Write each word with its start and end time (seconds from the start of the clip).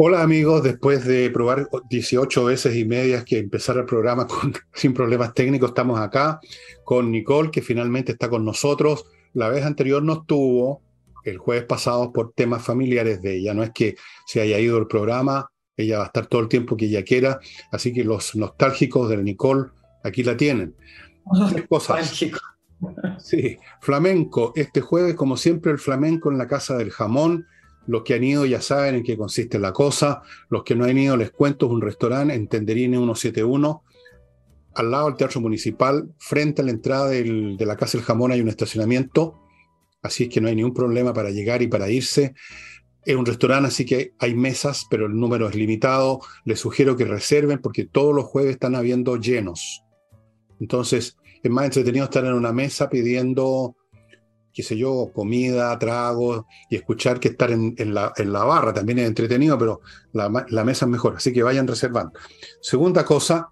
Hola 0.00 0.22
amigos, 0.22 0.62
después 0.62 1.04
de 1.04 1.28
probar 1.28 1.68
18 1.90 2.44
veces 2.44 2.76
y 2.76 2.84
medias 2.84 3.24
que 3.24 3.36
empezar 3.38 3.78
el 3.78 3.84
programa 3.84 4.28
con, 4.28 4.54
sin 4.72 4.94
problemas 4.94 5.34
técnicos, 5.34 5.70
estamos 5.70 5.98
acá 5.98 6.38
con 6.84 7.10
Nicole, 7.10 7.50
que 7.50 7.62
finalmente 7.62 8.12
está 8.12 8.28
con 8.28 8.44
nosotros. 8.44 9.06
La 9.34 9.48
vez 9.48 9.64
anterior 9.64 10.00
no 10.00 10.20
estuvo, 10.20 10.82
el 11.24 11.38
jueves 11.38 11.64
pasado, 11.64 12.12
por 12.12 12.32
temas 12.32 12.64
familiares 12.64 13.20
de 13.22 13.38
ella. 13.38 13.54
No 13.54 13.64
es 13.64 13.70
que 13.70 13.96
se 14.24 14.40
haya 14.40 14.60
ido 14.60 14.78
el 14.78 14.86
programa, 14.86 15.50
ella 15.76 15.98
va 15.98 16.04
a 16.04 16.06
estar 16.06 16.28
todo 16.28 16.42
el 16.42 16.48
tiempo 16.48 16.76
que 16.76 16.84
ella 16.84 17.02
quiera, 17.02 17.40
así 17.72 17.92
que 17.92 18.04
los 18.04 18.36
nostálgicos 18.36 19.08
de 19.08 19.16
Nicole 19.16 19.70
aquí 20.04 20.22
la 20.22 20.36
tienen. 20.36 20.76
Cosas. 21.68 22.22
Sí, 23.18 23.58
flamenco. 23.80 24.52
Este 24.54 24.80
jueves, 24.80 25.14
como 25.14 25.36
siempre, 25.36 25.72
el 25.72 25.78
flamenco 25.78 26.30
en 26.30 26.38
la 26.38 26.46
Casa 26.46 26.76
del 26.76 26.90
Jamón 26.90 27.46
los 27.88 28.02
que 28.02 28.14
han 28.14 28.22
ido 28.22 28.44
ya 28.44 28.60
saben 28.60 28.96
en 28.96 29.02
qué 29.02 29.16
consiste 29.16 29.58
la 29.58 29.72
cosa. 29.72 30.22
Los 30.50 30.62
que 30.62 30.76
no 30.76 30.84
han 30.84 30.98
ido 30.98 31.16
les 31.16 31.30
cuento, 31.30 31.66
es 31.66 31.72
un 31.72 31.80
restaurante 31.80 32.34
en 32.34 32.46
Tenderine 32.46 32.98
171, 32.98 33.82
al 34.74 34.90
lado 34.90 35.06
del 35.06 35.16
Teatro 35.16 35.40
Municipal, 35.40 36.14
frente 36.18 36.60
a 36.62 36.64
la 36.66 36.70
entrada 36.70 37.08
de 37.08 37.56
la 37.58 37.76
Casa 37.76 37.96
del 37.96 38.04
Jamón 38.04 38.30
hay 38.30 38.42
un 38.42 38.48
estacionamiento, 38.48 39.40
así 40.02 40.24
es 40.24 40.28
que 40.28 40.40
no 40.40 40.48
hay 40.48 40.54
ningún 40.54 40.74
problema 40.74 41.14
para 41.14 41.30
llegar 41.30 41.62
y 41.62 41.66
para 41.66 41.90
irse. 41.90 42.34
Es 43.06 43.16
un 43.16 43.24
restaurante, 43.24 43.68
así 43.68 43.86
que 43.86 44.12
hay 44.18 44.34
mesas, 44.34 44.86
pero 44.90 45.06
el 45.06 45.16
número 45.16 45.48
es 45.48 45.54
limitado. 45.54 46.20
Les 46.44 46.60
sugiero 46.60 46.94
que 46.94 47.06
reserven 47.06 47.58
porque 47.58 47.86
todos 47.86 48.14
los 48.14 48.26
jueves 48.26 48.52
están 48.52 48.74
habiendo 48.74 49.16
llenos. 49.16 49.82
Entonces, 50.60 51.16
es 51.42 51.50
más 51.50 51.64
entretenido 51.66 52.04
estar 52.04 52.24
en 52.24 52.34
una 52.34 52.52
mesa 52.52 52.88
pidiendo 52.88 53.76
qué 54.58 54.64
sé 54.64 54.76
yo, 54.76 55.12
comida, 55.14 55.78
trago 55.78 56.46
y 56.68 56.74
escuchar 56.74 57.20
que 57.20 57.28
estar 57.28 57.48
en, 57.52 57.94
la, 57.94 58.12
barra 58.44 58.74
también 58.74 58.98
es 58.98 59.06
entretenido, 59.06 59.56
pero 59.56 59.82
la, 60.12 60.28
mesa 60.64 60.84
es 60.84 60.90
mejor, 60.90 61.14
así 61.16 61.32
que 61.32 61.44
vayan 61.44 61.68
reservando. 61.68 62.12
Segunda 62.60 63.04
cosa, 63.04 63.50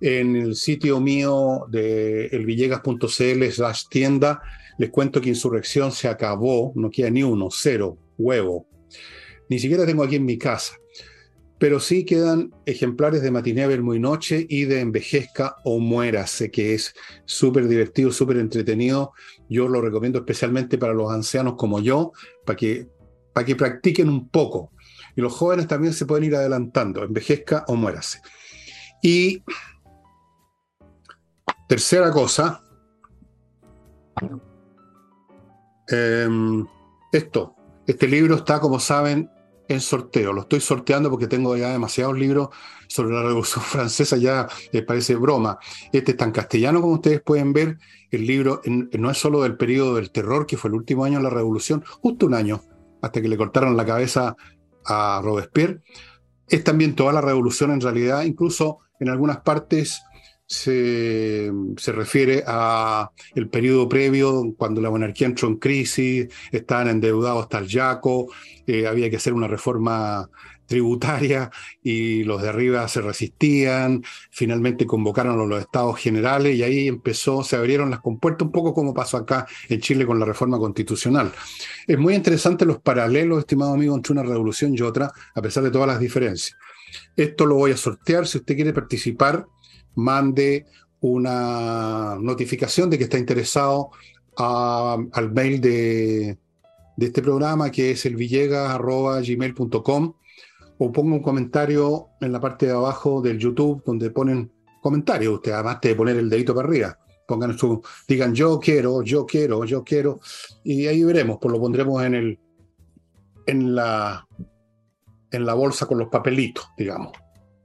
en 0.00 0.34
el 0.36 0.56
sitio 0.56 1.00
mío 1.00 1.66
de 1.68 2.28
elvillegas.cl 2.28 3.44
slash 3.50 3.88
tienda, 3.90 4.40
les 4.78 4.88
cuento 4.88 5.20
que 5.20 5.28
Insurrección 5.28 5.92
se 5.92 6.08
acabó, 6.08 6.72
no 6.76 6.88
queda 6.88 7.10
ni 7.10 7.22
uno, 7.22 7.48
cero, 7.50 7.98
huevo. 8.16 8.66
Ni 9.50 9.58
siquiera 9.58 9.84
tengo 9.84 10.02
aquí 10.02 10.16
en 10.16 10.24
mi 10.24 10.38
casa 10.38 10.76
pero 11.62 11.78
sí 11.78 12.04
quedan 12.04 12.52
ejemplares 12.66 13.22
de 13.22 13.30
Matiné 13.30 13.78
Muy 13.78 14.00
Noche 14.00 14.44
y 14.48 14.64
de 14.64 14.80
Envejezca 14.80 15.54
o 15.62 15.78
Muérase, 15.78 16.50
que 16.50 16.74
es 16.74 16.92
súper 17.24 17.68
divertido, 17.68 18.10
súper 18.10 18.38
entretenido. 18.38 19.12
Yo 19.48 19.68
lo 19.68 19.80
recomiendo 19.80 20.18
especialmente 20.18 20.76
para 20.76 20.92
los 20.92 21.12
ancianos 21.12 21.54
como 21.56 21.78
yo, 21.78 22.10
para 22.44 22.56
que, 22.56 22.88
para 23.32 23.46
que 23.46 23.54
practiquen 23.54 24.08
un 24.08 24.28
poco. 24.28 24.72
Y 25.14 25.20
los 25.20 25.32
jóvenes 25.34 25.68
también 25.68 25.92
se 25.92 26.04
pueden 26.04 26.24
ir 26.24 26.34
adelantando, 26.34 27.04
Envejezca 27.04 27.64
o 27.68 27.76
Muérase. 27.76 28.20
Y 29.00 29.44
tercera 31.68 32.10
cosa, 32.10 32.60
em, 35.86 36.66
esto, 37.12 37.54
este 37.86 38.08
libro 38.08 38.34
está, 38.34 38.58
como 38.58 38.80
saben, 38.80 39.30
en 39.68 39.80
sorteo. 39.80 40.32
Lo 40.32 40.42
estoy 40.42 40.60
sorteando 40.60 41.10
porque 41.10 41.26
tengo 41.26 41.56
ya 41.56 41.70
demasiados 41.70 42.18
libros 42.18 42.48
sobre 42.88 43.14
la 43.14 43.22
Revolución 43.22 43.64
Francesa, 43.68 44.16
ya 44.16 44.48
les 44.72 44.84
parece 44.84 45.14
broma. 45.16 45.58
Este 45.92 46.12
está 46.12 46.24
en 46.24 46.32
castellano, 46.32 46.80
como 46.80 46.94
ustedes 46.94 47.20
pueden 47.22 47.52
ver. 47.52 47.78
El 48.10 48.26
libro 48.26 48.60
no 48.66 49.10
es 49.10 49.18
solo 49.18 49.42
del 49.42 49.56
periodo 49.56 49.94
del 49.94 50.10
terror, 50.10 50.46
que 50.46 50.56
fue 50.56 50.68
el 50.68 50.74
último 50.74 51.04
año 51.04 51.18
de 51.18 51.24
la 51.24 51.30
Revolución, 51.30 51.82
justo 52.00 52.26
un 52.26 52.34
año, 52.34 52.60
hasta 53.00 53.22
que 53.22 53.28
le 53.28 53.36
cortaron 53.36 53.76
la 53.76 53.86
cabeza 53.86 54.36
a 54.84 55.20
Robespierre. 55.22 55.82
Es 56.48 56.64
también 56.64 56.94
toda 56.94 57.12
la 57.12 57.22
revolución 57.22 57.70
en 57.70 57.80
realidad, 57.80 58.24
incluso 58.24 58.80
en 59.00 59.08
algunas 59.08 59.40
partes 59.40 60.02
se, 60.52 61.50
refiere 61.86 62.44
a 62.46 63.10
el 63.34 63.48
periodo 63.48 63.88
previo, 63.88 64.54
cuando 64.56 64.82
la 64.82 64.90
monarquía 64.90 65.26
entró 65.26 65.48
en 65.48 65.56
crisis, 65.56 66.28
estaban 66.50 66.88
endeudados 66.88 67.44
hasta 67.44 67.58
el 67.58 67.68
yaco, 67.68 68.28
eh, 68.66 68.86
había 68.86 69.08
que 69.08 69.16
hacer 69.16 69.32
una 69.32 69.48
reforma 69.48 70.28
tributaria 70.66 71.50
y 71.82 72.22
los 72.24 72.42
de 72.42 72.50
arriba 72.50 72.86
se 72.86 73.00
resistían, 73.00 74.02
finalmente 74.30 74.86
convocaron 74.86 75.40
a 75.40 75.44
los 75.44 75.60
estados 75.60 75.98
generales 75.98 76.54
y 76.54 76.62
ahí 76.62 76.86
empezó, 76.86 77.42
se 77.42 77.56
abrieron 77.56 77.90
las 77.90 78.00
compuertas, 78.00 78.46
un 78.46 78.52
poco 78.52 78.74
como 78.74 78.92
pasó 78.92 79.16
acá 79.16 79.46
en 79.70 79.80
Chile 79.80 80.04
con 80.04 80.20
la 80.20 80.26
reforma 80.26 80.58
constitucional. 80.58 81.32
Es 81.86 81.98
muy 81.98 82.14
interesante 82.14 82.66
los 82.66 82.78
paralelos, 82.78 83.40
estimado 83.40 83.72
amigo, 83.72 83.94
entre 83.94 84.12
una 84.12 84.22
revolución 84.22 84.74
y 84.74 84.82
otra, 84.82 85.10
a 85.34 85.42
pesar 85.42 85.62
de 85.62 85.70
todas 85.70 85.88
las 85.88 85.98
diferencias. 85.98 86.58
Esto 87.16 87.46
lo 87.46 87.54
voy 87.54 87.72
a 87.72 87.76
sortear, 87.76 88.26
si 88.26 88.38
usted 88.38 88.54
quiere 88.54 88.74
participar, 88.74 89.46
mande 89.94 90.66
una 91.00 92.16
notificación 92.20 92.88
de 92.90 92.98
que 92.98 93.04
está 93.04 93.18
interesado 93.18 93.90
al 94.36 95.32
mail 95.32 95.60
de, 95.60 96.38
este 96.98 97.22
programa, 97.22 97.70
que 97.70 97.90
es 97.92 98.06
el 98.06 98.16
villegas.gmail.com, 98.16 100.14
o 100.78 100.92
ponga 100.92 101.14
un 101.14 101.22
comentario 101.22 102.08
en 102.20 102.32
la 102.32 102.40
parte 102.40 102.66
de 102.66 102.72
abajo 102.72 103.20
del 103.20 103.38
YouTube 103.38 103.82
donde 103.84 104.10
ponen 104.10 104.50
comentarios. 104.80 105.34
Usted, 105.34 105.52
además 105.52 105.80
de 105.80 105.94
poner 105.94 106.16
el 106.16 106.30
dedito 106.30 106.54
para 106.54 106.68
arriba, 106.68 106.98
pongan 107.26 107.58
su, 107.58 107.82
digan 108.06 108.34
yo 108.34 108.58
quiero, 108.60 109.02
yo 109.02 109.26
quiero, 109.26 109.64
yo 109.64 109.82
quiero, 109.84 110.20
y 110.64 110.86
ahí 110.86 111.02
veremos, 111.02 111.38
pues 111.40 111.52
lo 111.52 111.60
pondremos 111.60 112.02
en 112.04 112.14
el 112.14 112.38
en 113.46 113.74
la 113.74 114.26
en 115.32 115.46
la 115.46 115.54
bolsa 115.54 115.86
con 115.86 115.98
los 115.98 116.08
papelitos, 116.08 116.68
digamos. 116.76 117.12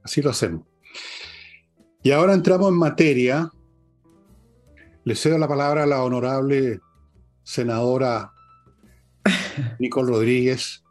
Así 0.02 0.22
lo 0.22 0.30
hacemos. 0.30 0.62
Y 2.02 2.10
ahora 2.10 2.34
entramos 2.34 2.68
en 2.68 2.78
materia. 2.78 3.50
Le 5.04 5.14
cedo 5.14 5.38
la 5.38 5.48
palabra 5.48 5.84
a 5.84 5.86
la 5.86 6.02
honorable 6.02 6.80
senadora 7.42 8.32
Nicole 9.78 10.10
Rodríguez. 10.10 10.82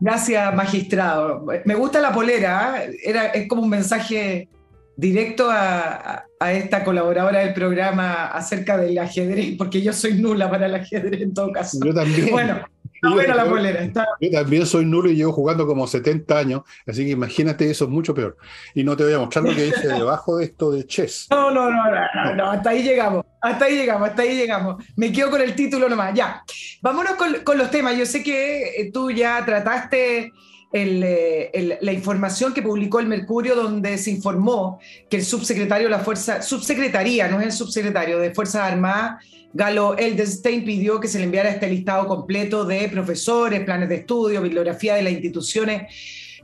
Gracias, 0.00 0.54
magistrado. 0.54 1.46
Me 1.64 1.74
gusta 1.74 2.00
la 2.00 2.12
polera, 2.12 2.84
¿eh? 2.84 2.96
Era, 3.04 3.26
es 3.26 3.46
como 3.48 3.62
un 3.62 3.68
mensaje 3.68 4.48
directo 4.96 5.48
a, 5.50 6.24
esta 6.52 6.84
colaboradora 6.84 7.40
del 7.40 7.52
programa 7.52 8.28
acerca 8.28 8.78
del 8.78 8.98
ajedrez, 8.98 9.56
porque 9.58 9.82
yo 9.82 9.92
soy 9.92 10.14
nula 10.14 10.50
para 10.50 10.66
el 10.66 10.74
ajedrez 10.74 11.20
en 11.20 11.34
todo 11.34 11.52
caso. 11.52 11.78
Yo 11.84 11.92
también. 11.92 12.30
Bueno, 12.30 12.60
buena 13.02 13.34
la 13.34 13.48
polera. 13.48 13.90
Yo 14.20 14.30
también 14.30 14.66
soy 14.66 14.84
nulo 14.84 15.10
y 15.10 15.16
llevo 15.16 15.32
jugando 15.32 15.66
como 15.66 15.86
70 15.86 16.38
años, 16.38 16.62
así 16.86 17.04
que 17.04 17.10
imagínate, 17.12 17.70
eso 17.70 17.84
es 17.84 17.90
mucho 17.90 18.14
peor. 18.14 18.36
Y 18.74 18.84
no 18.84 18.96
te 18.96 19.04
voy 19.04 19.14
a 19.14 19.18
mostrar 19.18 19.44
lo 19.44 19.54
que 19.54 19.64
dice 19.64 19.88
debajo 19.88 20.36
de 20.36 20.44
esto 20.44 20.70
de 20.70 20.86
chess. 20.86 21.26
No, 21.30 21.50
no, 21.50 21.70
no, 21.70 21.84
no, 21.90 22.34
no, 22.34 22.50
hasta 22.50 22.70
ahí 22.70 22.82
llegamos, 22.82 23.24
hasta 23.40 23.64
ahí 23.64 23.76
llegamos, 23.76 24.08
hasta 24.08 24.22
ahí 24.22 24.36
llegamos. 24.36 24.84
Me 24.96 25.12
quedo 25.12 25.30
con 25.30 25.40
el 25.40 25.54
título 25.54 25.88
nomás, 25.88 26.14
ya. 26.14 26.42
Vámonos 26.82 27.14
con, 27.14 27.58
los 27.58 27.70
temas. 27.70 27.96
Yo 27.96 28.06
sé 28.06 28.22
que 28.22 28.80
eh, 28.80 28.90
tú 28.92 29.10
ya 29.10 29.44
trataste... 29.44 30.32
Eh, 30.72 31.78
la 31.80 31.92
información 31.92 32.54
que 32.54 32.62
publicó 32.62 33.00
el 33.00 33.08
Mercurio, 33.08 33.56
donde 33.56 33.98
se 33.98 34.12
informó 34.12 34.78
que 35.10 35.16
el 35.16 35.24
subsecretario 35.24 35.88
de 35.88 35.90
la 35.90 35.98
Fuerza, 35.98 36.42
subsecretaría, 36.42 37.26
no 37.26 37.40
es 37.40 37.46
el 37.46 37.52
subsecretario 37.52 38.20
de 38.20 38.32
Fuerzas 38.32 38.70
Armadas, 38.70 39.24
Galo 39.52 39.96
Eldenstein 39.96 40.64
pidió 40.64 41.00
que 41.00 41.08
se 41.08 41.18
le 41.18 41.24
enviara 41.24 41.50
este 41.50 41.68
listado 41.68 42.06
completo 42.06 42.64
de 42.64 42.88
profesores, 42.88 43.64
planes 43.64 43.88
de 43.88 43.96
estudio, 43.96 44.42
bibliografía 44.42 44.94
de 44.94 45.02
las 45.02 45.12
instituciones 45.12 45.92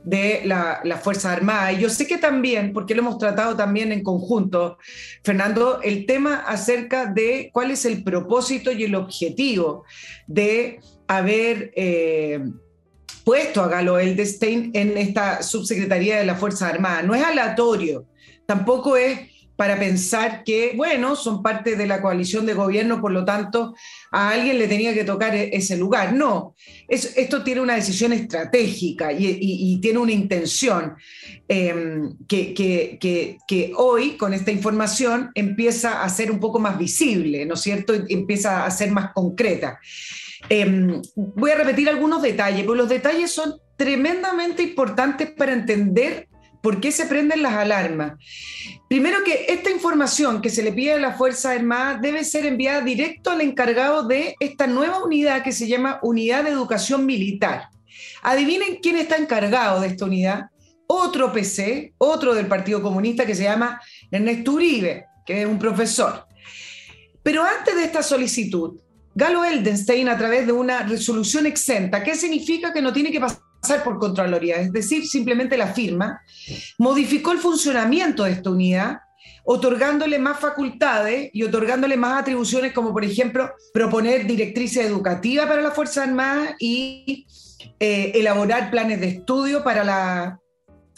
de 0.03 0.41
la, 0.45 0.81
la 0.83 0.97
Fuerza 0.97 1.31
Armada. 1.31 1.71
Y 1.73 1.79
yo 1.79 1.89
sé 1.89 2.05
que 2.07 2.17
también, 2.17 2.73
porque 2.73 2.95
lo 2.95 3.01
hemos 3.01 3.17
tratado 3.17 3.55
también 3.55 3.91
en 3.91 4.03
conjunto, 4.03 4.77
Fernando, 5.23 5.81
el 5.81 6.05
tema 6.05 6.43
acerca 6.47 7.05
de 7.05 7.49
cuál 7.53 7.71
es 7.71 7.85
el 7.85 8.03
propósito 8.03 8.71
y 8.71 8.83
el 8.83 8.95
objetivo 8.95 9.83
de 10.27 10.79
haber 11.07 11.71
eh, 11.75 12.41
puesto 13.23 13.61
a 13.61 13.67
Galo 13.67 13.99
Eldenstein 13.99 14.71
en 14.73 14.97
esta 14.97 15.43
subsecretaría 15.43 16.17
de 16.17 16.25
la 16.25 16.35
Fuerza 16.35 16.69
Armada. 16.69 17.01
No 17.01 17.15
es 17.15 17.23
aleatorio, 17.23 18.05
tampoco 18.45 18.95
es 18.95 19.19
para 19.57 19.77
pensar 19.77 20.43
que, 20.43 20.73
bueno, 20.75 21.15
son 21.15 21.41
parte 21.41 21.75
de 21.75 21.87
la 21.87 21.99
coalición 21.99 22.45
de 22.45 22.53
gobierno, 22.53 23.01
por 23.01 23.11
lo 23.11 23.25
tanto, 23.25 23.75
a 24.11 24.29
alguien 24.29 24.59
le 24.59 24.67
tenía 24.67 24.93
que 24.93 25.03
tocar 25.03 25.35
e-, 25.35 25.49
ese 25.51 25.75
lugar. 25.75 26.13
No, 26.13 26.55
esto 26.87 27.43
tiene 27.43 27.61
una 27.61 27.75
decisión 27.75 28.13
estratégica 28.13 29.11
y, 29.11 29.79
tiene 29.81 29.99
una 29.99 30.11
intención 30.11 30.95
em, 31.47 32.15
que, 32.27 33.71
hoy, 33.75 34.11
con 34.11 34.33
esta 34.33 34.51
información, 34.51 35.31
empieza 35.33 36.03
a 36.03 36.09
ser 36.09 36.31
un 36.31 36.39
poco 36.39 36.59
más 36.59 36.77
visible, 36.77 37.45
¿no 37.45 37.55
es 37.55 37.61
cierto? 37.61 37.93
Empieza 38.07 38.63
a 38.63 38.71
ser 38.71 38.91
más 38.91 39.11
concreta. 39.11 39.79
Em, 40.49 41.01
voy 41.15 41.51
a 41.51 41.55
repetir 41.55 41.89
algunos 41.89 42.21
detalles, 42.21 42.63
porque 42.63 42.77
los 42.77 42.89
detalles 42.89 43.31
son 43.31 43.55
tremendamente 43.75 44.61
importantes 44.61 45.31
para 45.31 45.53
entender 45.53 46.27
¿Por 46.67 46.81
qué 46.81 46.91
se 46.91 47.05
prenden 47.05 47.43
las 47.43 47.53
alarmas? 47.53 48.19
Primero 48.89 49.23
que 49.23 49.45
esta 49.47 49.69
información 49.69 50.41
que 50.41 50.49
se 50.49 50.61
le 50.61 50.73
pide 50.73 50.95
a 50.95 50.99
la 50.99 51.13
Fuerza 51.13 51.51
Armada 51.51 51.97
debe 51.97 52.25
ser 52.25 52.45
enviada 52.45 52.81
directo 52.81 53.29
al 53.31 53.39
encargado 53.39 54.05
de 54.05 54.35
esta 54.41 54.67
nueva 54.67 55.01
unidad 55.01 55.43
que 55.43 55.53
se 55.53 55.65
llama 55.65 55.97
Unidad 56.01 56.43
de 56.43 56.49
Educación 56.49 57.05
Militar. 57.05 57.69
Adivinen 58.21 58.79
quién 58.83 58.97
está 58.97 59.15
encargado 59.15 59.79
de 59.79 59.87
esta 59.87 60.03
unidad. 60.03 60.47
Otro 60.87 61.31
PC, 61.31 61.93
otro 61.99 62.35
del 62.35 62.47
Partido 62.47 62.81
Comunista 62.81 63.25
que 63.25 63.35
se 63.35 63.43
llama 63.43 63.79
Ernesto 64.11 64.51
Uribe, 64.51 65.05
que 65.25 65.43
es 65.43 65.47
un 65.47 65.59
profesor. 65.59 66.25
Pero 67.23 67.45
antes 67.45 67.77
de 67.77 67.85
esta 67.85 68.03
solicitud, 68.03 68.77
Galo 69.15 69.45
Eldenstein, 69.45 70.09
a 70.09 70.17
través 70.17 70.45
de 70.45 70.51
una 70.51 70.83
resolución 70.83 71.45
exenta, 71.45 72.03
¿qué 72.03 72.13
significa 72.13 72.73
que 72.73 72.81
no 72.81 72.91
tiene 72.91 73.09
que 73.09 73.21
pasar 73.21 73.46
por 73.83 73.99
Contraloría, 73.99 74.57
es 74.57 74.71
decir, 74.71 75.05
simplemente 75.07 75.57
la 75.57 75.67
firma, 75.67 76.21
modificó 76.77 77.31
el 77.31 77.39
funcionamiento 77.39 78.23
de 78.23 78.31
esta 78.31 78.49
unidad, 78.49 78.97
otorgándole 79.43 80.19
más 80.19 80.39
facultades 80.39 81.29
y 81.33 81.43
otorgándole 81.43 81.97
más 81.97 82.21
atribuciones, 82.21 82.73
como 82.73 82.91
por 82.93 83.03
ejemplo 83.03 83.51
proponer 83.73 84.25
directrices 84.25 84.85
educativas 84.85 85.47
para 85.47 85.61
la 85.61 85.71
Fuerza 85.71 86.03
Armada 86.03 86.55
y 86.59 87.25
eh, 87.79 88.11
elaborar 88.15 88.69
planes 88.71 88.99
de 88.99 89.07
estudio 89.07 89.63
para 89.63 89.83
la, 89.83 90.39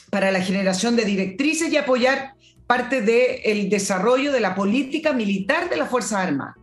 para 0.10 0.32
la 0.32 0.42
generación 0.42 0.96
de 0.96 1.06
directrices 1.06 1.72
y 1.72 1.78
apoyar 1.78 2.34
parte 2.68 3.02
del 3.02 3.70
desarrollo 3.70 4.32
de 4.32 4.40
la 4.42 4.54
política 4.54 5.12
militar 5.14 5.70
de 5.70 5.78
las 5.78 5.90
Fuerzas 5.90 6.28
Armadas. 6.28 6.56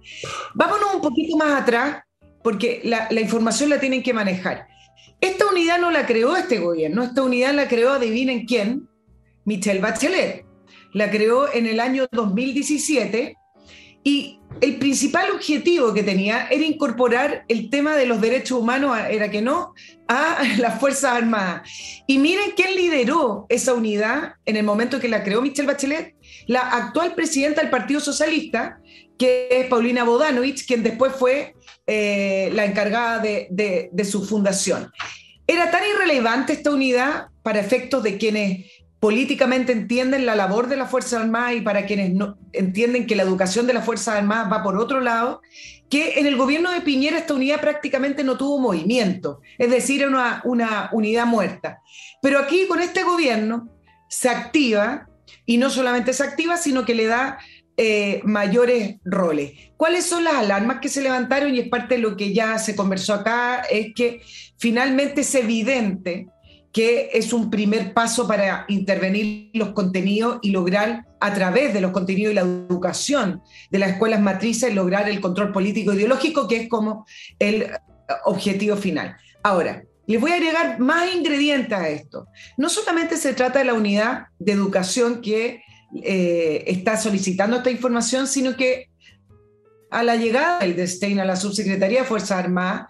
Vámonos 0.55 0.95
un 0.95 1.01
poquito 1.01 1.37
más 1.37 1.61
atrás, 1.63 2.03
porque 2.45 2.81
la, 2.85 3.09
la 3.11 3.21
información 3.21 3.71
la 3.71 3.81
tienen 3.81 4.05
que 4.05 4.13
manejar. 4.13 4.69
Esta 5.21 5.47
unidad 5.47 5.81
no 5.81 5.91
la 5.91 6.07
creó 6.07 6.37
este 6.37 6.59
gobierno, 6.59 7.03
esta 7.03 7.23
unidad 7.23 7.55
la 7.55 7.69
creó, 7.69 7.93
adivinen 7.93 8.47
quién, 8.47 8.89
Michelle 9.45 9.81
Bachelet. 9.81 10.45
La 10.93 11.11
creó 11.11 11.53
en 11.53 11.67
el 11.67 11.81
año 11.81 12.07
2017 12.11 13.37
y 14.03 14.41
el 14.61 14.77
principal 14.77 15.31
objetivo 15.33 15.93
que 15.93 16.03
tenía 16.03 16.49
era 16.49 16.65
incorporar 16.65 17.45
el 17.49 17.71
tema 17.71 17.97
de 17.97 18.07
los 18.07 18.21
derechos 18.21 18.61
humanos, 18.61 18.97
era 19.11 19.31
que 19.31 19.43
no, 19.43 19.75
a 20.09 20.43
las 20.59 20.81
Fuerzas 20.81 21.13
Armadas. 21.13 21.69
Y 22.07 22.19
miren 22.19 22.53
quién 22.57 22.75
lideró 22.75 23.47
esa 23.49 23.75
unidad 23.75 24.35
en 24.45 24.57
el 24.57 24.65
momento 24.65 25.01
que 25.01 25.09
la 25.09 25.23
creó 25.25 25.43
Michelle 25.43 25.67
Bachelet, 25.67 26.15
la 26.47 26.61
actual 26.61 27.15
presidenta 27.15 27.61
del 27.61 27.71
Partido 27.71 28.01
Socialista, 28.01 28.79
que 29.19 29.49
es 29.51 29.67
Paulina 29.67 30.05
Bodanovich, 30.05 30.67
quien 30.67 30.83
después 30.83 31.13
fue 31.13 31.55
eh, 31.87 32.51
la 32.53 32.65
encargada 32.65 33.19
de, 33.21 34.05
su 34.05 34.25
fundación. 34.25 34.91
Era 35.47 35.71
tan 35.71 35.83
irrelevante 35.85 36.53
esta 36.53 36.71
unidad 36.71 37.29
para 37.43 37.61
efectos 37.61 38.03
de 38.03 38.19
quienes 38.19 38.67
políticamente 38.99 39.73
entienden 39.73 40.27
la 40.27 40.35
labor 40.35 40.69
de 40.69 40.77
la 40.77 40.87
Fuerza 40.87 41.21
Armada 41.21 41.55
y 41.55 41.61
para 41.61 41.87
quienes 41.87 42.13
no, 42.13 42.39
entienden 42.53 43.07
que 43.07 43.15
la 43.15 43.23
educación 43.23 43.67
de 43.67 43.75
la 43.75 43.83
Fuerza 43.83 44.17
Armada 44.17 44.49
va 44.49 44.63
por 44.63 44.77
otro 44.79 45.01
lado, 45.01 45.43
que 45.89 46.19
en 46.19 46.27
el 46.27 46.37
gobierno 46.37 46.73
de 46.73 46.81
Piñera 46.81 47.19
esta 47.19 47.35
unidad 47.35 47.61
prácticamente 47.61 48.25
no 48.25 48.37
tuvo 48.37 48.59
movimiento, 48.59 49.41
es 49.59 49.71
decir, 49.71 50.05
una 50.07 50.43
unidad 50.91 51.27
muerta. 51.27 51.81
Pero 52.21 52.41
aquí 52.41 52.67
con 52.67 52.81
este 52.81 53.05
gobierno 53.05 53.69
se 54.09 54.29
activa, 54.29 55.09
y 55.45 55.59
no 55.59 55.71
solamente 55.71 56.13
se 56.13 56.25
activa, 56.25 56.57
sino 56.57 56.85
que 56.85 56.95
le 56.95 57.07
da 57.07 57.39
eh, 57.77 58.21
mayores 58.25 58.97
roles. 59.05 59.53
¿Cuáles 59.77 60.07
son 60.07 60.25
las 60.25 60.35
alarmas 60.35 60.79
que 60.81 60.89
se 60.89 61.03
levantaron? 61.03 61.55
Y 61.55 61.61
es 61.61 61.69
parte 61.69 61.97
de 61.97 62.01
lo 62.01 62.17
que 62.17 62.33
ya 62.33 62.59
se 62.59 62.75
conversó 62.75 63.15
acá, 63.15 63.63
es 63.71 63.95
que 63.95 64.23
finalmente 64.57 65.21
es 65.21 65.35
evidente 65.35 66.29
que 66.73 67.11
es 67.15 67.33
un 67.33 67.49
primer 67.49 67.95
paso 67.95 68.29
para 68.29 68.67
intervenir 68.69 69.51
los 69.55 69.71
contenidos 69.71 70.39
y 70.43 70.51
lograr 70.51 71.07
a 71.21 71.33
través 71.33 71.73
de 71.73 71.81
los 71.81 71.91
contenidos 71.91 72.33
y 72.33 72.35
la 72.35 72.43
educación 72.43 73.43
de 73.71 73.79
las 73.79 73.93
escuelas 73.93 74.21
matrices, 74.21 74.75
lograr 74.75 75.09
el 75.09 75.21
control 75.21 75.53
político 75.53 75.95
ideológico, 75.95 76.47
que 76.47 76.57
es 76.57 76.69
como 76.69 77.07
el 77.39 77.69
objetivo 78.27 78.77
final. 78.77 79.17
Ahora, 79.43 79.85
les 80.07 80.21
voy 80.21 80.31
a 80.31 80.35
agregar 80.35 80.79
más 80.79 81.13
ingredientes 81.15 81.77
a 81.77 81.89
esto. 81.89 82.27
No 82.57 82.69
solamente 82.69 83.17
se 83.17 83.35
trata 83.35 83.59
de 83.59 83.65
la 83.65 83.75
unidad 83.75 84.27
de 84.39 84.53
educación 84.53 85.21
que 85.21 85.63
eh, 86.03 86.65
está 86.67 86.97
solicitando 86.97 87.59
esta 87.59 87.71
información, 87.71 88.27
sino 88.27 88.57
que 88.57 88.91
a 89.91 90.03
la 90.03 90.17
llegada 90.17 90.61
del 90.61 90.77
Destein 90.77 91.21
a 91.21 91.25
la 91.25 91.37
Subsecretaría 91.37 92.01
de 92.01 92.07
Fuerzas 92.07 92.39
Armadas, 92.39 92.87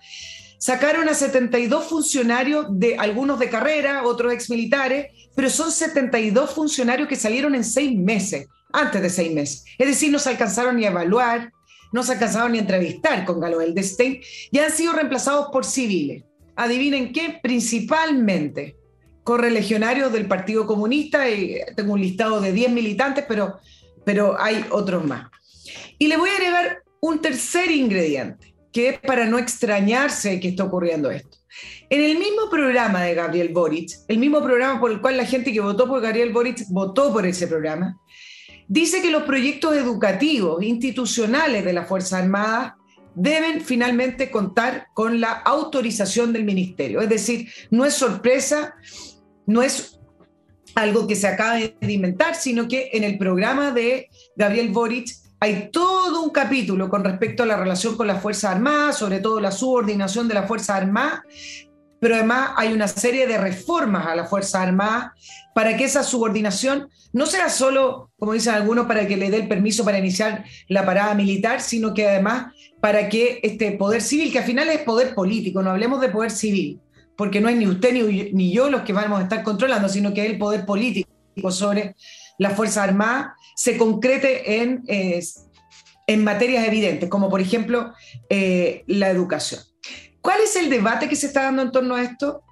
sacaron 0.58 1.08
a 1.08 1.14
72 1.14 1.84
funcionarios, 1.84 2.66
de 2.70 2.96
algunos 2.96 3.38
de 3.38 3.50
carrera, 3.50 4.02
otros 4.04 4.32
exmilitares, 4.32 5.06
pero 5.34 5.50
son 5.50 5.70
72 5.70 6.50
funcionarios 6.50 7.08
que 7.08 7.16
salieron 7.16 7.54
en 7.54 7.64
seis 7.64 7.96
meses, 7.96 8.46
antes 8.72 9.02
de 9.02 9.10
seis 9.10 9.32
meses. 9.32 9.64
Es 9.78 9.86
decir, 9.86 10.10
no 10.10 10.18
se 10.18 10.30
alcanzaron 10.30 10.76
ni 10.76 10.84
a 10.84 10.90
evaluar, 10.90 11.52
no 11.92 12.02
se 12.02 12.12
alcanzaron 12.12 12.52
ni 12.52 12.58
a 12.58 12.62
entrevistar 12.62 13.24
con 13.24 13.40
Galo 13.40 13.58
Destein 13.58 14.20
y 14.50 14.58
han 14.58 14.72
sido 14.72 14.92
reemplazados 14.92 15.48
por 15.52 15.64
civiles. 15.64 16.24
Adivinen 16.56 17.12
qué, 17.12 17.38
principalmente 17.42 18.76
correligionarios 19.22 20.12
del 20.12 20.26
Partido 20.26 20.66
Comunista, 20.66 21.28
y 21.28 21.58
tengo 21.74 21.92
un 21.94 22.00
listado 22.00 22.40
de 22.40 22.52
10 22.52 22.70
militantes, 22.72 23.24
pero, 23.28 23.58
pero 24.04 24.40
hay 24.40 24.64
otros 24.70 25.04
más. 25.04 25.28
Y 25.98 26.06
le 26.06 26.16
voy 26.16 26.30
a 26.30 26.34
agregar 26.34 26.82
un 27.00 27.20
tercer 27.20 27.70
ingrediente, 27.70 28.54
que 28.72 28.90
es 28.90 28.98
para 29.00 29.26
no 29.26 29.38
extrañarse 29.38 30.38
que 30.40 30.48
está 30.48 30.64
ocurriendo 30.64 31.10
esto. 31.10 31.38
En 31.88 32.02
el 32.02 32.18
mismo 32.18 32.50
programa 32.50 33.02
de 33.02 33.14
Gabriel 33.14 33.48
Boric, 33.48 33.90
el 34.08 34.18
mismo 34.18 34.42
programa 34.42 34.80
por 34.80 34.90
el 34.90 35.00
cual 35.00 35.16
la 35.16 35.24
gente 35.24 35.52
que 35.52 35.60
votó 35.60 35.88
por 35.88 36.00
Gabriel 36.00 36.32
Boric 36.32 36.66
votó 36.68 37.12
por 37.12 37.26
ese 37.26 37.46
programa, 37.46 37.98
dice 38.68 39.00
que 39.02 39.10
los 39.10 39.22
proyectos 39.22 39.76
educativos, 39.76 40.62
institucionales 40.62 41.64
de 41.64 41.72
las 41.72 41.88
Fuerzas 41.88 42.22
Armadas 42.24 42.74
deben 43.16 43.60
finalmente 43.60 44.30
contar 44.30 44.86
con 44.94 45.20
la 45.20 45.32
autorización 45.32 46.32
del 46.32 46.44
ministerio. 46.44 47.00
Es 47.00 47.08
decir, 47.08 47.48
no 47.70 47.84
es 47.84 47.94
sorpresa 47.94 48.74
no 49.46 49.62
es 49.62 49.98
algo 50.74 51.06
que 51.06 51.16
se 51.16 51.26
acaba 51.26 51.54
de 51.54 51.74
inventar, 51.92 52.34
sino 52.34 52.68
que 52.68 52.90
en 52.92 53.04
el 53.04 53.16
programa 53.16 53.70
de 53.70 54.10
Gabriel 54.36 54.70
Boric 54.70 55.08
hay 55.40 55.70
todo 55.70 56.22
un 56.22 56.30
capítulo 56.30 56.88
con 56.88 57.04
respecto 57.04 57.42
a 57.42 57.46
la 57.46 57.56
relación 57.56 57.96
con 57.96 58.06
las 58.06 58.20
Fuerzas 58.20 58.56
Armadas, 58.56 58.98
sobre 58.98 59.20
todo 59.20 59.40
la 59.40 59.52
subordinación 59.52 60.28
de 60.28 60.34
las 60.34 60.48
Fuerzas 60.48 60.76
Armadas, 60.76 61.20
pero 61.98 62.14
además 62.14 62.50
hay 62.56 62.72
una 62.72 62.88
serie 62.88 63.26
de 63.26 63.38
reformas 63.38 64.06
a 64.06 64.16
las 64.16 64.28
Fuerzas 64.28 64.62
Armadas 64.62 65.12
para 65.54 65.76
que 65.76 65.84
esa 65.84 66.02
subordinación 66.02 66.88
no 67.12 67.24
sea 67.24 67.48
solo, 67.48 68.10
como 68.18 68.34
dicen 68.34 68.54
algunos, 68.54 68.86
para 68.86 69.06
que 69.06 69.16
le 69.16 69.30
dé 69.30 69.38
el 69.38 69.48
permiso 69.48 69.84
para 69.84 69.98
iniciar 69.98 70.44
la 70.68 70.84
parada 70.84 71.14
militar, 71.14 71.62
sino 71.62 71.94
que 71.94 72.06
además 72.06 72.52
para 72.80 73.08
que 73.08 73.40
este 73.42 73.72
poder 73.72 74.02
civil, 74.02 74.32
que 74.32 74.38
al 74.38 74.44
final 74.44 74.68
es 74.68 74.80
poder 74.80 75.14
político, 75.14 75.62
no 75.62 75.70
hablemos 75.70 76.00
de 76.00 76.08
poder 76.08 76.30
civil, 76.30 76.80
porque 77.16 77.40
no 77.40 77.48
es 77.48 77.56
ni 77.56 77.66
usted 77.66 77.92
ni, 78.32 78.52
yo 78.52 78.70
los 78.70 78.82
que 78.82 78.92
vamos 78.92 79.20
a 79.20 79.22
estar 79.22 79.42
controlando, 79.42 79.88
sino 79.88 80.12
que 80.12 80.26
el 80.26 80.38
poder 80.38 80.66
político 80.66 81.50
sobre 81.50 81.94
la 82.38 82.50
Fuerza 82.50 82.82
Armada 82.82 83.34
se 83.54 83.76
concrete 83.76 84.62
en, 84.62 84.84
en 86.06 86.24
materias 86.24 86.66
evidentes, 86.66 87.08
como 87.08 87.28
por 87.28 87.40
ejemplo 87.40 87.92
eh, 88.28 88.84
la 88.86 89.10
educación. 89.10 89.60
¿Cuál 90.20 90.40
es 90.40 90.56
el 90.56 90.70
debate 90.70 91.08
que 91.08 91.16
se 91.16 91.26
está 91.26 91.44
dando 91.44 91.62
en 91.62 91.72
torno 91.72 91.94
a 91.94 92.02
esto? 92.02 92.42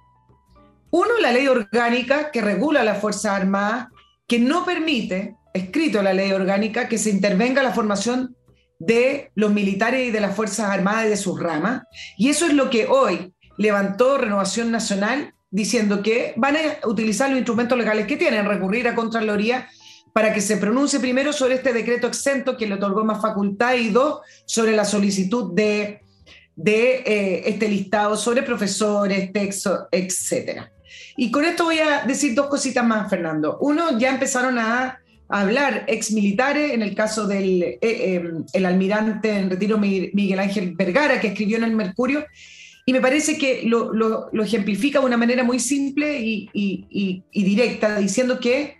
Uno, 0.91 1.19
la 1.21 1.31
ley 1.31 1.47
orgánica 1.47 2.31
que 2.31 2.41
regula 2.41 2.83
la 2.83 2.95
Fuerza 2.95 3.35
Armada, 3.35 3.91
que 4.27 4.39
no 4.39 4.65
permite, 4.65 5.35
escrito 5.53 6.01
la 6.01 6.13
ley 6.13 6.31
orgánica, 6.31 6.87
que 6.87 6.97
se 6.97 7.09
intervenga 7.09 7.61
la 7.63 7.73
formación 7.73 8.35
de 8.79 9.31
los 9.35 9.51
militares 9.51 10.07
y 10.07 10.11
de 10.11 10.19
las 10.19 10.35
Fuerzas 10.35 10.69
Armadas 10.69 11.05
y 11.05 11.09
de 11.09 11.17
sus 11.17 11.39
ramas. 11.39 11.83
Y 12.17 12.29
eso 12.29 12.45
es 12.45 12.53
lo 12.53 12.69
que 12.69 12.87
hoy 12.87 13.33
levantó 13.57 14.17
Renovación 14.17 14.71
Nacional 14.71 15.33
diciendo 15.49 16.03
que 16.03 16.33
van 16.35 16.57
a 16.57 16.87
utilizar 16.87 17.29
los 17.29 17.37
instrumentos 17.37 17.77
legales 17.77 18.07
que 18.07 18.17
tienen, 18.17 18.45
recurrir 18.45 18.87
a 18.87 18.95
Contraloría 18.95 19.67
para 20.11 20.33
que 20.33 20.41
se 20.41 20.57
pronuncie 20.57 20.99
primero 20.99 21.33
sobre 21.33 21.55
este 21.55 21.73
decreto 21.73 22.07
exento 22.07 22.57
que 22.57 22.67
le 22.67 22.75
otorgó 22.75 23.03
más 23.03 23.21
facultad 23.21 23.75
y 23.75 23.89
dos, 23.89 24.19
sobre 24.45 24.73
la 24.73 24.85
solicitud 24.85 25.53
de, 25.53 26.01
de 26.55 26.95
eh, 27.05 27.43
este 27.45 27.67
listado 27.67 28.15
sobre 28.15 28.43
profesores, 28.43 29.31
textos, 29.31 29.87
etc. 29.91 30.63
Y 31.17 31.31
con 31.31 31.45
esto 31.45 31.65
voy 31.65 31.79
a 31.79 32.05
decir 32.05 32.33
dos 32.33 32.47
cositas 32.47 32.85
más, 32.85 33.09
Fernando. 33.09 33.57
Uno, 33.59 33.97
ya 33.97 34.09
empezaron 34.09 34.59
a, 34.59 34.99
hablar 35.29 35.85
ex 35.87 36.11
militares, 36.11 36.73
en 36.73 36.81
el 36.81 36.95
caso 36.95 37.27
del 37.27 37.63
eh, 37.63 37.79
eh, 37.81 38.23
el 38.53 38.65
almirante 38.65 39.35
en 39.35 39.49
retiro 39.49 39.77
Miguel 39.77 40.39
Ángel 40.39 40.75
Vergara, 40.75 41.19
que 41.19 41.27
escribió 41.27 41.57
en 41.57 41.63
el 41.63 41.75
Mercurio, 41.75 42.25
y 42.85 42.93
me 42.93 43.01
parece 43.01 43.37
que 43.37 43.63
lo, 43.63 43.93
lo, 43.93 44.43
ejemplifica 44.43 44.99
de 44.99 45.05
una 45.05 45.17
manera 45.17 45.43
muy 45.43 45.59
simple 45.59 46.19
y, 46.19 46.49
y, 46.53 47.23
y, 47.31 47.43
directa, 47.43 47.97
diciendo 47.97 48.39
que 48.39 48.77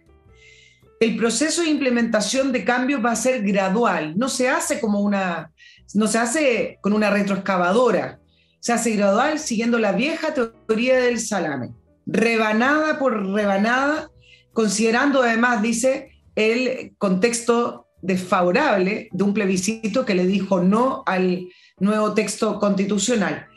el 0.99 1.17
proceso 1.17 1.63
de 1.63 1.69
implementación 1.69 2.51
de 2.51 2.63
cambios 2.63 3.03
va 3.03 3.11
a 3.11 3.15
ser 3.15 3.41
gradual, 3.41 4.13
no 4.15 4.29
se 4.29 4.47
hace 4.47 4.79
como 4.79 4.99
una, 4.99 5.51
no 5.95 6.05
se 6.05 6.19
hace 6.19 6.77
con 6.81 6.93
una 6.93 7.09
retroexcavadora, 7.09 8.19
se 8.59 8.73
hace 8.73 8.95
gradual 8.95 9.39
siguiendo 9.39 9.79
la 9.79 9.93
vieja 9.93 10.35
teoría 10.35 10.99
del 10.99 11.19
salame, 11.19 11.71
rebanada 12.05 12.99
por 12.99 13.33
rebanada, 13.33 14.11
considerando 14.53 15.23
además, 15.23 15.63
dice, 15.63 16.14
el 16.35 16.95
contexto 16.97 17.87
desfavorable 18.01 19.09
de 19.11 19.23
un 19.23 19.33
plebiscito 19.33 20.05
que 20.05 20.15
le 20.15 20.25
dijo 20.25 20.61
no 20.61 21.03
al 21.05 21.47
nuevo 21.79 22.13
texto 22.13 22.59
constitucional. 22.59 23.47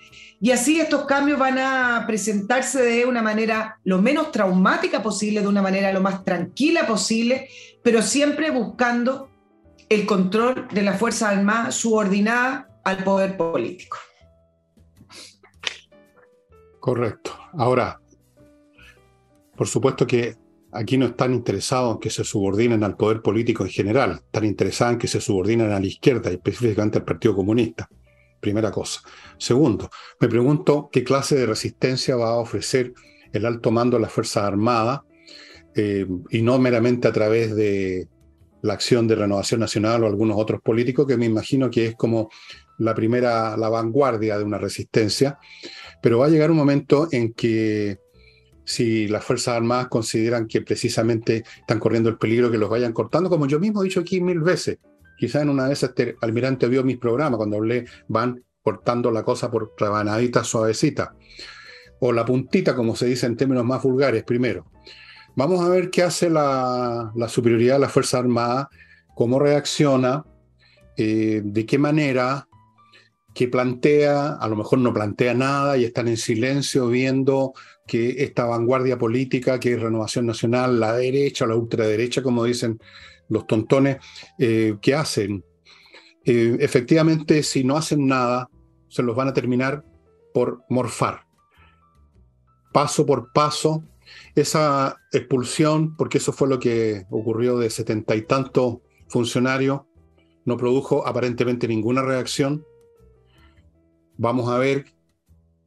Y 0.41 0.53
así 0.53 0.81
estos 0.81 1.05
cambios 1.05 1.39
van 1.39 1.59
a 1.59 2.05
presentarse 2.07 2.81
de 2.83 3.05
una 3.05 3.23
manera 3.23 3.79
lo 3.85 4.01
menos 4.01 4.31
traumática 4.31 5.03
posible, 5.03 5.41
de 5.41 5.49
una 5.49 5.63
manera 5.63 5.93
lo 5.93 6.01
más 6.01 6.25
tranquila 6.25 6.87
posible, 6.87 7.49
pero 7.83 8.03
siempre 8.03 8.51
buscando 8.51 9.31
el 9.89 10.07
control 10.07 10.69
de 10.73 10.83
la 10.83 10.93
Fuerza 10.93 11.31
Armada 11.31 11.73
subordinada 11.73 12.69
al 12.85 13.03
poder 13.03 13.37
político. 13.37 13.99
Correcto. 16.79 17.33
Ahora, 17.55 18.01
por 19.57 19.67
supuesto 19.67 20.07
que 20.07 20.37
aquí 20.73 20.99
no 20.99 21.07
están 21.07 21.35
interesados 21.35 21.95
en 21.95 22.01
que 22.01 22.11
se 22.11 22.25
subordinen 22.25 22.85
al 22.85 22.97
poder 22.97 23.23
político 23.23 23.65
en 23.65 23.71
general, 23.71 24.21
están 24.25 24.45
interesados 24.45 24.95
en 24.95 24.99
que 24.99 25.09
se 25.09 25.21
subordinen 25.21 25.71
a 25.73 25.81
la 25.81 25.87
izquierda, 25.87 26.31
específicamente 26.31 26.99
al 26.99 27.05
Partido 27.05 27.35
Comunista. 27.35 27.89
Primera 28.41 28.71
cosa. 28.71 29.01
Segundo, 29.37 29.91
me 30.21 30.29
pregunto 30.29 30.89
qué 30.93 31.03
clase 31.03 31.37
de 31.37 31.47
resistencia 31.47 32.15
va 32.15 32.31
a 32.31 32.39
ofrecer 32.39 32.93
el 33.33 33.45
alto 33.45 33.71
mando 33.71 33.97
de 33.97 34.03
las 34.03 34.13
Fuerzas 34.13 34.45
Armadas 34.45 35.01
eh, 35.75 36.07
y 36.31 36.43
no 36.43 36.59
meramente 36.59 37.09
a 37.09 37.13
través 37.13 37.55
de 37.57 38.09
la 38.63 38.75
acción 38.75 39.07
de 39.09 39.17
Renovación 39.17 39.61
Nacional 39.61 40.03
o 40.03 40.07
algunos 40.07 40.39
otros 40.39 40.61
políticos, 40.63 41.07
que 41.07 41.17
me 41.17 41.27
imagino 41.27 41.71
que 41.71 41.87
es 41.87 41.95
como 41.97 42.31
la 42.79 42.95
primera, 42.95 43.57
la 43.57 43.69
vanguardia 43.69 44.39
de 44.39 44.45
una 44.45 44.59
resistencia, 44.59 45.39
pero 46.01 46.19
va 46.19 46.27
a 46.27 46.31
llegar 46.31 46.51
un 46.51 46.57
momento 46.57 47.09
en 47.11 47.33
que 47.33 47.99
si 48.69 49.09
las 49.09 49.25
Fuerzas 49.25 49.57
Armadas 49.57 49.89
consideran 49.89 50.47
que 50.47 50.61
precisamente 50.61 51.43
están 51.59 51.79
corriendo 51.79 52.11
el 52.11 52.19
peligro 52.19 52.51
que 52.51 52.59
los 52.59 52.69
vayan 52.69 52.93
cortando, 52.93 53.31
como 53.31 53.47
yo 53.47 53.59
mismo 53.59 53.81
he 53.81 53.85
dicho 53.85 54.01
aquí 54.01 54.21
mil 54.21 54.41
veces, 54.41 54.77
quizás 55.17 55.41
en 55.41 55.49
una 55.49 55.67
de 55.67 55.73
esas 55.73 55.89
este 55.91 56.17
almirante 56.21 56.69
vio 56.69 56.85
mis 56.85 56.99
programas, 56.99 57.39
cuando 57.39 57.57
hablé, 57.57 57.87
van 58.09 58.45
cortando 58.63 59.11
la 59.11 59.23
cosa 59.23 59.51
por 59.51 59.73
rebanaditas 59.79 60.47
suavecitas, 60.47 61.09
o 62.01 62.13
la 62.13 62.27
puntita, 62.27 62.77
como 62.77 62.95
se 62.95 63.07
dice 63.07 63.25
en 63.25 63.39
términos 63.39 63.65
más 63.65 63.83
vulgares, 63.83 64.23
primero. 64.23 64.71
Vamos 65.35 65.65
a 65.65 65.71
ver 65.71 65.89
qué 65.89 66.03
hace 66.03 66.29
la, 66.29 67.11
superioridad 67.29 67.77
de 67.77 67.81
la 67.81 67.89
Fuerza 67.89 68.19
Armada, 68.19 68.69
cómo 69.15 69.39
reacciona, 69.39 70.27
eh, 70.99 71.41
de 71.43 71.65
qué 71.65 71.79
manera, 71.79 72.47
qué 73.35 73.49
plantea, 73.49 74.35
a 74.35 74.47
lo 74.47 74.57
mejor 74.57 74.81
no 74.81 74.93
plantea 74.93 75.33
nada 75.33 75.79
y 75.79 75.85
están 75.85 76.07
en 76.09 76.19
silencio 76.19 76.89
viendo 76.89 77.55
que 77.89 78.23
esta 78.23 78.45
vanguardia 78.45 78.97
política, 78.97 79.59
que 79.59 79.73
es 79.73 79.81
Renovación 79.81 80.27
Nacional, 80.27 80.79
la 80.79 80.93
derecha 80.93 81.47
la 81.47 81.57
ultraderecha, 81.57 82.23
como 82.23 82.45
dicen 82.45 82.79
los 83.29 83.47
tontones, 83.49 83.97
eh, 84.39 84.77
¿qué 84.81 84.95
hacen? 84.95 85.45
Eh, 86.25 86.57
efectivamente, 86.61 87.43
si 87.43 87.65
no 87.65 87.77
hacen 87.77 88.07
nada, 88.07 88.49
se 88.89 89.03
los 89.03 89.17
van 89.17 89.29
a 89.29 89.33
terminar 89.33 89.85
por 90.33 90.63
morfar. 90.69 91.27
Paso 92.73 93.05
por 93.05 93.33
paso, 93.33 93.83
esa 94.35 94.97
expulsión, 95.13 95.97
porque 95.97 96.19
eso 96.19 96.33
fue 96.33 96.49
lo 96.49 96.59
que 96.59 97.07
ocurrió 97.11 97.59
de 97.59 97.71
setenta 97.71 98.15
y 98.15 98.23
tantos 98.23 98.79
funcionarios, 99.09 99.81
no 100.45 100.57
produjo 100.57 101.07
aparentemente 101.07 101.67
ninguna 101.67 102.03
reacción. 102.03 102.65
Vamos 104.17 104.51
a 104.51 104.59
ver 104.59 104.87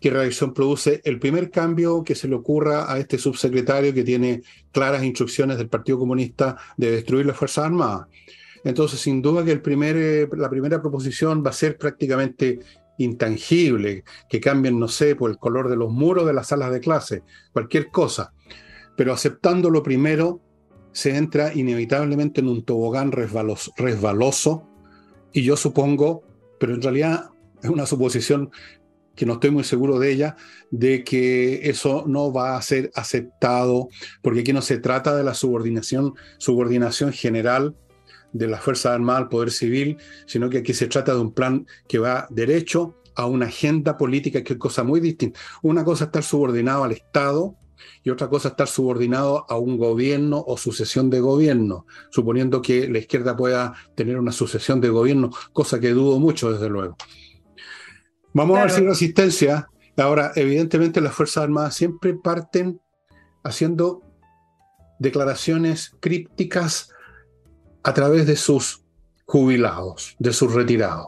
qué 0.01 0.09
reacción 0.09 0.53
produce 0.53 0.99
el 1.05 1.19
primer 1.19 1.51
cambio 1.51 2.03
que 2.03 2.15
se 2.15 2.27
le 2.27 2.35
ocurra 2.35 2.91
a 2.91 2.97
este 2.97 3.19
subsecretario 3.19 3.93
que 3.93 4.03
tiene 4.03 4.41
claras 4.71 5.03
instrucciones 5.03 5.57
del 5.57 5.69
Partido 5.69 5.99
Comunista 5.99 6.57
de 6.75 6.91
destruir 6.91 7.27
las 7.27 7.37
Fuerzas 7.37 7.65
Armadas. 7.65 8.07
Entonces, 8.63 8.99
sin 8.99 9.21
duda 9.21 9.45
que 9.45 9.51
el 9.51 9.61
primer, 9.61 9.95
eh, 9.95 10.27
la 10.35 10.49
primera 10.49 10.81
proposición 10.81 11.43
va 11.45 11.51
a 11.51 11.53
ser 11.53 11.77
prácticamente 11.77 12.59
intangible, 12.97 14.03
que 14.27 14.39
cambien, 14.39 14.79
no 14.79 14.87
sé, 14.87 15.15
por 15.15 15.29
el 15.29 15.37
color 15.37 15.69
de 15.69 15.75
los 15.75 15.91
muros 15.91 16.25
de 16.25 16.33
las 16.33 16.47
salas 16.47 16.71
de 16.71 16.79
clase, 16.79 17.23
cualquier 17.53 17.89
cosa. 17.89 18.33
Pero 18.97 19.13
aceptando 19.13 19.69
lo 19.69 19.83
primero, 19.83 20.41
se 20.91 21.15
entra 21.15 21.53
inevitablemente 21.53 22.41
en 22.41 22.49
un 22.49 22.63
tobogán 22.63 23.11
resbaloso 23.11 24.67
y 25.31 25.43
yo 25.43 25.55
supongo, 25.55 26.23
pero 26.59 26.73
en 26.73 26.81
realidad 26.81 27.29
es 27.63 27.69
una 27.69 27.85
suposición 27.85 28.51
que 29.15 29.25
no 29.25 29.33
estoy 29.33 29.51
muy 29.51 29.63
seguro 29.63 29.99
de 29.99 30.11
ella, 30.11 30.35
de 30.69 31.03
que 31.03 31.69
eso 31.69 32.03
no 32.07 32.31
va 32.31 32.57
a 32.57 32.61
ser 32.61 32.91
aceptado, 32.95 33.89
porque 34.21 34.41
aquí 34.41 34.53
no 34.53 34.61
se 34.61 34.77
trata 34.77 35.15
de 35.15 35.23
la 35.23 35.33
subordinación, 35.33 36.13
subordinación 36.37 37.11
general 37.11 37.75
de 38.33 38.47
las 38.47 38.61
Fuerzas 38.61 38.93
Armadas 38.93 39.23
al 39.23 39.29
Poder 39.29 39.51
Civil, 39.51 39.97
sino 40.25 40.49
que 40.49 40.59
aquí 40.59 40.73
se 40.73 40.87
trata 40.87 41.13
de 41.13 41.19
un 41.19 41.33
plan 41.33 41.67
que 41.87 41.99
va 41.99 42.27
derecho 42.29 42.97
a 43.15 43.25
una 43.25 43.47
agenda 43.47 43.97
política, 43.97 44.43
que 44.43 44.53
es 44.53 44.59
cosa 44.59 44.83
muy 44.83 44.99
distinta. 44.99 45.39
Una 45.61 45.83
cosa 45.83 46.05
es 46.05 46.07
estar 46.07 46.23
subordinado 46.23 46.83
al 46.83 46.93
Estado 46.93 47.55
y 48.03 48.09
otra 48.09 48.29
cosa 48.29 48.47
es 48.47 48.53
estar 48.53 48.67
subordinado 48.67 49.45
a 49.49 49.57
un 49.57 49.77
gobierno 49.77 50.43
o 50.45 50.57
sucesión 50.57 51.09
de 51.09 51.19
gobierno, 51.19 51.85
suponiendo 52.09 52.61
que 52.61 52.87
la 52.87 52.99
izquierda 52.99 53.35
pueda 53.35 53.73
tener 53.95 54.17
una 54.17 54.31
sucesión 54.31 54.79
de 54.79 54.89
gobierno, 54.89 55.31
cosa 55.51 55.79
que 55.79 55.89
dudo 55.89 56.19
mucho, 56.19 56.51
desde 56.51 56.69
luego. 56.69 56.95
Vamos 58.33 58.57
a 58.57 58.61
ver 58.63 58.71
si 58.71 58.81
resistencia. 58.81 59.67
Ahora, 59.97 60.31
evidentemente 60.35 61.01
las 61.01 61.13
Fuerzas 61.13 61.43
Armadas 61.43 61.75
siempre 61.75 62.13
parten 62.13 62.81
haciendo 63.43 64.01
declaraciones 64.99 65.95
crípticas 65.99 66.91
a 67.83 67.93
través 67.93 68.27
de 68.27 68.35
sus 68.35 68.83
jubilados, 69.25 70.15
de 70.19 70.33
sus 70.33 70.53
retirados. 70.53 71.07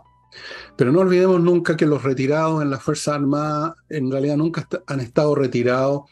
Pero 0.75 0.91
no 0.91 1.01
olvidemos 1.01 1.39
nunca 1.41 1.77
que 1.77 1.85
los 1.85 2.03
retirados 2.03 2.61
en 2.61 2.71
las 2.71 2.81
Fuerzas 2.81 3.15
Armadas 3.15 3.75
en 3.89 4.11
realidad 4.11 4.37
nunca 4.37 4.67
han 4.87 4.99
estado 4.99 5.35
retirados. 5.35 6.03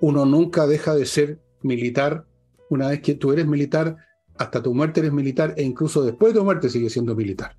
uno 0.00 0.26
nunca 0.26 0.66
deja 0.66 0.94
de 0.94 1.06
ser 1.06 1.40
militar. 1.62 2.26
Una 2.68 2.88
vez 2.88 3.00
que 3.00 3.14
tú 3.14 3.32
eres 3.32 3.46
militar, 3.46 3.96
hasta 4.36 4.62
tu 4.62 4.74
muerte 4.74 5.00
eres 5.00 5.12
militar 5.12 5.54
e 5.56 5.62
incluso 5.62 6.02
después 6.02 6.32
de 6.32 6.40
tu 6.40 6.44
muerte 6.44 6.68
sigue 6.68 6.90
siendo 6.90 7.14
militar. 7.14 7.56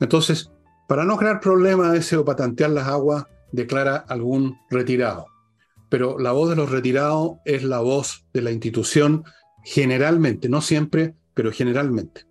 Entonces, 0.00 0.50
para 0.86 1.04
no 1.04 1.16
crear 1.16 1.40
problemas 1.40 1.96
ese 1.96 2.16
o 2.16 2.24
patantear 2.24 2.70
las 2.70 2.86
aguas, 2.86 3.26
declara 3.52 3.96
algún 3.96 4.58
retirado. 4.70 5.26
Pero 5.88 6.18
la 6.18 6.32
voz 6.32 6.50
de 6.50 6.56
los 6.56 6.70
retirados 6.70 7.36
es 7.44 7.62
la 7.62 7.80
voz 7.80 8.26
de 8.32 8.42
la 8.42 8.50
institución 8.50 9.24
generalmente, 9.64 10.48
no 10.48 10.60
siempre, 10.60 11.14
pero 11.34 11.52
generalmente. 11.52 12.22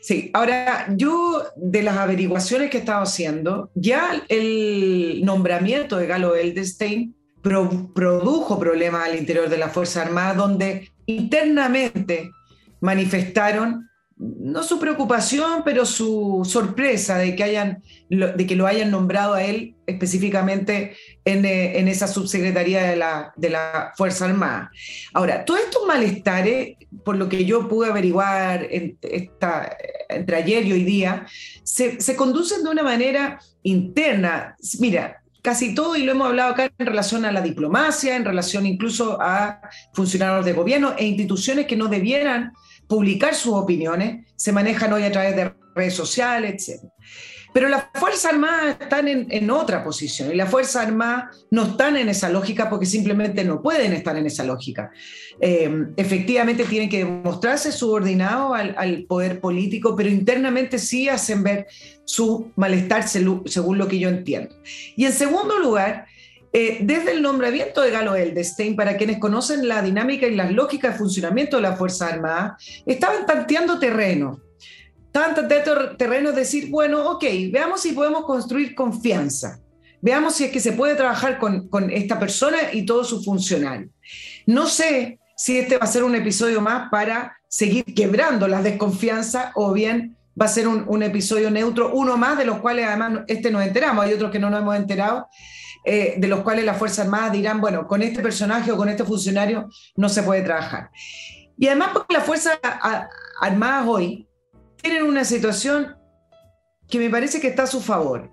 Sí, 0.00 0.30
ahora 0.34 0.88
yo 0.96 1.44
de 1.56 1.82
las 1.82 1.96
averiguaciones 1.96 2.70
que 2.70 2.78
he 2.78 2.80
estado 2.80 3.02
haciendo, 3.02 3.70
ya 3.74 4.24
el 4.28 5.22
nombramiento 5.24 5.96
de 5.96 6.08
Galo 6.08 6.34
Eldestein 6.34 7.14
produjo 7.40 8.58
problemas 8.58 9.08
al 9.08 9.16
interior 9.16 9.48
de 9.48 9.58
la 9.58 9.68
Fuerza 9.68 10.02
Armada, 10.02 10.34
donde 10.34 10.90
internamente 11.06 12.30
manifestaron 12.80 13.88
no 14.22 14.62
su 14.62 14.78
preocupación, 14.78 15.62
pero 15.64 15.84
su 15.84 16.42
sorpresa 16.44 17.18
de 17.18 17.34
que, 17.34 17.42
hayan, 17.42 17.82
de 18.08 18.46
que 18.46 18.54
lo 18.54 18.68
hayan 18.68 18.90
nombrado 18.90 19.34
a 19.34 19.42
él 19.42 19.74
específicamente 19.86 20.96
en, 21.24 21.44
eh, 21.44 21.90
esa 21.90 22.06
subsecretaría 22.06 22.84
de 22.84 22.96
la, 22.96 23.32
de 23.36 23.50
la, 23.50 23.92
Fuerza 23.96 24.26
Armada. 24.26 24.70
Ahora, 25.12 25.44
todos 25.44 25.60
estos 25.60 25.86
malestares, 25.86 26.76
por 27.04 27.16
lo 27.16 27.28
que 27.28 27.44
yo 27.44 27.68
pude 27.68 27.90
averiguar 27.90 28.68
entre 28.70 30.36
ayer 30.36 30.66
y 30.66 30.72
hoy 30.72 30.84
día, 30.84 31.26
se, 31.64 32.00
se 32.00 32.14
conducen 32.14 32.62
de 32.62 32.70
una 32.70 32.84
manera 32.84 33.40
interna. 33.62 34.56
Mira, 34.78 35.22
casi 35.42 35.74
todo, 35.74 35.96
y 35.96 36.04
lo 36.04 36.12
hemos 36.12 36.28
hablado 36.28 36.52
acá 36.52 36.70
en 36.78 36.86
relación 36.86 37.24
a 37.24 37.32
la 37.32 37.40
diplomacia, 37.40 38.14
en 38.14 38.24
relación 38.24 38.66
incluso 38.66 39.20
a 39.20 39.60
funcionarios 39.92 40.46
de 40.46 40.52
gobierno 40.52 40.94
e 40.96 41.06
instituciones 41.06 41.66
que 41.66 41.76
no 41.76 41.88
debieran 41.88 42.52
publicar 42.92 43.34
sus 43.34 43.54
opiniones, 43.54 44.26
se 44.36 44.52
manejan 44.52 44.92
hoy 44.92 45.04
a 45.04 45.10
través 45.10 45.34
de 45.34 45.50
redes 45.74 45.94
sociales, 45.94 46.68
etc. 46.68 46.82
Pero 47.54 47.70
las 47.70 47.86
Fuerzas 47.94 48.34
Armadas 48.34 48.76
están 48.78 49.08
en, 49.08 49.50
otra 49.50 49.82
posición 49.82 50.30
y 50.30 50.34
las 50.34 50.50
Fuerzas 50.50 50.88
Armadas 50.88 51.46
no 51.50 51.62
están 51.62 51.96
en 51.96 52.10
esa 52.10 52.28
lógica 52.28 52.68
porque 52.68 52.84
simplemente 52.84 53.44
no 53.44 53.62
pueden 53.62 53.94
estar 53.94 54.14
en 54.18 54.26
esa 54.26 54.44
lógica. 54.44 54.90
Eh, 55.40 55.70
efectivamente 55.96 56.64
tienen 56.64 56.90
que 56.90 56.98
demostrarse 56.98 57.72
subordinados 57.72 58.58
al, 58.58 59.04
poder 59.08 59.40
político, 59.40 59.96
pero 59.96 60.10
internamente 60.10 60.78
sí 60.78 61.08
hacen 61.08 61.42
ver 61.42 61.68
su 62.04 62.52
malestar 62.56 63.08
según 63.08 63.78
lo 63.78 63.88
que 63.88 63.98
yo 63.98 64.10
entiendo. 64.10 64.54
Y 64.96 65.06
en 65.06 65.12
segundo 65.12 65.58
lugar, 65.58 66.08
eh, 66.52 66.78
desde 66.82 67.12
el 67.12 67.22
nombramiento 67.22 67.80
de 67.80 67.90
Galo 67.90 68.14
Eldestein, 68.14 68.76
para 68.76 68.96
quienes 68.98 69.18
conocen 69.18 69.66
la 69.66 69.80
dinámica 69.80 70.26
y 70.26 70.34
las 70.34 70.52
lógicas 70.52 70.92
de 70.92 70.98
funcionamiento 70.98 71.56
de 71.56 71.62
la 71.62 71.76
Fuerza 71.76 72.08
Armada, 72.08 72.58
estaban 72.84 73.24
tanteando 73.24 73.78
terreno. 73.78 74.40
Estaban 75.06 75.34
tanteando 75.34 75.96
terreno, 75.96 76.30
es 76.30 76.36
decir, 76.36 76.70
bueno, 76.70 77.10
ok, 77.10 77.24
veamos 77.50 77.80
si 77.80 77.92
podemos 77.92 78.24
construir 78.24 78.74
confianza. 78.74 79.60
veamos 80.02 80.34
si 80.34 80.44
es 80.44 80.50
que 80.50 80.60
se 80.60 80.72
puede 80.72 80.96
trabajar 80.96 81.38
con, 81.38 81.90
esta 81.90 82.18
persona 82.18 82.58
y 82.72 82.84
todos 82.84 83.08
sus 83.08 83.24
funcionarios. 83.24 83.90
No 84.46 84.66
sé 84.66 85.20
si 85.36 85.58
este 85.58 85.78
va 85.78 85.84
a 85.84 85.86
ser 85.86 86.02
un 86.02 86.14
episodio 86.14 86.60
más 86.60 86.90
para 86.90 87.36
seguir 87.48 87.84
quebrando 87.94 88.48
la 88.48 88.62
desconfianza 88.62 89.52
o 89.54 89.72
bien 89.72 90.16
va 90.40 90.46
a 90.46 90.48
ser 90.48 90.66
un, 90.66 91.02
episodio 91.02 91.50
neutro, 91.50 91.92
uno 91.92 92.16
más 92.16 92.36
de 92.36 92.44
los 92.44 92.58
cuales 92.58 92.86
además 92.86 93.20
este 93.28 93.50
nos 93.50 93.64
enteramos, 93.64 94.04
hay 94.04 94.14
otros 94.14 94.30
que 94.30 94.38
no 94.38 94.50
nos 94.50 94.60
hemos 94.60 94.76
enterado, 94.76 95.28
eh, 95.84 96.14
de 96.18 96.28
los 96.28 96.40
cuales 96.40 96.64
las 96.64 96.78
Fuerzas 96.78 97.06
Armadas 97.06 97.32
dirán, 97.32 97.60
bueno, 97.60 97.86
con 97.86 98.02
este 98.02 98.22
personaje 98.22 98.70
o 98.70 98.76
con 98.76 98.88
este 98.88 99.04
funcionario 99.04 99.68
no 99.96 100.08
se 100.08 100.22
puede 100.22 100.42
trabajar. 100.42 100.90
Y 101.58 101.66
además 101.66 101.90
porque 101.92 102.14
las 102.14 102.24
Fuerzas 102.24 102.58
Armadas 103.40 103.86
hoy 103.86 104.26
tienen 104.76 105.02
una 105.04 105.24
situación 105.24 105.96
que 106.88 106.98
me 106.98 107.10
parece 107.10 107.40
que 107.40 107.48
está 107.48 107.64
a 107.64 107.66
su 107.66 107.80
favor. 107.80 108.30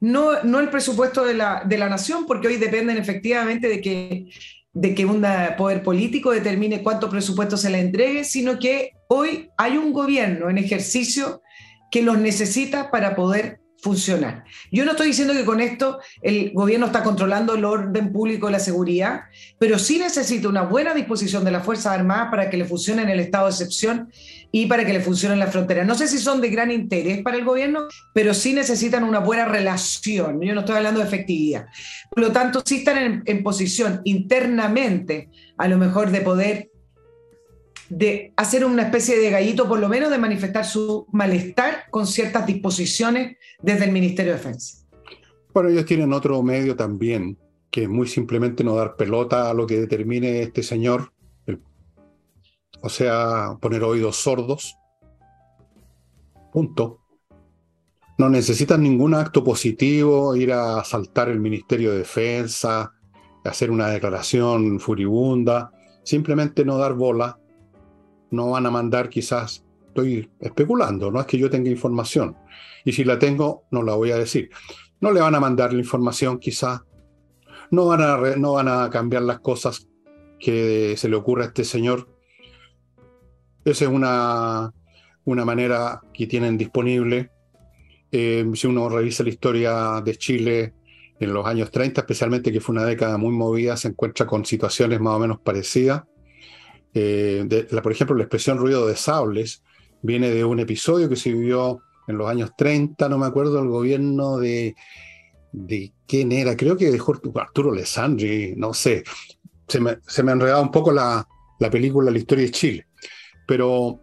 No, 0.00 0.42
no 0.44 0.60
el 0.60 0.70
presupuesto 0.70 1.24
de 1.24 1.34
la, 1.34 1.62
de 1.64 1.78
la 1.78 1.88
nación, 1.88 2.26
porque 2.26 2.48
hoy 2.48 2.56
dependen 2.56 2.96
efectivamente 2.96 3.68
de 3.68 3.80
que 3.80 4.28
de 4.72 4.94
que 4.94 5.04
un 5.04 5.26
poder 5.56 5.82
político 5.82 6.30
determine 6.30 6.84
cuánto 6.84 7.10
presupuesto 7.10 7.56
se 7.56 7.68
le 7.68 7.80
entregue, 7.80 8.22
sino 8.22 8.60
que 8.60 8.92
hoy 9.08 9.50
hay 9.56 9.76
un 9.76 9.92
gobierno 9.92 10.50
en 10.50 10.56
ejercicio 10.56 11.42
que 11.90 12.02
los 12.02 12.16
necesita 12.18 12.90
para 12.90 13.16
poder 13.16 13.60
funcionar. 13.80 14.44
Yo 14.72 14.84
no 14.84 14.92
estoy 14.92 15.08
diciendo 15.08 15.34
que 15.34 15.44
con 15.44 15.60
esto 15.60 16.00
el 16.20 16.52
gobierno 16.52 16.86
está 16.86 17.02
controlando 17.02 17.54
el 17.54 17.64
orden 17.64 18.12
público 18.12 18.48
y 18.48 18.52
la 18.52 18.58
seguridad, 18.58 19.22
pero 19.58 19.78
sí 19.78 19.98
necesita 19.98 20.48
una 20.48 20.62
buena 20.62 20.94
disposición 20.94 21.44
de 21.44 21.52
las 21.52 21.64
Fuerzas 21.64 21.92
Armadas 21.92 22.28
para 22.30 22.50
que 22.50 22.56
le 22.56 22.64
funcione 22.64 23.02
en 23.02 23.08
el 23.08 23.20
estado 23.20 23.46
de 23.46 23.52
excepción 23.52 24.10
y 24.50 24.66
para 24.66 24.84
que 24.84 24.92
le 24.92 25.00
funcione 25.00 25.34
en 25.34 25.40
la 25.40 25.46
frontera. 25.46 25.84
No 25.84 25.94
sé 25.94 26.08
si 26.08 26.18
son 26.18 26.40
de 26.40 26.50
gran 26.50 26.70
interés 26.70 27.22
para 27.22 27.36
el 27.36 27.44
gobierno, 27.44 27.86
pero 28.12 28.34
sí 28.34 28.52
necesitan 28.52 29.04
una 29.04 29.20
buena 29.20 29.44
relación. 29.44 30.40
Yo 30.40 30.54
no 30.54 30.60
estoy 30.60 30.76
hablando 30.76 31.00
de 31.00 31.06
efectividad. 31.06 31.66
Por 32.10 32.24
lo 32.24 32.32
tanto, 32.32 32.62
sí 32.64 32.76
están 32.76 32.98
en, 32.98 33.22
en 33.26 33.42
posición 33.42 34.00
internamente, 34.04 35.28
a 35.56 35.68
lo 35.68 35.78
mejor, 35.78 36.10
de 36.10 36.20
poder 36.20 36.70
de 37.88 38.32
hacer 38.36 38.64
una 38.64 38.82
especie 38.82 39.18
de 39.18 39.30
gallito, 39.30 39.68
por 39.68 39.78
lo 39.78 39.88
menos 39.88 40.10
de 40.10 40.18
manifestar 40.18 40.64
su 40.64 41.06
malestar 41.12 41.84
con 41.90 42.06
ciertas 42.06 42.46
disposiciones 42.46 43.36
desde 43.62 43.86
el 43.86 43.92
Ministerio 43.92 44.32
de 44.32 44.38
Defensa. 44.38 44.86
Bueno, 45.54 45.70
ellos 45.70 45.86
tienen 45.86 46.12
otro 46.12 46.42
medio 46.42 46.76
también, 46.76 47.38
que 47.70 47.84
es 47.84 47.88
muy 47.88 48.06
simplemente 48.06 48.62
no 48.62 48.76
dar 48.76 48.96
pelota 48.96 49.50
a 49.50 49.54
lo 49.54 49.66
que 49.66 49.80
determine 49.80 50.42
este 50.42 50.62
señor, 50.62 51.12
o 52.80 52.88
sea, 52.88 53.56
poner 53.60 53.82
oídos 53.82 54.16
sordos. 54.16 54.76
Punto. 56.52 57.00
No 58.18 58.28
necesitan 58.28 58.82
ningún 58.82 59.14
acto 59.14 59.42
positivo, 59.42 60.36
ir 60.36 60.52
a 60.52 60.80
asaltar 60.80 61.28
el 61.28 61.40
Ministerio 61.40 61.92
de 61.92 61.98
Defensa, 61.98 62.92
hacer 63.44 63.70
una 63.70 63.88
declaración 63.88 64.78
furibunda, 64.80 65.72
simplemente 66.04 66.64
no 66.64 66.78
dar 66.78 66.94
bola 66.94 67.38
no 68.30 68.50
van 68.50 68.66
a 68.66 68.70
mandar 68.70 69.08
quizás, 69.08 69.64
estoy 69.88 70.30
especulando, 70.40 71.10
no 71.10 71.20
es 71.20 71.26
que 71.26 71.38
yo 71.38 71.50
tenga 71.50 71.70
información. 71.70 72.36
Y 72.84 72.92
si 72.92 73.04
la 73.04 73.18
tengo, 73.18 73.64
no 73.70 73.82
la 73.82 73.94
voy 73.94 74.10
a 74.10 74.16
decir. 74.16 74.50
No 75.00 75.12
le 75.12 75.20
van 75.20 75.34
a 75.34 75.40
mandar 75.40 75.72
la 75.72 75.78
información 75.78 76.38
quizás, 76.38 76.82
no 77.70 77.86
van 77.86 78.02
a, 78.02 78.36
no 78.36 78.54
van 78.54 78.68
a 78.68 78.90
cambiar 78.90 79.22
las 79.22 79.40
cosas 79.40 79.88
que 80.38 80.94
se 80.96 81.08
le 81.08 81.16
ocurra 81.16 81.44
a 81.44 81.46
este 81.48 81.64
señor. 81.64 82.08
Esa 83.64 83.84
es 83.84 83.90
una, 83.90 84.72
una 85.24 85.44
manera 85.44 86.00
que 86.12 86.26
tienen 86.26 86.56
disponible. 86.56 87.30
Eh, 88.10 88.48
si 88.54 88.66
uno 88.66 88.88
revisa 88.88 89.22
la 89.22 89.28
historia 89.28 90.00
de 90.02 90.16
Chile 90.16 90.74
en 91.20 91.34
los 91.34 91.46
años 91.46 91.70
30, 91.70 92.00
especialmente 92.00 92.52
que 92.52 92.60
fue 92.60 92.74
una 92.74 92.84
década 92.84 93.18
muy 93.18 93.32
movida, 93.32 93.76
se 93.76 93.88
encuentra 93.88 94.26
con 94.26 94.44
situaciones 94.44 95.00
más 95.00 95.14
o 95.14 95.18
menos 95.18 95.40
parecidas. 95.40 96.04
Eh, 97.00 97.66
por 97.80 97.92
ejemplo, 97.92 98.16
la 98.16 98.24
expresión 98.24 98.58
ruido 98.58 98.84
de 98.88 98.96
sables 98.96 99.62
viene 100.02 100.30
de 100.30 100.44
un 100.44 100.58
episodio 100.58 101.08
que 101.08 101.14
se 101.14 101.32
vivió 101.32 101.80
en 102.08 102.18
los 102.18 102.28
años 102.28 102.50
30, 102.56 103.08
no 103.08 103.18
me 103.18 103.26
acuerdo, 103.26 103.62
el 103.62 103.68
gobierno 103.68 104.38
de, 104.38 104.74
de 105.52 105.92
quién 106.08 106.32
era, 106.32 106.56
creo 106.56 106.76
que 106.76 106.90
de 106.90 107.00
Arturo 107.36 107.70
Alessandri, 107.70 108.54
no 108.56 108.74
sé, 108.74 109.04
se 109.68 109.78
me, 109.78 109.98
se 110.08 110.24
me 110.24 110.32
ha 110.32 110.34
enredado 110.34 110.60
un 110.60 110.72
poco 110.72 110.90
la, 110.90 111.24
la 111.60 111.70
película 111.70 112.10
La 112.10 112.18
historia 112.18 112.46
de 112.46 112.50
Chile, 112.50 112.86
pero 113.46 114.00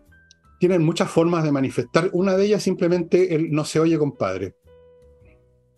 tienen 0.58 0.82
muchas 0.82 1.10
formas 1.10 1.44
de 1.44 1.52
manifestar, 1.52 2.10
una 2.14 2.38
de 2.38 2.46
ellas 2.46 2.64
simplemente 2.64 3.36
el 3.36 3.52
no 3.52 3.66
se 3.66 3.82
oye 3.82 3.98
compadre. 3.98 4.56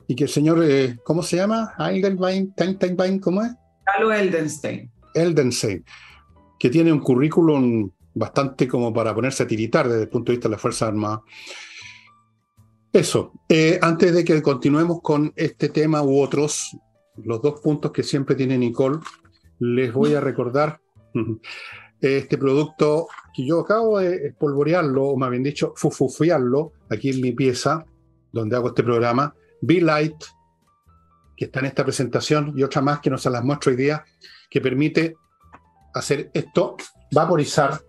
Y 0.07 0.15
que 0.15 0.25
el 0.25 0.29
señor, 0.29 0.63
eh, 0.63 0.97
¿cómo 1.03 1.23
se 1.23 1.37
llama? 1.37 1.73
Eldenstein, 1.79 3.19
¿cómo 3.19 3.41
es? 3.41 3.51
Carlo 3.83 4.13
Eldenstein. 4.13 4.91
Eldenstein 5.15 5.83
que 6.57 6.69
tiene 6.69 6.91
un 6.91 6.99
currículum 6.99 7.89
bastante 8.13 8.67
como 8.67 8.93
para 8.93 9.13
ponerse 9.13 9.43
a 9.43 9.47
tiritar 9.47 9.87
desde 9.87 10.03
el 10.03 10.09
punto 10.09 10.31
de 10.31 10.37
vista 10.37 10.49
de 10.49 10.55
la 10.55 10.59
Fuerza 10.59 10.87
Armada. 10.87 11.21
Eso, 12.91 13.33
eh, 13.47 13.77
antes 13.81 14.13
de 14.13 14.23
que 14.23 14.41
continuemos 14.41 15.01
con 15.01 15.31
este 15.35 15.69
tema 15.69 16.01
u 16.01 16.19
otros, 16.19 16.75
los 17.23 17.41
dos 17.41 17.59
puntos 17.61 17.91
que 17.91 18.03
siempre 18.03 18.35
tiene 18.35 18.57
Nicole, 18.57 18.99
les 19.59 19.93
voy 19.93 20.15
a 20.15 20.21
recordar 20.21 20.79
este 22.01 22.37
producto 22.37 23.07
que 23.33 23.45
yo 23.45 23.59
acabo 23.59 23.99
de 23.99 24.27
espolvorearlo, 24.27 25.05
o 25.05 25.17
más 25.17 25.29
bien 25.29 25.43
dicho, 25.43 25.73
fufufiarlo 25.75 26.73
aquí 26.89 27.09
en 27.09 27.21
mi 27.21 27.33
pieza, 27.33 27.85
donde 28.31 28.55
hago 28.55 28.69
este 28.69 28.83
programa, 28.83 29.35
Be 29.61 29.81
Light, 29.81 30.15
que 31.35 31.45
está 31.45 31.59
en 31.59 31.67
esta 31.67 31.83
presentación, 31.83 32.53
y 32.55 32.63
otra 32.63 32.81
más 32.81 32.99
que 32.99 33.11
no 33.11 33.17
se 33.17 33.29
las 33.29 33.43
muestro 33.43 33.71
hoy 33.71 33.77
día, 33.77 34.03
que 34.49 34.59
permite 34.59 35.15
hacer 35.99 36.29
esto, 36.33 36.77
vaporizar, 37.11 37.79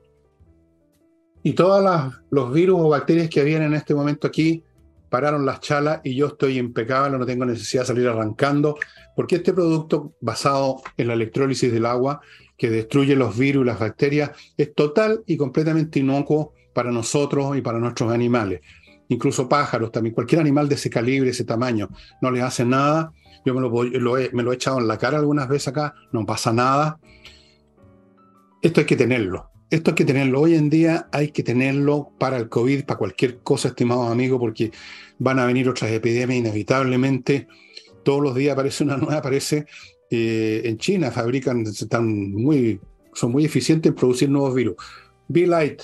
y 1.43 1.53
todos 1.53 2.13
los 2.31 2.53
virus 2.53 2.81
o 2.81 2.89
bacterias 2.89 3.31
que 3.31 3.41
habían 3.41 3.63
en 3.63 3.75
este 3.75 3.95
momento 3.95 4.27
aquí 4.27 4.65
pararon 5.09 5.47
las 5.47 5.61
chalas 5.61 6.01
y 6.05 6.15
yo 6.15 6.27
estoy 6.27 6.59
impecable, 6.59 7.17
no 7.17 7.25
tengo 7.25 7.47
necesidad 7.47 7.85
de 7.85 7.87
salir 7.87 8.09
arrancando, 8.09 8.77
porque 9.17 9.37
este 9.37 9.55
producto 9.55 10.13
basado 10.21 10.83
en 10.97 11.09
la 11.09 11.15
electrólisis 11.15 11.73
del 11.73 11.87
agua, 11.87 12.21
que 12.59 12.69
destruye 12.69 13.17
los 13.17 13.39
virus 13.39 13.63
y 13.63 13.67
las 13.67 13.79
bacterias, 13.79 14.33
es 14.57 14.75
total 14.75 15.23
y 15.27 15.37
completamente 15.37 16.01
inocuo 16.01 16.53
para 16.75 16.91
nosotros 16.91 17.57
y 17.57 17.63
para 17.63 17.79
nuestros 17.79 18.13
animales. 18.13 18.61
Incluso 19.09 19.49
pájaros 19.49 19.91
también, 19.91 20.15
cualquier 20.15 20.43
animal 20.43 20.69
de 20.69 20.75
ese 20.75 20.91
calibre, 20.91 21.31
ese 21.31 21.45
tamaño, 21.45 21.89
no 22.21 22.31
les 22.31 22.43
hace 22.43 22.67
nada. 22.67 23.13
Yo 23.47 23.55
me 23.55 23.61
lo, 23.63 24.19
he, 24.19 24.31
me 24.33 24.43
lo 24.43 24.53
he 24.53 24.57
echado 24.57 24.79
en 24.79 24.87
la 24.87 24.99
cara 24.99 25.17
algunas 25.17 25.49
veces 25.49 25.69
acá, 25.69 25.95
no 26.13 26.27
pasa 26.27 26.53
nada 26.53 26.99
esto 28.63 28.81
hay 28.81 28.87
que 28.87 28.97
tenerlo. 28.97 29.51
Esto 29.71 29.91
hay 29.91 29.95
que 29.95 30.05
tenerlo. 30.05 30.41
Hoy 30.41 30.55
en 30.55 30.71
día 30.71 31.09
hay 31.13 31.31
que 31.31 31.43
tenerlo 31.43 32.11
para 32.19 32.39
el 32.39 32.49
COVID, 32.49 32.85
para 32.85 32.99
cualquier 32.99 33.39
cosa, 33.39 33.69
estimados 33.69 34.11
amigos, 34.11 34.39
porque 34.39 34.73
van 35.19 35.39
a 35.39 35.47
venir 35.47 35.69
otras 35.69 35.91
epidemias 35.91 36.39
inevitablemente. 36.39 37.49
Todos 38.03 38.23
los 38.23 38.35
días 38.35 38.55
aparece 38.55 38.85
una 38.85 38.97
nueva, 38.99 39.17
aparece 39.17 39.67
eh, 40.11 40.63
en 40.65 40.79
China, 40.79 41.11
fabrican, 41.11 41.63
están 41.67 42.33
muy, 42.33 42.81
son 43.13 43.33
muy 43.33 43.45
eficientes 43.45 43.91
en 43.91 43.97
producir 43.97 44.31
nuevos 44.31 44.55
virus. 44.55 44.77
Be 45.29 45.47
Light. 45.47 45.83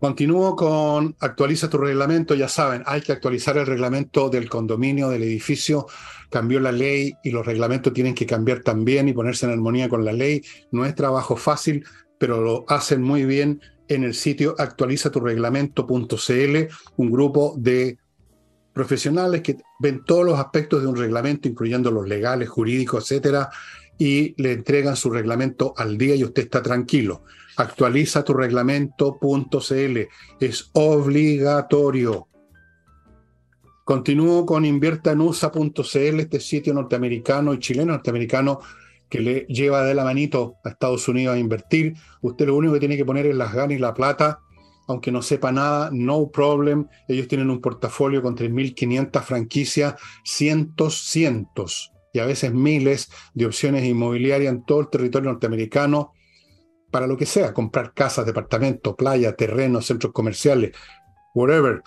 Continúo 0.00 0.54
con 0.54 1.16
actualiza 1.18 1.68
tu 1.68 1.78
reglamento, 1.78 2.34
ya 2.34 2.48
saben, 2.48 2.84
hay 2.86 3.00
que 3.00 3.10
actualizar 3.10 3.58
el 3.58 3.66
reglamento 3.66 4.30
del 4.30 4.48
condominio, 4.48 5.08
del 5.08 5.24
edificio, 5.24 5.88
cambió 6.30 6.60
la 6.60 6.70
ley 6.70 7.14
y 7.24 7.32
los 7.32 7.44
reglamentos 7.44 7.92
tienen 7.92 8.14
que 8.14 8.26
cambiar 8.26 8.60
también 8.60 9.08
y 9.08 9.12
ponerse 9.12 9.46
en 9.46 9.52
armonía 9.52 9.88
con 9.88 10.04
la 10.04 10.12
ley. 10.12 10.44
No 10.70 10.86
es 10.86 10.94
trabajo 10.94 11.36
fácil, 11.36 11.84
pero 12.18 12.40
lo 12.40 12.64
hacen 12.68 13.02
muy 13.02 13.24
bien 13.24 13.60
en 13.88 14.04
el 14.04 14.14
sitio 14.14 14.54
actualizaturreglamento.cl, 14.56 16.56
un 16.96 17.10
grupo 17.10 17.56
de 17.58 17.98
profesionales 18.72 19.42
que 19.42 19.56
ven 19.80 20.04
todos 20.04 20.24
los 20.24 20.38
aspectos 20.38 20.82
de 20.82 20.86
un 20.86 20.94
reglamento, 20.94 21.48
incluyendo 21.48 21.90
los 21.90 22.06
legales, 22.06 22.48
jurídicos, 22.48 23.10
etcétera, 23.10 23.50
y 23.98 24.40
le 24.40 24.52
entregan 24.52 24.94
su 24.94 25.10
reglamento 25.10 25.74
al 25.76 25.98
día 25.98 26.14
y 26.14 26.22
usted 26.22 26.44
está 26.44 26.62
tranquilo. 26.62 27.24
Actualiza 27.58 28.22
tu 28.22 28.34
reglamento.cl. 28.34 29.98
Es 30.38 30.70
obligatorio. 30.74 32.28
Continúo 33.84 34.46
con 34.46 34.64
inviertanusa.cl, 34.64 36.20
este 36.20 36.38
sitio 36.38 36.72
norteamericano 36.72 37.52
y 37.52 37.58
chileno 37.58 37.94
norteamericano 37.94 38.60
que 39.08 39.20
le 39.20 39.40
lleva 39.46 39.82
de 39.82 39.94
la 39.94 40.04
manito 40.04 40.54
a 40.64 40.68
Estados 40.68 41.08
Unidos 41.08 41.34
a 41.34 41.38
invertir. 41.38 41.94
Usted 42.20 42.46
lo 42.46 42.54
único 42.54 42.74
que 42.74 42.80
tiene 42.80 42.96
que 42.96 43.04
poner 43.04 43.26
es 43.26 43.34
las 43.34 43.52
ganas 43.52 43.76
y 43.76 43.80
la 43.80 43.92
plata, 43.92 44.38
aunque 44.86 45.10
no 45.10 45.20
sepa 45.20 45.50
nada, 45.50 45.90
no 45.92 46.30
problem. 46.30 46.86
Ellos 47.08 47.26
tienen 47.26 47.50
un 47.50 47.60
portafolio 47.60 48.22
con 48.22 48.36
3.500 48.36 49.20
franquicias, 49.22 49.96
cientos, 50.22 51.08
cientos 51.08 51.90
y 52.12 52.20
a 52.20 52.24
veces 52.24 52.52
miles 52.54 53.10
de 53.34 53.46
opciones 53.46 53.84
inmobiliarias 53.84 54.52
en 54.52 54.64
todo 54.64 54.82
el 54.82 54.90
territorio 54.90 55.30
norteamericano 55.30 56.12
para 56.90 57.06
lo 57.06 57.16
que 57.16 57.26
sea, 57.26 57.52
comprar 57.52 57.92
casas, 57.92 58.26
departamentos, 58.26 58.94
playa, 58.96 59.34
terrenos, 59.34 59.86
centros 59.86 60.12
comerciales, 60.12 60.72
whatever. 61.34 61.82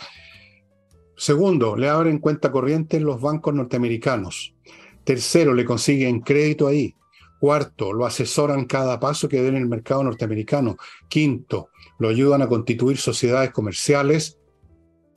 Segundo, 1.16 1.76
le 1.76 1.90
abren 1.90 2.20
cuenta 2.20 2.52
corriente 2.52 2.98
en 2.98 3.04
los 3.04 3.22
bancos 3.22 3.54
norteamericanos. 3.54 4.56
Tercero, 5.04 5.54
le 5.54 5.66
consiguen 5.66 6.22
crédito 6.22 6.68
ahí. 6.68 6.96
Cuarto, 7.40 7.92
lo 7.92 8.06
asesoran 8.06 8.66
cada 8.66 9.00
paso 9.00 9.28
que 9.28 9.42
den 9.42 9.56
en 9.56 9.64
el 9.64 9.68
mercado 9.68 10.04
norteamericano. 10.04 10.78
Quinto, 11.10 11.70
lo 11.98 12.10
ayudan 12.10 12.42
a 12.44 12.48
constituir 12.48 12.98
sociedades 12.98 13.52
comerciales 13.52 14.38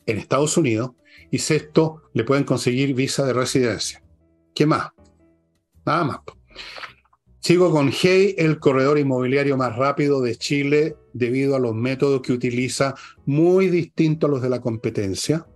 en 0.07 0.19
Estados 0.19 0.57
Unidos. 0.57 0.93
Y 1.31 1.39
sexto, 1.39 2.03
le 2.13 2.25
pueden 2.25 2.45
conseguir 2.45 2.95
visa 2.95 3.25
de 3.25 3.33
residencia. 3.33 4.03
¿Qué 4.55 4.67
más? 4.67 4.91
Nada 5.85 6.05
más. 6.05 6.19
Sigo 7.45 7.71
con 7.71 7.91
Hey, 7.93 8.35
el 8.39 8.59
corredor 8.59 8.99
inmobiliario 8.99 9.59
más 9.59 9.77
rápido 9.77 10.23
de 10.23 10.35
Chile 10.35 10.97
debido 11.13 11.55
a 11.55 11.59
los 11.59 11.75
métodos 11.75 12.23
que 12.23 12.33
utiliza, 12.33 12.95
muy 13.27 13.69
distintos 13.69 14.29
a 14.29 14.31
los 14.31 14.41
de 14.41 14.49
la 14.49 14.63
competencia. 14.63 15.47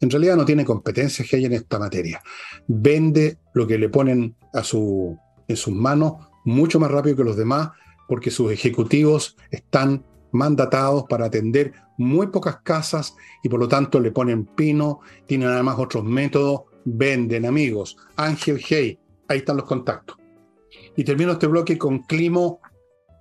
En 0.00 0.08
realidad 0.08 0.36
no 0.36 0.44
tiene 0.44 0.64
competencia 0.64 1.24
Hey 1.28 1.44
en 1.44 1.54
esta 1.54 1.80
materia. 1.80 2.22
Vende 2.68 3.38
lo 3.54 3.66
que 3.66 3.76
le 3.76 3.88
ponen 3.88 4.36
a 4.54 4.62
su, 4.62 5.18
en 5.48 5.56
sus 5.56 5.74
manos 5.74 6.12
mucho 6.44 6.78
más 6.78 6.92
rápido 6.92 7.16
que 7.16 7.24
los 7.24 7.36
demás 7.36 7.70
porque 8.06 8.30
sus 8.30 8.52
ejecutivos 8.52 9.36
están 9.50 10.06
mandatados 10.30 11.06
para 11.08 11.26
atender 11.26 11.72
muy 11.98 12.28
pocas 12.28 12.58
casas 12.62 13.16
y 13.42 13.48
por 13.48 13.58
lo 13.58 13.66
tanto 13.66 13.98
le 13.98 14.12
ponen 14.12 14.46
pino, 14.46 15.00
tienen 15.26 15.48
además 15.48 15.74
otros 15.80 16.04
métodos, 16.04 16.60
venden 16.84 17.46
amigos. 17.46 17.96
Ángel 18.14 18.62
Hey, 18.64 19.00
ahí 19.26 19.38
están 19.38 19.56
los 19.56 19.66
contactos. 19.66 20.18
Y 20.96 21.04
termino 21.04 21.32
este 21.32 21.46
bloque 21.46 21.76
con 21.76 22.00
Climo, 22.00 22.60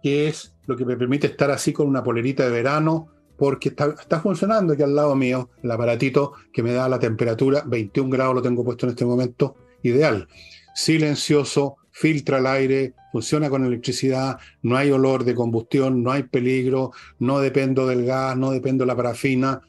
que 0.02 0.28
es 0.28 0.56
lo 0.66 0.76
que 0.76 0.86
me 0.86 0.96
permite 0.96 1.28
estar 1.28 1.52
así 1.52 1.74
con 1.74 1.88
una 1.88 2.04
polerita 2.04 2.46
de 2.46 2.52
verano, 2.52 3.10
porque 3.38 3.70
está, 3.70 4.20
funcionando 4.22 4.74
aquí 4.74 4.84
al 4.84 4.96
lado 4.96 5.16
mío 5.16 5.50
el 5.62 5.72
aparatito 5.72 6.34
que 6.54 6.64
me 6.64 6.72
da 6.72 6.88
la 6.88 7.00
temperatura, 7.00 7.64
21 7.66 8.10
grados 8.10 8.36
lo 8.36 8.42
tengo 8.42 8.64
puesto 8.64 8.86
en 8.86 8.92
este 8.92 9.06
momento, 9.06 9.56
ideal. 9.84 10.28
Silencioso, 10.74 11.78
filtra 11.92 12.38
el 12.38 12.48
aire, 12.48 12.94
funciona 13.12 13.50
con 13.50 13.66
electricidad, 13.66 14.38
no 14.62 14.78
hay 14.78 14.92
olor 14.92 15.24
de 15.24 15.36
combustión, 15.36 16.04
no 16.04 16.12
hay 16.12 16.24
peligro, 16.24 16.92
no 17.20 17.40
dependo 17.40 17.88
del 17.88 18.06
gas, 18.06 18.38
no 18.38 18.52
dependo 18.52 18.84
de 18.84 18.88
la 18.88 18.96
parafina. 18.96 19.62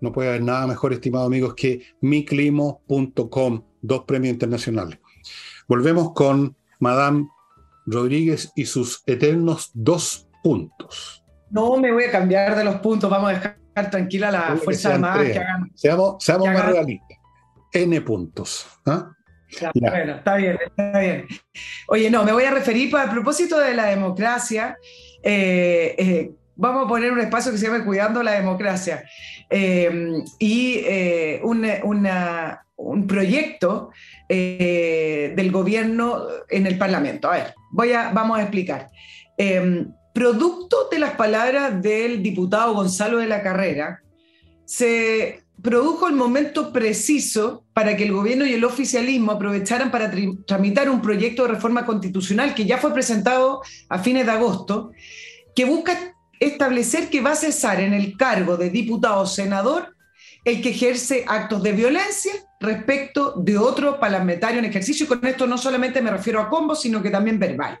No 0.00 0.12
puede 0.12 0.30
haber 0.30 0.42
nada 0.42 0.66
mejor, 0.66 0.92
estimados 0.92 1.26
amigos, 1.26 1.54
que 1.54 1.82
miclimo.com, 2.00 3.64
dos 3.80 4.04
premios 4.04 4.32
internacionales. 4.32 4.98
Volvemos 5.68 6.12
con 6.12 6.56
Madame 6.82 7.28
Rodríguez 7.86 8.52
y 8.56 8.66
sus 8.66 9.04
eternos 9.06 9.70
dos 9.72 10.28
puntos. 10.42 11.24
No 11.48 11.76
me 11.76 11.92
voy 11.92 12.04
a 12.04 12.10
cambiar 12.10 12.56
de 12.56 12.64
los 12.64 12.76
puntos, 12.76 13.08
vamos 13.08 13.30
a 13.30 13.34
dejar 13.34 13.90
tranquila 13.90 14.32
la 14.32 14.56
fuerza 14.56 14.94
armada 14.94 15.22
que 15.22 15.38
hagan. 15.38 15.70
Seamos, 15.76 16.16
seamos 16.18 16.48
más 16.48 16.66
realistas. 16.66 17.18
N 17.72 18.00
puntos. 18.00 18.66
¿ah? 18.84 19.12
Bueno, 19.74 20.16
está 20.16 20.34
bien, 20.34 20.58
está 20.60 20.98
bien. 20.98 21.26
Oye, 21.86 22.10
no, 22.10 22.24
me 22.24 22.32
voy 22.32 22.44
a 22.44 22.50
referir 22.50 22.90
para, 22.90 23.08
a 23.08 23.12
propósito 23.12 23.60
de 23.60 23.74
la 23.74 23.84
democracia. 23.84 24.76
Eh, 25.22 25.94
eh, 25.96 26.32
vamos 26.56 26.86
a 26.86 26.88
poner 26.88 27.12
un 27.12 27.20
espacio 27.20 27.52
que 27.52 27.58
se 27.58 27.66
llame 27.66 27.84
Cuidando 27.84 28.24
la 28.24 28.32
Democracia. 28.32 29.04
Eh, 29.48 30.20
y 30.40 30.84
un 31.42 33.06
proyecto 33.06 33.90
eh, 34.34 35.34
del 35.36 35.52
gobierno 35.52 36.24
en 36.48 36.66
el 36.66 36.78
Parlamento. 36.78 37.30
A 37.30 37.32
ver, 37.32 37.54
voy 37.70 37.92
a, 37.92 38.10
vamos 38.12 38.38
a 38.38 38.42
explicar. 38.42 38.88
Em, 39.36 39.92
producto 40.14 40.88
de 40.90 40.98
las 40.98 41.16
palabras 41.16 41.82
del 41.82 42.22
diputado 42.22 42.72
Gonzalo 42.72 43.18
de 43.18 43.26
la 43.26 43.42
Carrera, 43.42 44.00
se 44.64 45.42
produjo 45.60 46.08
el 46.08 46.14
momento 46.14 46.72
preciso 46.72 47.66
para 47.74 47.94
que 47.94 48.04
el 48.04 48.12
gobierno 48.12 48.46
y 48.46 48.54
el 48.54 48.64
oficialismo 48.64 49.32
aprovecharan 49.32 49.90
para 49.90 50.10
tramitar 50.46 50.88
un 50.88 51.02
proyecto 51.02 51.42
de 51.42 51.48
reforma 51.48 51.84
constitucional 51.84 52.54
que 52.54 52.64
ya 52.64 52.78
fue 52.78 52.94
presentado 52.94 53.60
a 53.90 53.98
fines 53.98 54.24
de 54.24 54.32
agosto, 54.32 54.92
que 55.54 55.66
busca 55.66 56.16
establecer 56.40 57.10
que 57.10 57.20
va 57.20 57.32
a 57.32 57.36
cesar 57.36 57.80
en 57.80 57.92
el 57.92 58.16
cargo 58.16 58.56
de 58.56 58.70
diputado 58.70 59.20
o 59.20 59.26
senador 59.26 59.94
el 60.44 60.60
que 60.60 60.70
ejerce 60.70 61.24
actos 61.26 61.62
de 61.62 61.72
violencia 61.72 62.32
respecto 62.60 63.34
de 63.36 63.58
otro 63.58 64.00
parlamentario 64.00 64.58
en 64.58 64.64
ejercicio. 64.64 65.04
Y 65.04 65.08
con 65.08 65.24
esto 65.24 65.46
no 65.46 65.58
solamente 65.58 66.02
me 66.02 66.10
refiero 66.10 66.40
a 66.40 66.48
combos, 66.48 66.82
sino 66.82 67.02
que 67.02 67.10
también 67.10 67.38
verbal. 67.38 67.78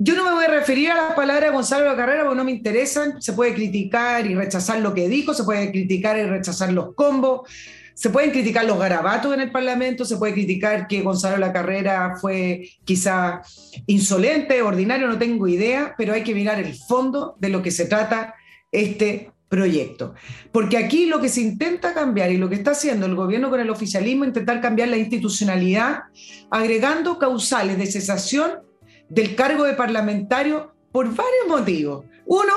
Yo 0.00 0.14
no 0.14 0.24
me 0.24 0.30
voy 0.30 0.44
a 0.44 0.48
referir 0.48 0.92
a 0.92 0.94
las 0.94 1.14
palabras 1.14 1.50
de 1.50 1.54
Gonzalo 1.54 1.96
Carrera 1.96 2.22
porque 2.22 2.36
no 2.36 2.44
me 2.44 2.52
interesan. 2.52 3.20
Se 3.20 3.32
puede 3.32 3.54
criticar 3.54 4.26
y 4.26 4.34
rechazar 4.34 4.78
lo 4.80 4.94
que 4.94 5.08
dijo, 5.08 5.34
se 5.34 5.42
puede 5.42 5.72
criticar 5.72 6.16
y 6.18 6.22
rechazar 6.22 6.72
los 6.72 6.94
combos, 6.94 7.50
se 7.94 8.10
pueden 8.10 8.30
criticar 8.30 8.64
los 8.64 8.78
garabatos 8.78 9.34
en 9.34 9.40
el 9.40 9.50
Parlamento, 9.50 10.04
se 10.04 10.16
puede 10.16 10.34
criticar 10.34 10.86
que 10.86 11.02
Gonzalo 11.02 11.36
la 11.38 11.52
Carrera 11.52 12.14
fue 12.20 12.70
quizá 12.84 13.42
insolente, 13.88 14.62
ordinario, 14.62 15.08
no 15.08 15.18
tengo 15.18 15.48
idea, 15.48 15.96
pero 15.98 16.12
hay 16.12 16.22
que 16.22 16.32
mirar 16.32 16.60
el 16.60 16.76
fondo 16.76 17.34
de 17.40 17.48
lo 17.48 17.60
que 17.60 17.72
se 17.72 17.86
trata 17.86 18.36
este 18.70 19.32
proyecto. 19.48 20.14
Porque 20.52 20.76
aquí 20.76 21.06
lo 21.06 21.20
que 21.20 21.28
se 21.28 21.40
intenta 21.40 21.94
cambiar 21.94 22.30
y 22.30 22.36
lo 22.36 22.48
que 22.48 22.56
está 22.56 22.72
haciendo 22.72 23.06
el 23.06 23.14
gobierno 23.14 23.50
con 23.50 23.60
el 23.60 23.70
oficialismo 23.70 24.24
intentar 24.24 24.60
cambiar 24.60 24.88
la 24.88 24.96
institucionalidad, 24.96 26.02
agregando 26.50 27.18
causales 27.18 27.78
de 27.78 27.86
cesación 27.86 28.60
del 29.08 29.34
cargo 29.34 29.64
de 29.64 29.74
parlamentario 29.74 30.72
por 30.92 31.06
varios 31.06 31.48
motivos. 31.48 32.04
Uno, 32.26 32.52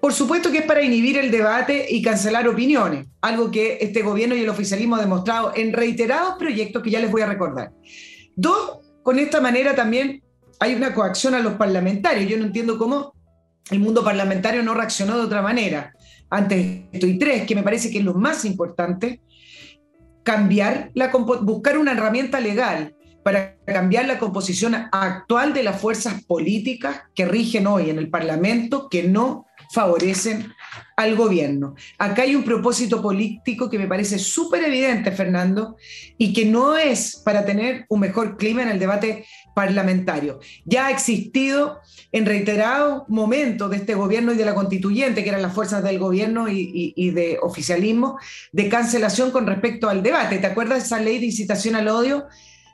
por 0.00 0.12
supuesto 0.12 0.52
que 0.52 0.58
es 0.58 0.64
para 0.64 0.82
inhibir 0.82 1.16
el 1.16 1.30
debate 1.30 1.86
y 1.88 2.02
cancelar 2.02 2.46
opiniones, 2.46 3.06
algo 3.20 3.50
que 3.50 3.78
este 3.80 4.02
gobierno 4.02 4.34
y 4.34 4.40
el 4.40 4.48
oficialismo 4.48 4.96
han 4.96 5.02
demostrado 5.02 5.52
en 5.56 5.72
reiterados 5.72 6.34
proyectos 6.38 6.82
que 6.82 6.90
ya 6.90 7.00
les 7.00 7.10
voy 7.10 7.22
a 7.22 7.26
recordar. 7.26 7.72
Dos, 8.36 8.80
con 9.02 9.18
esta 9.18 9.40
manera 9.40 9.74
también 9.74 10.22
hay 10.60 10.74
una 10.74 10.92
coacción 10.92 11.34
a 11.34 11.40
los 11.40 11.54
parlamentarios. 11.54 12.30
Yo 12.30 12.36
no 12.36 12.44
entiendo 12.44 12.78
cómo 12.78 13.14
el 13.70 13.80
mundo 13.80 14.04
parlamentario 14.04 14.62
no 14.62 14.74
reaccionó 14.74 15.16
de 15.16 15.24
otra 15.24 15.42
manera 15.42 15.94
ante 16.30 16.88
esto. 16.92 17.06
Y 17.06 17.18
tres, 17.18 17.46
que 17.46 17.54
me 17.54 17.62
parece 17.62 17.90
que 17.90 17.98
es 17.98 18.04
lo 18.04 18.14
más 18.14 18.44
importante, 18.44 19.20
cambiar 20.22 20.90
la, 20.94 21.08
buscar 21.08 21.78
una 21.78 21.92
herramienta 21.92 22.40
legal 22.40 22.94
para 23.22 23.56
cambiar 23.64 24.06
la 24.06 24.18
composición 24.18 24.74
actual 24.92 25.52
de 25.52 25.62
las 25.62 25.80
fuerzas 25.80 26.24
políticas 26.24 27.02
que 27.14 27.26
rigen 27.26 27.66
hoy 27.66 27.90
en 27.90 27.98
el 27.98 28.08
Parlamento, 28.08 28.88
que 28.88 29.04
no 29.04 29.46
favorecen 29.72 30.52
al 30.96 31.16
gobierno. 31.16 31.74
Acá 31.98 32.22
hay 32.22 32.34
un 32.34 32.42
propósito 32.42 33.00
político 33.00 33.70
que 33.70 33.78
me 33.78 33.86
parece 33.86 34.18
súper 34.18 34.64
evidente, 34.64 35.12
Fernando, 35.12 35.76
y 36.16 36.32
que 36.32 36.44
no 36.44 36.76
es 36.76 37.22
para 37.24 37.44
tener 37.44 37.86
un 37.88 38.00
mejor 38.00 38.36
clima 38.36 38.62
en 38.62 38.70
el 38.70 38.78
debate 38.78 39.24
parlamentario. 39.54 40.40
Ya 40.64 40.86
ha 40.86 40.90
existido 40.90 41.78
en 42.12 42.26
reiterados 42.26 43.02
momentos 43.08 43.70
de 43.70 43.76
este 43.76 43.94
gobierno 43.94 44.32
y 44.32 44.36
de 44.36 44.44
la 44.44 44.54
constituyente, 44.54 45.22
que 45.22 45.28
eran 45.28 45.42
las 45.42 45.54
fuerzas 45.54 45.82
del 45.84 45.98
gobierno 45.98 46.48
y, 46.48 47.10
de 47.10 47.38
oficialismo, 47.42 48.18
de 48.52 48.68
cancelación 48.68 49.30
con 49.30 49.46
respecto 49.46 49.88
al 49.88 50.02
debate. 50.02 50.38
¿Te 50.38 50.46
acuerdas 50.46 50.78
de 50.78 50.84
esa 50.84 51.00
ley 51.00 51.18
de 51.18 51.26
incitación 51.26 51.74
al 51.74 51.88
odio? 51.88 52.26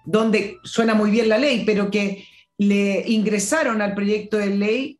Donde 0.04 0.58
suena 0.62 0.94
muy 0.94 1.10
bien 1.10 1.28
la 1.28 1.38
ley, 1.38 1.64
pero 1.64 1.90
que 1.90 2.24
le 2.58 3.04
ingresaron 3.08 3.82
al 3.82 3.94
proyecto 3.94 4.36
de 4.36 4.46
ley 4.46 4.98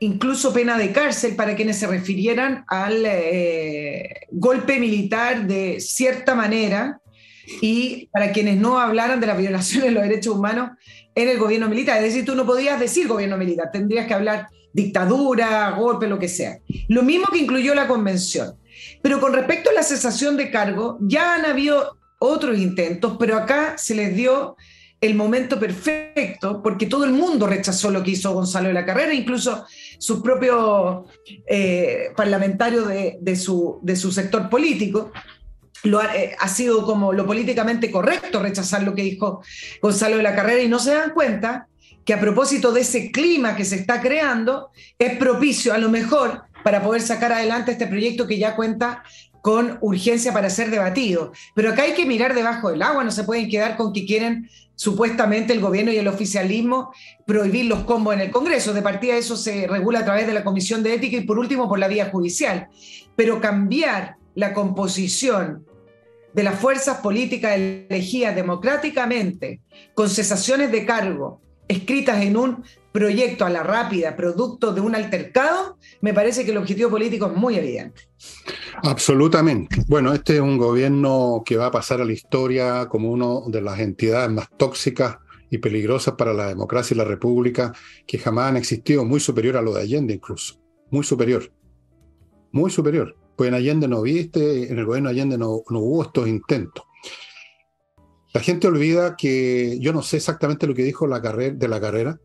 incluso 0.00 0.52
pena 0.52 0.78
de 0.78 0.92
cárcel 0.92 1.34
para 1.34 1.56
quienes 1.56 1.78
se 1.78 1.86
refirieran 1.86 2.64
al 2.68 3.04
eh, 3.04 4.20
golpe 4.30 4.78
militar 4.78 5.46
de 5.46 5.80
cierta 5.80 6.34
manera 6.34 7.00
y 7.60 8.06
para 8.12 8.32
quienes 8.32 8.56
no 8.56 8.78
hablaran 8.78 9.20
de 9.20 9.26
las 9.26 9.38
violaciones 9.38 9.88
de 9.88 9.92
los 9.92 10.02
derechos 10.02 10.36
humanos 10.36 10.70
en 11.14 11.28
el 11.28 11.38
gobierno 11.38 11.68
militar. 11.68 11.96
Es 11.98 12.04
decir, 12.04 12.24
tú 12.24 12.34
no 12.34 12.46
podías 12.46 12.78
decir 12.78 13.08
gobierno 13.08 13.36
militar, 13.36 13.70
tendrías 13.72 14.06
que 14.06 14.14
hablar 14.14 14.48
dictadura, 14.72 15.70
golpe, 15.70 16.06
lo 16.06 16.18
que 16.18 16.28
sea. 16.28 16.58
Lo 16.88 17.02
mismo 17.02 17.26
que 17.32 17.38
incluyó 17.38 17.74
la 17.74 17.88
convención. 17.88 18.54
Pero 19.02 19.20
con 19.20 19.32
respecto 19.32 19.70
a 19.70 19.72
la 19.72 19.82
cesación 19.82 20.36
de 20.36 20.50
cargo, 20.50 20.98
ya 21.00 21.34
han 21.34 21.44
habido 21.44 21.98
otros 22.20 22.58
intentos, 22.58 23.16
pero 23.18 23.36
acá 23.36 23.76
se 23.78 23.94
les 23.94 24.14
dio 24.14 24.56
el 25.00 25.14
momento 25.14 25.58
perfecto, 25.58 26.62
porque 26.62 26.86
todo 26.86 27.04
el 27.04 27.12
mundo 27.12 27.46
rechazó 27.46 27.90
lo 27.90 28.02
que 28.02 28.12
hizo 28.12 28.32
Gonzalo 28.32 28.68
de 28.68 28.74
la 28.74 28.84
Carrera, 28.84 29.14
incluso 29.14 29.64
sus 29.98 30.20
propios 30.20 31.06
eh, 31.46 32.10
parlamentarios 32.16 32.88
de, 32.88 33.36
su, 33.36 33.78
de 33.82 33.94
su 33.96 34.10
sector 34.10 34.48
político. 34.48 35.12
Lo 35.84 36.00
ha, 36.00 36.16
eh, 36.16 36.34
ha, 36.38 36.48
sido 36.48 36.84
como 36.84 37.12
lo 37.12 37.24
políticamente 37.24 37.90
correcto 37.90 38.42
rechazar 38.42 38.82
lo 38.82 38.96
que 38.96 39.02
dijo 39.02 39.42
Gonzalo 39.80 40.16
de 40.16 40.24
la 40.24 40.34
Carrera 40.34 40.60
y 40.60 40.68
no 40.68 40.80
se 40.80 40.92
dan 40.92 41.10
cuenta 41.10 41.68
que 42.04 42.14
a 42.14 42.20
propósito 42.20 42.72
de 42.72 42.80
ese 42.80 43.12
clima 43.12 43.54
que 43.54 43.64
se 43.64 43.76
está 43.76 44.00
creando, 44.00 44.70
es 44.98 45.18
propicio 45.18 45.74
a 45.74 45.78
lo 45.78 45.90
mejor 45.90 46.42
para 46.64 46.82
poder 46.82 47.02
sacar 47.02 47.32
adelante 47.32 47.72
este 47.72 47.86
proyecto 47.86 48.26
que 48.26 48.38
ya 48.38 48.56
cuenta 48.56 49.02
con 49.42 49.78
urgencia 49.82 50.32
para 50.32 50.50
ser 50.50 50.70
debatido. 50.70 51.32
Pero 51.54 51.70
acá 51.70 51.82
hay 51.82 51.92
que 51.92 52.06
mirar 52.06 52.34
debajo 52.34 52.70
del 52.70 52.82
agua, 52.82 53.04
no 53.04 53.10
se 53.10 53.24
pueden 53.24 53.48
quedar 53.48 53.76
con 53.76 53.92
que 53.92 54.06
quieren 54.06 54.48
supuestamente 54.78 55.52
el 55.52 55.60
gobierno 55.60 55.90
y 55.90 55.96
el 55.96 56.06
oficialismo 56.06 56.92
prohibir 57.26 57.64
los 57.64 57.80
combos 57.80 58.14
en 58.14 58.20
el 58.20 58.30
Congreso. 58.30 58.72
De 58.72 58.80
partida 58.80 59.16
eso 59.16 59.36
se 59.36 59.66
regula 59.66 59.98
a 59.98 60.04
través 60.04 60.28
de 60.28 60.32
la 60.32 60.44
Comisión 60.44 60.84
de 60.84 60.94
Ética 60.94 61.16
y 61.16 61.22
por 61.22 61.36
último 61.36 61.68
por 61.68 61.80
la 61.80 61.88
vía 61.88 62.10
judicial. 62.10 62.68
Pero 63.16 63.40
cambiar 63.40 64.18
la 64.36 64.54
composición 64.54 65.66
de 66.32 66.42
las 66.44 66.60
fuerzas 66.60 66.98
políticas 66.98 67.56
elegidas 67.56 68.36
democráticamente, 68.36 69.60
con 69.94 70.08
cesaciones 70.08 70.70
de 70.70 70.86
cargo, 70.86 71.40
escritas 71.66 72.22
en 72.22 72.36
un 72.36 72.62
proyecto 72.98 73.44
a 73.44 73.50
la 73.50 73.62
rápida, 73.62 74.16
producto 74.16 74.72
de 74.72 74.80
un 74.80 74.92
altercado, 74.92 75.78
me 76.00 76.12
parece 76.12 76.44
que 76.44 76.50
el 76.50 76.56
objetivo 76.56 76.90
político 76.90 77.26
es 77.26 77.36
muy 77.36 77.54
evidente. 77.54 78.02
Absolutamente. 78.82 79.84
Bueno, 79.86 80.12
este 80.12 80.34
es 80.34 80.40
un 80.40 80.58
gobierno 80.58 81.44
que 81.46 81.56
va 81.56 81.66
a 81.66 81.70
pasar 81.70 82.00
a 82.00 82.04
la 82.04 82.12
historia 82.12 82.88
como 82.88 83.12
una 83.12 83.46
de 83.46 83.62
las 83.62 83.78
entidades 83.78 84.28
más 84.30 84.48
tóxicas 84.56 85.18
y 85.48 85.58
peligrosas 85.58 86.14
para 86.14 86.32
la 86.32 86.48
democracia 86.48 86.92
y 86.92 86.98
la 86.98 87.04
república 87.04 87.72
que 88.04 88.18
jamás 88.18 88.50
han 88.50 88.56
existido, 88.56 89.04
muy 89.04 89.20
superior 89.20 89.56
a 89.56 89.62
lo 89.62 89.74
de 89.74 89.82
Allende 89.82 90.14
incluso, 90.14 90.60
muy 90.90 91.04
superior, 91.04 91.52
muy 92.50 92.68
superior. 92.68 93.16
Pues 93.36 93.46
en 93.46 93.54
Allende 93.54 93.86
no 93.86 94.02
viste, 94.02 94.72
en 94.72 94.76
el 94.76 94.84
gobierno 94.84 95.08
de 95.08 95.14
Allende 95.14 95.38
no, 95.38 95.62
no 95.70 95.78
hubo 95.78 96.02
estos 96.02 96.26
intentos. 96.26 96.82
La 98.34 98.40
gente 98.40 98.66
olvida 98.66 99.14
que, 99.16 99.78
yo 99.78 99.92
no 99.92 100.02
sé 100.02 100.16
exactamente 100.16 100.66
lo 100.66 100.74
que 100.74 100.82
dijo 100.82 101.06
la 101.06 101.22
carrera, 101.22 101.54
de 101.54 101.68
la 101.68 101.80
carrera, 101.80 102.18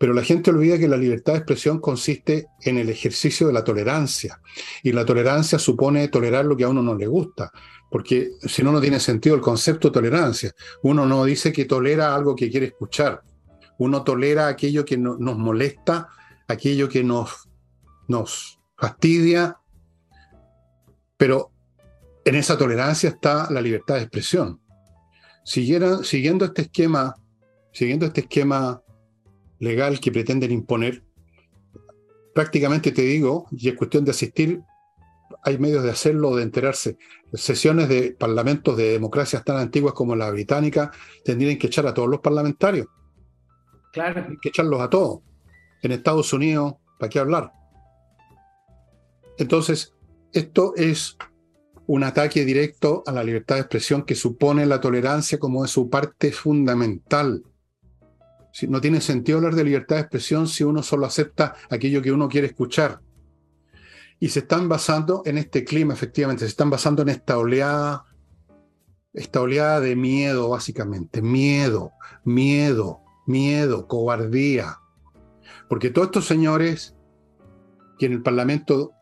pero 0.00 0.14
la 0.14 0.22
gente 0.24 0.50
olvida 0.50 0.78
que 0.78 0.88
la 0.88 0.96
libertad 0.96 1.34
de 1.34 1.40
expresión 1.40 1.78
consiste 1.78 2.46
en 2.62 2.78
el 2.78 2.88
ejercicio 2.88 3.46
de 3.46 3.52
la 3.52 3.62
tolerancia. 3.62 4.40
Y 4.82 4.92
la 4.92 5.04
tolerancia 5.04 5.58
supone 5.58 6.08
tolerar 6.08 6.46
lo 6.46 6.56
que 6.56 6.64
a 6.64 6.70
uno 6.70 6.82
no 6.82 6.94
le 6.94 7.06
gusta 7.06 7.52
porque 7.90 8.30
si 8.40 8.62
no, 8.62 8.72
no 8.72 8.80
tiene 8.80 9.00
sentido 9.00 9.34
el 9.34 9.42
concepto 9.42 9.88
de 9.88 9.94
tolerancia. 9.94 10.52
Uno 10.82 11.04
no 11.04 11.24
dice 11.24 11.52
que 11.52 11.64
tolera 11.64 12.14
algo 12.14 12.36
que 12.36 12.50
quiere 12.50 12.66
escuchar, 12.66 13.20
uno 13.78 14.04
tolera 14.04 14.46
aquello 14.46 14.84
que 14.84 14.96
nos 14.96 15.18
molesta, 15.18 16.08
aquello 16.46 16.88
que 16.88 17.02
nos, 17.02 17.48
nos 18.06 18.60
fastidia, 18.76 19.58
pero 21.16 21.50
en 22.24 22.36
esa 22.36 22.56
tolerancia 22.56 23.10
está 23.10 23.50
la 23.50 23.60
libertad 23.60 23.96
de 23.96 24.02
expresión. 24.02 24.60
siguiendo 25.44 26.44
este 26.44 26.62
esquema, 26.62 27.14
siguiendo 27.72 28.06
este 28.06 28.20
esquema 28.20 28.80
legal 29.60 30.00
que 30.00 30.10
pretenden 30.10 30.50
imponer, 30.50 31.04
prácticamente 32.34 32.90
te 32.90 33.02
digo, 33.02 33.46
y 33.52 33.68
es 33.68 33.76
cuestión 33.76 34.04
de 34.04 34.10
asistir, 34.10 34.62
hay 35.42 35.58
medios 35.58 35.82
de 35.82 35.90
hacerlo, 35.90 36.34
de 36.34 36.42
enterarse. 36.42 36.96
Sesiones 37.32 37.88
de 37.88 38.12
parlamentos 38.18 38.76
de 38.76 38.92
democracias 38.92 39.44
tan 39.44 39.56
antiguas 39.56 39.94
como 39.94 40.16
la 40.16 40.30
británica 40.30 40.90
tendrían 41.24 41.58
que 41.58 41.68
echar 41.68 41.86
a 41.86 41.94
todos 41.94 42.08
los 42.08 42.20
parlamentarios. 42.20 42.88
Claro. 43.92 44.26
Hay 44.28 44.36
que 44.38 44.48
echarlos 44.48 44.80
a 44.80 44.90
todos. 44.90 45.20
En 45.82 45.92
Estados 45.92 46.32
Unidos, 46.32 46.74
¿para 46.98 47.08
qué 47.08 47.18
hablar? 47.18 47.52
Entonces, 49.38 49.94
esto 50.32 50.74
es 50.76 51.16
un 51.86 52.04
ataque 52.04 52.44
directo 52.44 53.02
a 53.06 53.12
la 53.12 53.24
libertad 53.24 53.56
de 53.56 53.62
expresión 53.62 54.02
que 54.02 54.14
supone 54.14 54.66
la 54.66 54.80
tolerancia 54.80 55.38
como 55.38 55.64
es 55.64 55.70
su 55.70 55.88
parte 55.88 56.30
fundamental. 56.30 57.42
No 58.68 58.80
tiene 58.80 59.00
sentido 59.00 59.38
hablar 59.38 59.54
de 59.54 59.64
libertad 59.64 59.96
de 59.96 60.02
expresión 60.02 60.46
si 60.46 60.64
uno 60.64 60.82
solo 60.82 61.06
acepta 61.06 61.54
aquello 61.68 62.02
que 62.02 62.12
uno 62.12 62.28
quiere 62.28 62.48
escuchar 62.48 63.00
y 64.20 64.28
se 64.28 64.40
están 64.40 64.68
basando 64.68 65.22
en 65.24 65.38
este 65.38 65.64
clima, 65.64 65.94
efectivamente, 65.94 66.44
se 66.44 66.50
están 66.50 66.68
basando 66.68 67.00
en 67.00 67.08
esta 67.08 67.38
oleada, 67.38 68.04
esta 69.14 69.40
oleada 69.40 69.80
de 69.80 69.96
miedo, 69.96 70.50
básicamente. 70.50 71.22
Miedo, 71.22 71.92
miedo, 72.22 73.00
miedo, 73.26 73.88
cobardía. 73.88 74.78
Porque 75.70 75.88
todos 75.88 76.08
estos 76.08 76.26
señores 76.26 76.94
que 77.98 78.06
en 78.06 78.12
el 78.12 78.22
Parlamento 78.22 78.92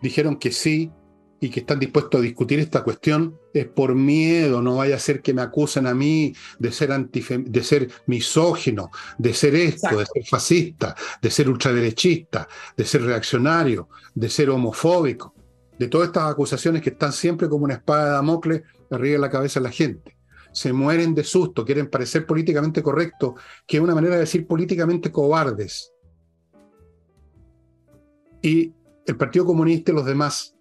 dijeron 0.00 0.36
que 0.36 0.52
sí 0.52 0.90
y 1.40 1.48
que 1.48 1.60
están 1.60 1.78
dispuestos 1.78 2.20
a 2.20 2.22
discutir 2.22 2.60
esta 2.60 2.84
cuestión 2.84 3.38
es 3.54 3.66
por 3.66 3.94
miedo, 3.94 4.60
no 4.60 4.76
vaya 4.76 4.96
a 4.96 4.98
ser 4.98 5.22
que 5.22 5.32
me 5.32 5.40
acusen 5.40 5.86
a 5.86 5.94
mí 5.94 6.34
de 6.58 6.70
ser, 6.70 6.90
de 7.08 7.62
ser 7.64 7.88
misógino, 8.06 8.90
de 9.16 9.32
ser 9.32 9.54
esto, 9.54 9.98
de 9.98 10.04
ser 10.04 10.24
fascista, 10.28 10.94
de 11.20 11.30
ser 11.30 11.48
ultraderechista, 11.48 12.46
de 12.76 12.84
ser 12.84 13.02
reaccionario, 13.02 13.88
de 14.14 14.28
ser 14.28 14.50
homofóbico, 14.50 15.34
de 15.78 15.88
todas 15.88 16.08
estas 16.08 16.30
acusaciones 16.30 16.82
que 16.82 16.90
están 16.90 17.12
siempre 17.12 17.48
como 17.48 17.64
una 17.64 17.74
espada 17.74 18.04
de 18.04 18.10
Damocles 18.10 18.62
arriba 18.90 19.14
de 19.14 19.18
la 19.18 19.30
cabeza 19.30 19.60
de 19.60 19.64
la 19.64 19.72
gente. 19.72 20.16
Se 20.52 20.74
mueren 20.74 21.14
de 21.14 21.24
susto, 21.24 21.64
quieren 21.64 21.88
parecer 21.88 22.26
políticamente 22.26 22.82
correctos, 22.82 23.34
que 23.66 23.78
es 23.78 23.82
una 23.82 23.94
manera 23.94 24.14
de 24.14 24.20
decir 24.20 24.46
políticamente 24.46 25.10
cobardes. 25.10 25.92
Y 28.42 28.74
el 29.06 29.16
Partido 29.16 29.46
Comunista 29.46 29.92
y 29.92 29.94
los 29.94 30.04
demás 30.04 30.54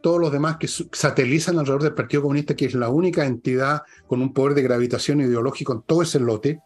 todos 0.00 0.20
los 0.20 0.32
demás 0.32 0.56
que 0.56 0.68
satelizan 0.68 1.58
alrededor 1.58 1.82
del 1.82 1.94
Partido 1.94 2.22
Comunista, 2.22 2.56
que 2.56 2.66
es 2.66 2.74
la 2.74 2.88
única 2.88 3.24
entidad 3.26 3.82
con 4.06 4.22
un 4.22 4.32
poder 4.32 4.54
de 4.54 4.62
gravitación 4.62 5.20
ideológico 5.20 5.72
en 5.72 5.82
todo 5.82 6.02
ese 6.02 6.20
lote, 6.20 6.60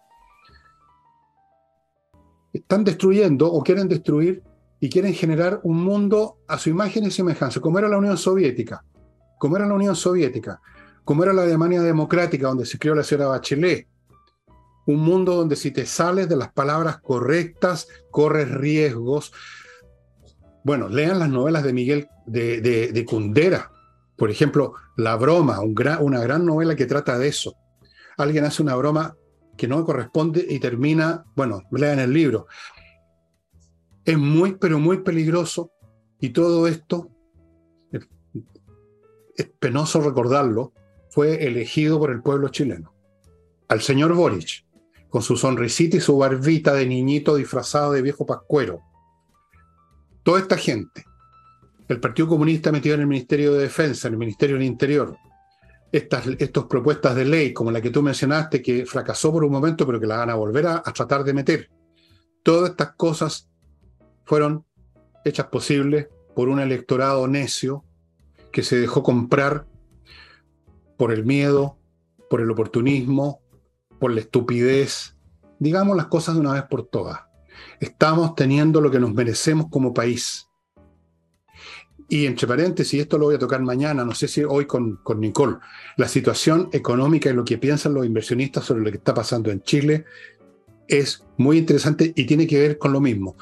están 2.53 2.85
destruyendo 2.85 3.53
o 3.53 3.63
quieren 3.63 3.89
destruir 3.89 4.43
y 4.81 4.89
quieren 4.89 5.15
generar 5.15 5.61
un 5.65 5.83
mundo 5.83 6.39
a 6.47 6.59
su 6.59 6.71
imagen 6.71 7.05
y 7.05 7.11
semejanza, 7.11 7.61
como 7.61 7.79
era 7.79 7.89
la 7.89 7.99
Unión 7.99 8.17
Soviética, 8.17 8.85
como 9.39 9.57
era 9.57 9.67
la 9.67 9.75
Unión 9.75 9.97
Soviética, 9.97 10.61
como 11.05 11.23
era 11.23 11.33
la 11.33 11.43
Alemania 11.43 11.83
democrática, 11.83 12.49
donde 12.49 12.67
se 12.67 12.79
creó 12.79 12.95
la 12.95 13.03
señora 13.03 13.29
Bachelet. 13.29 13.89
Un 14.87 15.01
mundo 15.01 15.35
donde 15.35 15.57
si 15.57 15.71
te 15.71 15.87
sales 15.87 16.29
de 16.29 16.37
las 16.37 16.53
palabras 16.53 16.99
correctas, 16.99 17.89
corres 18.11 18.51
riesgos, 18.51 19.33
bueno, 20.65 20.89
lean 20.89 21.19
las 21.19 21.29
novelas 21.29 21.63
de 21.63 21.75
Miguel 21.75 22.09
de, 22.25 22.61
de, 22.61 23.05
Kundera. 23.05 23.71
Por 24.17 24.31
ejemplo, 24.31 24.73
La 24.97 25.15
Broma, 25.17 25.61
una 25.61 26.21
gran 26.23 26.47
novela 26.47 26.75
que 26.75 26.87
trata 26.87 27.19
de 27.19 27.29
eso. 27.29 27.55
Alguien 28.17 28.45
hace 28.45 28.63
una 28.63 28.75
broma 28.75 29.15
que 29.59 29.69
no 29.69 29.85
corresponde 29.85 30.45
y 30.49 30.59
termina, 30.61 31.25
bueno, 31.37 31.63
lean 31.71 31.99
el 31.99 32.13
libro. 32.13 32.47
Es 34.07 34.17
muy, 34.17 34.57
pero 34.57 34.79
muy 34.79 35.03
peligroso 35.03 35.71
y 36.19 36.31
todo 36.31 36.67
esto, 36.67 37.11
es 39.37 39.51
penoso 39.59 40.01
recordarlo, 40.01 40.73
fue 41.11 41.45
elegido 41.47 41.99
por 41.99 42.11
el 42.11 42.23
pueblo 42.23 42.49
chileno. 42.49 42.95
Al 43.69 43.83
señor 43.83 44.15
Boric, 44.15 44.65
con 45.11 45.23
su 45.23 45.37
sonrisita 45.37 45.99
y 45.99 46.01
su 46.01 46.17
barbita 46.17 46.73
de 46.73 46.87
niñito 46.87 47.37
disfrazado 47.37 47.93
de 47.93 48.03
viejo 48.03 48.25
pascuero 48.25 48.81
toda 50.25 50.41
esta 50.41 50.57
gente, 50.57 51.05
el 51.87 52.01
Partido 52.01 52.27
Comunista 52.27 52.73
metido 52.73 52.95
en 52.95 53.03
el 53.03 53.07
Ministerio 53.07 53.53
de 53.53 53.61
Defensa, 53.61 54.09
en 54.09 54.15
el 54.15 54.19
Ministerio 54.19 54.57
del 54.57 54.65
Interior, 54.65 55.17
estas, 55.93 56.27
estas 56.27 56.65
propuestas 56.65 57.15
de 57.15 57.25
ley 57.25 57.53
como 57.53 57.71
la 57.71 57.81
que 57.81 57.91
tú 57.91 58.03
mencionaste, 58.03 58.61
que 58.61 58.85
fracasó 58.87 59.31
por 59.31 59.45
un 59.45 59.53
momento, 59.53 59.87
pero 59.87 60.01
que 60.01 60.07
la 60.07 60.17
van 60.17 60.31
a 60.31 60.35
volver 60.35 60.67
a, 60.67 60.77
a 60.79 60.93
tratar 60.93 61.23
de 61.23 61.35
meter, 61.35 61.71
todas 62.43 62.71
estas 62.71 62.95
cosas 62.95 63.49
fueron 64.25 64.65
hechas 65.25 65.47
posibles 65.47 66.09
por 66.35 66.49
un 66.49 66.59
electorado 66.59 67.29
necio 67.29 67.85
que 68.51 68.63
se 68.63 68.77
dejó 68.81 69.03
comprar 69.03 69.67
por 70.97 71.13
el 71.13 71.25
miedo, 71.25 71.79
por 72.31 72.41
el 72.41 72.51
oportunismo, 72.51 73.41
por 74.01 74.13
la 74.13 74.21
estupidez. 74.21 75.17
Digamos 75.59 75.97
las 75.97 76.07
cosas 76.07 76.35
de 76.35 76.41
una 76.41 76.55
vez 76.55 76.65
por 76.65 76.87
todas 76.87 77.21
estamos 77.81 78.35
teniendo 78.35 78.81
lo 78.81 78.91
que 78.91 79.01
nos 79.01 79.13
merecemos 79.13 79.67
como 79.71 79.95
país. 79.95 80.49
Y 82.09 82.27
entre 82.27 82.47
paréntesis, 82.47 83.01
esto 83.01 83.19
lo 83.19 83.27
voy 83.27 83.37
a 83.37 83.39
tocar 83.39 83.63
mañana, 83.63 84.05
no 84.05 84.15
sé 84.15 84.29
si 84.29 84.45
hoy 84.45 84.67
con, 84.67 84.97
con 85.03 85.21
Nicole, 85.21 85.57
la 85.97 86.07
situación 86.07 86.69
económica 86.73 87.31
y 87.31 87.33
lo 87.33 87.45
que 87.45 87.59
piensan 87.59 87.95
los 87.95 88.05
inversionistas 88.05 88.65
sobre 88.65 88.83
lo 88.83 88.91
que 88.91 88.99
está 88.99 89.15
pasando 89.15 89.51
en 89.51 89.63
Chile 89.63 90.05
es 90.87 91.25
muy 91.39 91.59
interesante 91.59 92.13
y 92.15 92.27
tiene 92.27 92.47
que 92.47 92.59
ver 92.59 92.79
con 92.79 92.93
lo 92.93 93.01
mismo. 93.01 93.37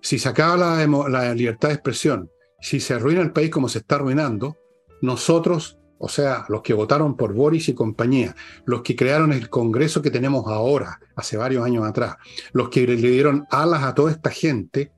Si 0.00 0.18
se 0.18 0.28
acaba 0.28 0.56
la, 0.56 1.08
la 1.08 1.34
libertad 1.34 1.68
de 1.68 1.74
expresión, 1.74 2.30
si 2.60 2.80
se 2.80 2.94
arruina 2.94 3.20
el 3.20 3.32
país 3.32 3.50
como 3.50 3.68
se 3.68 3.78
está 3.78 3.96
arruinando, 3.96 4.56
nosotros 5.00 5.75
o 5.98 6.08
sea, 6.08 6.44
los 6.48 6.62
que 6.62 6.74
votaron 6.74 7.16
por 7.16 7.32
Boris 7.32 7.68
y 7.68 7.74
compañía, 7.74 8.34
los 8.64 8.82
que 8.82 8.96
crearon 8.96 9.32
el 9.32 9.48
Congreso 9.48 10.02
que 10.02 10.10
tenemos 10.10 10.46
ahora, 10.46 11.00
hace 11.14 11.36
varios 11.36 11.64
años 11.64 11.86
atrás, 11.86 12.16
los 12.52 12.68
que 12.68 12.86
le 12.86 12.96
dieron 12.96 13.46
alas 13.50 13.82
a 13.82 13.94
toda 13.94 14.10
esta 14.10 14.30
gente, 14.30 14.92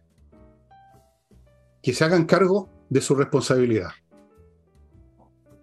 que 1.83 1.95
se 1.95 2.05
hagan 2.05 2.25
cargo 2.25 2.69
de 2.89 3.01
su 3.01 3.15
responsabilidad. 3.15 3.91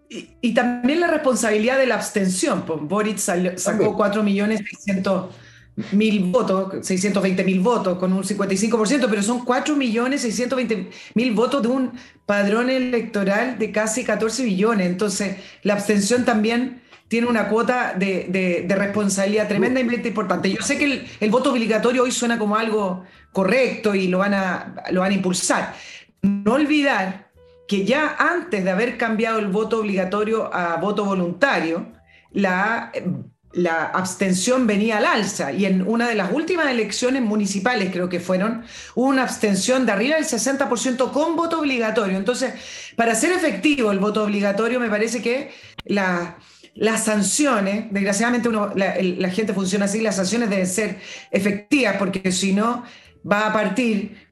Y, 0.07 0.53
también 0.53 1.01
la 1.01 1.07
responsabilidad 1.07 1.77
de 1.77 1.87
la 1.87 1.95
abstención. 1.95 2.63
Boris 2.65 3.29
sacó 3.57 3.95
4 3.95 4.23
millones 4.23 4.61
mil 5.91 6.23
votos, 6.31 6.85
620 6.85 7.43
mil 7.43 7.59
votos, 7.59 7.97
con 7.97 8.13
un 8.13 8.23
55%, 8.23 9.07
pero 9.09 9.21
son 9.21 9.43
4 9.43 9.75
millones 9.75 10.21
620 10.21 10.89
mil 11.13 11.33
votos 11.33 11.61
de 11.61 11.67
un 11.67 11.91
padrón 12.25 12.69
electoral 12.69 13.59
de 13.59 13.71
casi 13.71 14.03
14 14.03 14.43
billones. 14.43 14.87
Entonces, 14.87 15.37
la 15.63 15.73
abstención 15.73 16.23
también 16.23 16.81
tiene 17.07 17.27
una 17.27 17.49
cuota 17.49 17.93
de, 17.93 18.65
responsabilidad 18.67 19.47
tremendamente 19.47 20.07
importante. 20.07 20.51
Yo 20.51 20.61
sé 20.61 20.77
que 20.77 21.07
el, 21.19 21.29
voto 21.29 21.51
obligatorio 21.51 22.03
hoy 22.03 22.11
suena 22.11 22.39
como 22.39 22.55
algo 22.55 23.03
correcto 23.31 23.93
y 23.93 24.07
lo 24.07 24.19
van, 24.19 24.33
a, 24.33 24.75
lo 24.91 25.01
van 25.01 25.11
a 25.11 25.15
impulsar. 25.15 25.75
No 26.21 26.53
olvidar 26.53 27.31
que 27.67 27.85
ya 27.85 28.15
antes 28.17 28.63
de 28.63 28.71
haber 28.71 28.97
cambiado 28.97 29.39
el 29.39 29.47
voto 29.47 29.79
obligatorio 29.79 30.53
a 30.53 30.77
voto 30.77 31.03
voluntario, 31.05 31.91
la, 32.31 32.91
la 33.55 33.85
abstención 33.85 34.67
venía 34.67 34.97
al 34.97 35.05
alza 35.05 35.53
y 35.53 35.65
en 35.65 35.87
una 35.87 36.09
de 36.09 36.15
las 36.15 36.31
últimas 36.33 36.67
elecciones 36.67 37.21
municipales, 37.21 37.89
creo 37.91 38.09
que 38.09 38.19
fueron, 38.19 38.65
hubo 38.95 39.07
una 39.07 39.23
abstención 39.23 39.85
de 39.85 39.93
arriba 39.93 40.15
del 40.17 40.25
60% 40.25 41.11
con 41.11 41.37
voto 41.37 41.59
obligatorio. 41.59 42.17
Entonces, 42.17 42.53
para 42.97 43.15
ser 43.15 43.31
efectivo 43.31 43.91
el 43.91 43.99
voto 43.99 44.23
obligatorio, 44.23 44.79
me 44.79 44.89
parece 44.89 45.21
que 45.21 45.51
la, 45.85 46.37
las 46.73 47.05
sanciones, 47.05 47.85
desgraciadamente 47.91 48.49
la 48.75 49.29
gente 49.29 49.53
funciona 49.53 49.85
así, 49.85 50.01
las 50.01 50.17
sanciones 50.17 50.49
deben 50.49 50.67
ser 50.67 50.99
efectivas 51.31 51.95
porque 51.97 52.33
si 52.33 52.51
no 52.51 52.83
va 53.29 53.47
a 53.47 53.53
partir 53.53 54.24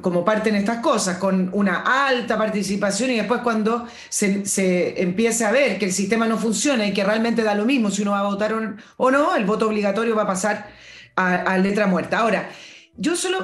como 0.00 0.24
parten 0.24 0.54
estas 0.54 0.78
cosas, 0.78 1.18
con 1.18 1.50
una 1.52 2.06
alta 2.06 2.38
participación 2.38 3.10
y 3.10 3.16
después 3.16 3.40
cuando 3.40 3.86
se, 4.08 4.46
se 4.46 5.02
empiece 5.02 5.44
a 5.44 5.50
ver 5.50 5.78
que 5.78 5.86
el 5.86 5.92
sistema 5.92 6.26
no 6.26 6.38
funciona 6.38 6.86
y 6.86 6.92
que 6.92 7.02
realmente 7.02 7.42
da 7.42 7.54
lo 7.54 7.64
mismo 7.64 7.90
si 7.90 8.02
uno 8.02 8.12
va 8.12 8.20
a 8.20 8.24
votar 8.24 8.54
o, 8.96 9.10
no, 9.10 9.34
el 9.34 9.44
voto 9.44 9.66
obligatorio 9.66 10.14
va 10.14 10.22
a 10.22 10.26
pasar 10.26 10.68
a, 11.16 11.58
letra 11.58 11.86
muerta. 11.86 12.18
Ahora, 12.18 12.48
yo 12.96 13.16
solo, 13.16 13.38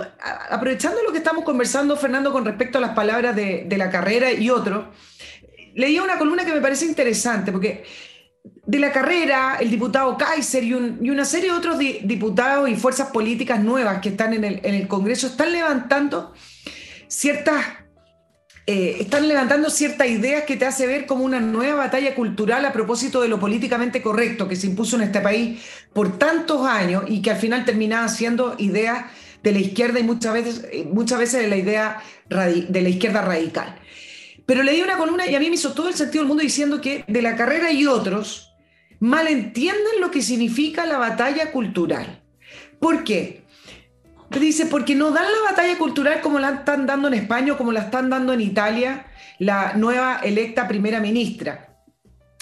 aprovechando 0.50 1.02
lo 1.02 1.10
que 1.10 1.18
estamos 1.18 1.44
conversando, 1.44 1.96
Fernando, 1.96 2.30
con 2.30 2.44
respecto 2.44 2.78
a 2.78 2.80
las 2.80 2.90
palabras 2.90 3.34
de, 3.34 3.64
de 3.66 3.76
la 3.76 3.90
carrera 3.90 4.30
y 4.30 4.48
otro, 4.48 4.92
leía 5.74 6.02
una 6.02 6.18
columna 6.18 6.44
que 6.44 6.52
me 6.52 6.60
parece 6.60 6.86
interesante, 6.86 7.50
porque 7.50 7.84
de 8.64 8.78
la 8.78 8.92
carrera, 8.92 9.56
el 9.60 9.70
diputado 9.70 10.16
Kaiser 10.16 10.62
y, 10.62 10.74
una 10.74 11.24
serie 11.24 11.50
de 11.50 11.56
otros 11.56 11.78
diputados 11.78 12.68
y 12.68 12.76
fuerzas 12.76 13.10
políticas 13.10 13.60
nuevas 13.60 14.00
que 14.00 14.10
están 14.10 14.34
en 14.34 14.44
el, 14.44 14.86
Congreso 14.86 15.26
están 15.26 15.52
levantando 15.52 16.32
ciertas, 17.08 17.64
eh, 18.66 18.98
están 19.00 19.26
levantando 19.26 19.68
ciertas 19.68 20.06
ideas 20.08 20.44
que 20.44 20.56
te 20.56 20.64
hace 20.64 20.86
ver 20.86 21.06
como 21.06 21.24
una 21.24 21.40
nueva 21.40 21.76
batalla 21.76 22.14
cultural 22.14 22.64
a 22.64 22.72
propósito 22.72 23.20
de 23.20 23.28
lo 23.28 23.40
políticamente 23.40 24.00
correcto 24.00 24.46
que 24.46 24.54
se 24.54 24.68
impuso 24.68 24.94
en 24.94 25.02
este 25.02 25.20
país 25.20 25.60
por 25.92 26.16
tantos 26.16 26.64
años 26.64 27.02
y 27.08 27.20
que 27.20 27.32
al 27.32 27.38
final 27.38 27.64
terminaba 27.64 28.08
siendo 28.08 28.54
ideas 28.58 29.06
de 29.42 29.50
la 29.50 29.58
izquierda 29.58 29.98
y 29.98 30.04
muchas 30.04 30.32
veces, 30.34 30.68
muchas 30.86 31.18
veces 31.18 31.42
de 31.42 31.48
la 31.48 31.56
idea 31.56 32.00
de 32.28 32.80
la 32.80 32.88
izquierda 32.88 33.22
radical. 33.22 33.80
Pero 34.46 34.62
leí 34.62 34.82
una 34.82 34.96
columna 34.96 35.26
y 35.26 35.34
a 35.34 35.40
mí 35.40 35.48
me 35.48 35.56
hizo 35.56 35.72
todo 35.72 35.88
el 35.88 35.94
sentido 35.94 36.22
del 36.22 36.28
mundo 36.28 36.44
diciendo 36.44 36.80
que 36.80 37.04
de 37.08 37.22
la 37.22 37.36
carrera 37.36 37.72
y 37.72 37.86
otros 37.86 38.51
malentienden 39.02 40.00
lo 40.00 40.12
que 40.12 40.22
significa 40.22 40.86
la 40.86 40.96
batalla 40.96 41.50
cultural. 41.50 42.22
¿Por 42.78 43.02
qué? 43.02 43.42
Dice, 44.30 44.66
porque 44.66 44.94
no 44.94 45.10
dan 45.10 45.24
la 45.24 45.50
batalla 45.50 45.76
cultural 45.76 46.20
como 46.20 46.38
la 46.38 46.50
están 46.50 46.86
dando 46.86 47.08
en 47.08 47.14
España 47.14 47.52
o 47.52 47.56
como 47.56 47.72
la 47.72 47.80
están 47.80 48.08
dando 48.08 48.32
en 48.32 48.40
Italia 48.40 49.06
la 49.40 49.74
nueva 49.74 50.20
electa 50.22 50.68
primera 50.68 51.00
ministra, 51.00 51.80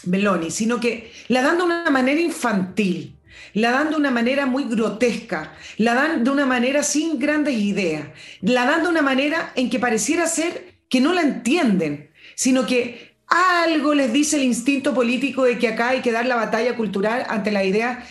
Meloni, 0.04 0.50
sino 0.50 0.78
que 0.78 1.10
la 1.28 1.40
dan 1.40 1.56
de 1.56 1.62
una 1.62 1.88
manera 1.90 2.20
infantil, 2.20 3.18
la 3.54 3.70
dan 3.70 3.88
de 3.88 3.96
una 3.96 4.10
manera 4.10 4.44
muy 4.44 4.64
grotesca, 4.64 5.54
la 5.78 5.94
dan 5.94 6.24
de 6.24 6.30
una 6.30 6.44
manera 6.44 6.82
sin 6.82 7.18
grandes 7.18 7.54
ideas, 7.54 8.08
la 8.42 8.66
dan 8.66 8.82
de 8.82 8.90
una 8.90 9.02
manera 9.02 9.52
en 9.56 9.70
que 9.70 9.78
pareciera 9.78 10.26
ser 10.26 10.74
que 10.90 11.00
no 11.00 11.14
la 11.14 11.22
entienden, 11.22 12.10
sino 12.34 12.66
que 12.66 13.09
algo 13.30 13.94
les 13.94 14.12
dice 14.12 14.36
el 14.36 14.42
instinto 14.42 14.92
político 14.92 15.44
de 15.44 15.56
que 15.56 15.68
acá 15.68 15.90
hay 15.90 16.00
que 16.00 16.10
dar 16.10 16.26
la 16.26 16.34
batalla 16.34 16.76
cultural 16.76 17.24
ante 17.28 17.52
la 17.52 17.64
idea 17.64 18.04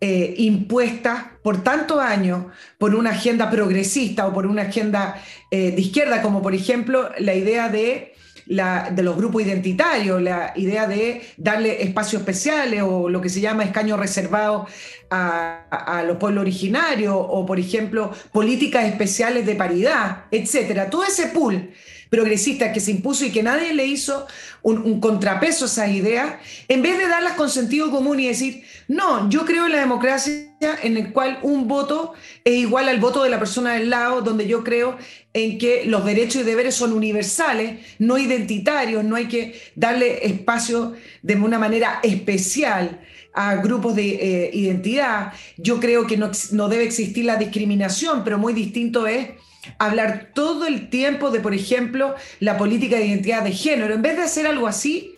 eh, 0.00 0.34
impuesta 0.38 1.38
por 1.42 1.62
tantos 1.62 2.00
años 2.00 2.46
por 2.76 2.94
una 2.94 3.10
agenda 3.10 3.48
progresista 3.48 4.26
o 4.26 4.34
por 4.34 4.46
una 4.46 4.62
agenda 4.62 5.22
eh, 5.50 5.70
de 5.70 5.80
izquierda, 5.80 6.20
como 6.20 6.42
por 6.42 6.54
ejemplo 6.54 7.10
la 7.18 7.34
idea 7.34 7.68
de, 7.68 8.14
la, 8.46 8.90
de 8.90 9.04
los 9.04 9.16
grupos 9.16 9.42
identitarios, 9.42 10.20
la 10.20 10.52
idea 10.56 10.88
de 10.88 11.22
darle 11.36 11.82
espacios 11.82 12.22
especiales 12.22 12.82
o 12.82 13.08
lo 13.08 13.20
que 13.20 13.28
se 13.28 13.40
llama 13.40 13.62
escaños 13.62 13.98
reservados 13.98 14.68
a, 15.08 15.68
a, 15.70 16.02
los 16.02 16.16
pueblos 16.16 16.42
originarios 16.42 17.14
o, 17.16 17.46
por 17.46 17.60
ejemplo, 17.60 18.12
políticas 18.32 18.86
especiales 18.86 19.46
de 19.46 19.54
paridad, 19.54 20.24
etcétera. 20.32 20.90
Todo 20.90 21.04
ese 21.04 21.28
pool 21.28 21.70
progresista 22.10 22.72
que 22.72 22.80
se 22.80 22.90
impuso 22.90 23.24
y 23.24 23.30
que 23.30 23.42
nadie 23.42 23.74
le 23.74 23.86
hizo 23.86 24.26
un, 24.62 25.00
contrapeso 25.00 25.64
a 25.64 25.68
esas 25.68 25.90
ideas, 25.90 26.36
en 26.68 26.82
vez 26.82 26.98
de 26.98 27.08
darlas 27.08 27.34
con 27.34 27.50
sentido 27.50 27.90
común 27.90 28.20
y 28.20 28.28
decir, 28.28 28.64
no, 28.88 29.28
yo 29.30 29.44
creo 29.44 29.66
en 29.66 29.72
la 29.72 29.80
democracia 29.80 30.54
en 30.82 30.96
el 30.96 31.12
cual 31.12 31.38
un 31.42 31.68
voto 31.68 32.14
es 32.44 32.54
igual 32.54 32.88
al 32.88 33.00
voto 33.00 33.22
de 33.22 33.30
la 33.30 33.38
persona 33.38 33.74
del 33.74 33.90
lado, 33.90 34.22
donde 34.22 34.46
yo 34.46 34.64
creo 34.64 34.96
en 35.32 35.58
que 35.58 35.84
los 35.84 36.04
derechos 36.04 36.42
y 36.42 36.44
deberes 36.44 36.74
son 36.74 36.92
universales, 36.92 37.80
no 37.98 38.18
identitarios, 38.18 39.04
no 39.04 39.16
hay 39.16 39.26
que 39.26 39.60
darle 39.74 40.26
espacio 40.26 40.94
de 41.22 41.36
una 41.36 41.58
manera 41.58 42.00
especial 42.02 43.00
a 43.34 43.56
grupos 43.56 43.96
de 43.96 44.10
eh, 44.10 44.50
identidad. 44.54 45.32
Yo 45.56 45.80
creo 45.80 46.06
que 46.06 46.16
no, 46.16 46.30
no 46.52 46.68
debe 46.68 46.84
existir 46.84 47.24
la 47.24 47.36
discriminación, 47.36 48.22
pero 48.24 48.38
muy 48.38 48.52
distinto 48.52 49.06
es 49.06 49.30
hablar 49.78 50.30
todo 50.34 50.66
el 50.66 50.88
tiempo 50.88 51.30
de, 51.30 51.40
por 51.40 51.54
ejemplo, 51.54 52.14
la 52.40 52.56
política 52.56 52.96
de 52.96 53.06
identidad 53.06 53.42
de 53.42 53.52
género. 53.52 53.94
En 53.94 54.02
vez 54.02 54.16
de 54.16 54.22
hacer 54.22 54.46
algo 54.46 54.66
así, 54.66 55.14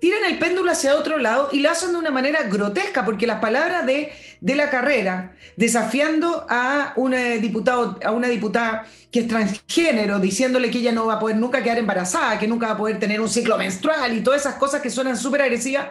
tiran 0.00 0.24
el 0.24 0.38
péndulo 0.38 0.70
hacia 0.70 0.94
otro 0.94 1.18
lado 1.18 1.48
y 1.52 1.60
lo 1.60 1.70
hacen 1.70 1.92
de 1.92 1.98
una 1.98 2.10
manera 2.10 2.42
grotesca, 2.44 3.04
porque 3.04 3.26
las 3.26 3.40
palabras 3.40 3.86
de, 3.86 4.12
de 4.40 4.54
la 4.54 4.70
carrera, 4.70 5.34
desafiando 5.56 6.46
a 6.48 6.92
una, 6.96 7.30
diputado, 7.36 7.98
a 8.04 8.12
una 8.12 8.28
diputada 8.28 8.86
que 9.10 9.20
es 9.20 9.28
transgénero, 9.28 10.18
diciéndole 10.18 10.70
que 10.70 10.78
ella 10.78 10.92
no 10.92 11.06
va 11.06 11.14
a 11.14 11.18
poder 11.18 11.36
nunca 11.36 11.62
quedar 11.62 11.78
embarazada, 11.78 12.38
que 12.38 12.46
nunca 12.46 12.66
va 12.66 12.72
a 12.74 12.78
poder 12.78 12.98
tener 12.98 13.20
un 13.20 13.28
ciclo 13.28 13.56
menstrual 13.56 14.16
y 14.16 14.20
todas 14.20 14.42
esas 14.42 14.56
cosas 14.56 14.82
que 14.82 14.90
suenan 14.90 15.16
súper 15.16 15.42
agresivas, 15.42 15.88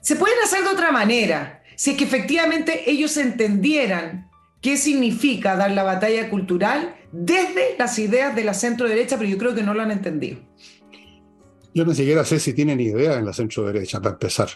se 0.00 0.16
pueden 0.16 0.38
hacer 0.42 0.62
de 0.62 0.68
otra 0.68 0.90
manera. 0.90 1.62
Si 1.76 1.92
es 1.92 1.96
que 1.96 2.04
efectivamente 2.04 2.90
ellos 2.90 3.16
entendieran 3.16 4.30
qué 4.60 4.76
significa 4.76 5.56
dar 5.56 5.70
la 5.70 5.82
batalla 5.82 6.28
cultural 6.28 6.96
desde 7.12 7.76
las 7.78 7.98
ideas 7.98 8.34
de 8.36 8.44
la 8.44 8.54
centro 8.54 8.88
derecha, 8.88 9.16
pero 9.18 9.28
yo 9.28 9.38
creo 9.38 9.54
que 9.54 9.62
no 9.62 9.74
lo 9.74 9.82
han 9.82 9.90
entendido. 9.90 10.38
Yo 11.74 11.84
ni 11.84 11.94
siquiera 11.94 12.24
sé 12.24 12.40
si 12.40 12.52
tienen 12.52 12.80
idea 12.80 13.18
en 13.18 13.24
la 13.24 13.32
centro 13.32 13.64
derecha, 13.66 14.00
para 14.00 14.14
empezar. 14.14 14.48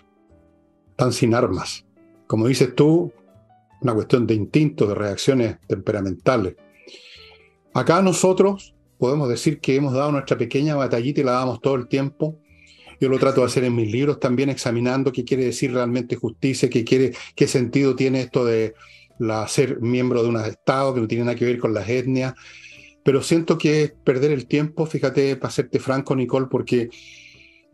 Están 0.90 1.12
sin 1.12 1.34
armas. 1.34 1.84
Como 2.26 2.48
dices 2.48 2.74
tú, 2.74 3.12
una 3.80 3.94
cuestión 3.94 4.26
de 4.26 4.34
instinto, 4.34 4.86
de 4.86 4.94
reacciones 4.94 5.58
temperamentales. 5.66 6.56
Acá 7.72 8.02
nosotros 8.02 8.74
podemos 8.98 9.28
decir 9.28 9.60
que 9.60 9.76
hemos 9.76 9.92
dado 9.92 10.12
nuestra 10.12 10.38
pequeña 10.38 10.76
batallita 10.76 11.20
y 11.20 11.24
la 11.24 11.32
damos 11.32 11.60
todo 11.60 11.74
el 11.74 11.88
tiempo. 11.88 12.38
Yo 13.00 13.08
lo 13.08 13.18
trato 13.18 13.40
de 13.40 13.48
hacer 13.48 13.64
en 13.64 13.74
mis 13.74 13.90
libros 13.90 14.20
también, 14.20 14.48
examinando 14.48 15.12
qué 15.12 15.24
quiere 15.24 15.44
decir 15.44 15.72
realmente 15.72 16.16
justicia, 16.16 16.70
qué, 16.70 16.84
quiere, 16.84 17.12
qué 17.34 17.46
sentido 17.46 17.94
tiene 17.96 18.20
esto 18.20 18.44
de, 18.44 18.74
la, 19.18 19.46
ser 19.48 19.80
miembro 19.80 20.22
de 20.22 20.28
un 20.28 20.36
Estado 20.36 20.94
que 20.94 21.00
no 21.00 21.08
tiene 21.08 21.24
nada 21.24 21.36
que 21.36 21.44
ver 21.44 21.58
con 21.58 21.74
las 21.74 21.88
etnias, 21.88 22.34
pero 23.04 23.22
siento 23.22 23.58
que 23.58 23.82
es 23.82 23.92
perder 23.92 24.32
el 24.32 24.46
tiempo, 24.46 24.86
fíjate, 24.86 25.36
para 25.36 25.50
serte 25.50 25.78
franco, 25.78 26.16
Nicole, 26.16 26.46
porque 26.50 26.88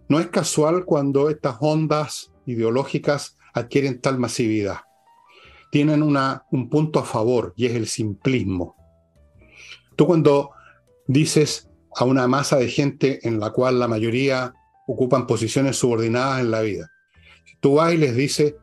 no 0.09 0.19
es 0.19 0.27
casual 0.27 0.85
cuando 0.85 1.31
estas 1.31 1.57
ondas 1.61 2.33
ideológicas 2.47 3.37
adquieren 3.55 4.01
tal 4.01 4.19
masividad. 4.19 4.79
Tienen 5.71 6.03
una, 6.03 6.45
un 6.51 6.69
punto 6.69 6.99
a 6.99 7.05
favor 7.05 7.55
y 7.57 7.67
es 7.67 7.75
el 7.75 7.87
simplismo. 7.87 8.75
Tú 9.97 10.07
cuando 10.07 10.51
dices 11.07 11.69
a 11.95 12.05
una 12.05 12.27
masa 12.27 12.57
de 12.57 12.69
gente 12.69 13.27
en 13.27 13.39
la 13.39 13.51
cual 13.51 13.79
la 13.79 13.87
mayoría 13.87 14.53
ocupan 14.89 15.29
posiciones 15.29 15.77
subordinadas 15.77 16.41
en 16.41 16.51
la 16.51 16.63
vida, 16.63 16.91
tú 17.61 17.75
vas 17.75 17.93
y 17.93 17.99
les 17.99 18.17
dices 18.17 18.57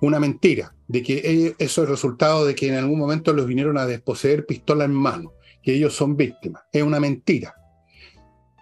una 0.00 0.18
mentira, 0.18 0.74
de 0.88 1.02
que 1.02 1.54
eso 1.58 1.82
es 1.82 1.88
resultado 1.88 2.44
de 2.44 2.54
que 2.54 2.68
en 2.68 2.74
algún 2.74 2.98
momento 2.98 3.32
los 3.32 3.46
vinieron 3.46 3.78
a 3.78 3.86
desposeer 3.86 4.46
pistola 4.46 4.84
en 4.84 4.94
mano, 4.94 5.34
que 5.62 5.74
ellos 5.74 5.94
son 5.94 6.16
víctimas. 6.16 6.62
Es 6.72 6.82
una 6.82 7.00
mentira. 7.00 7.54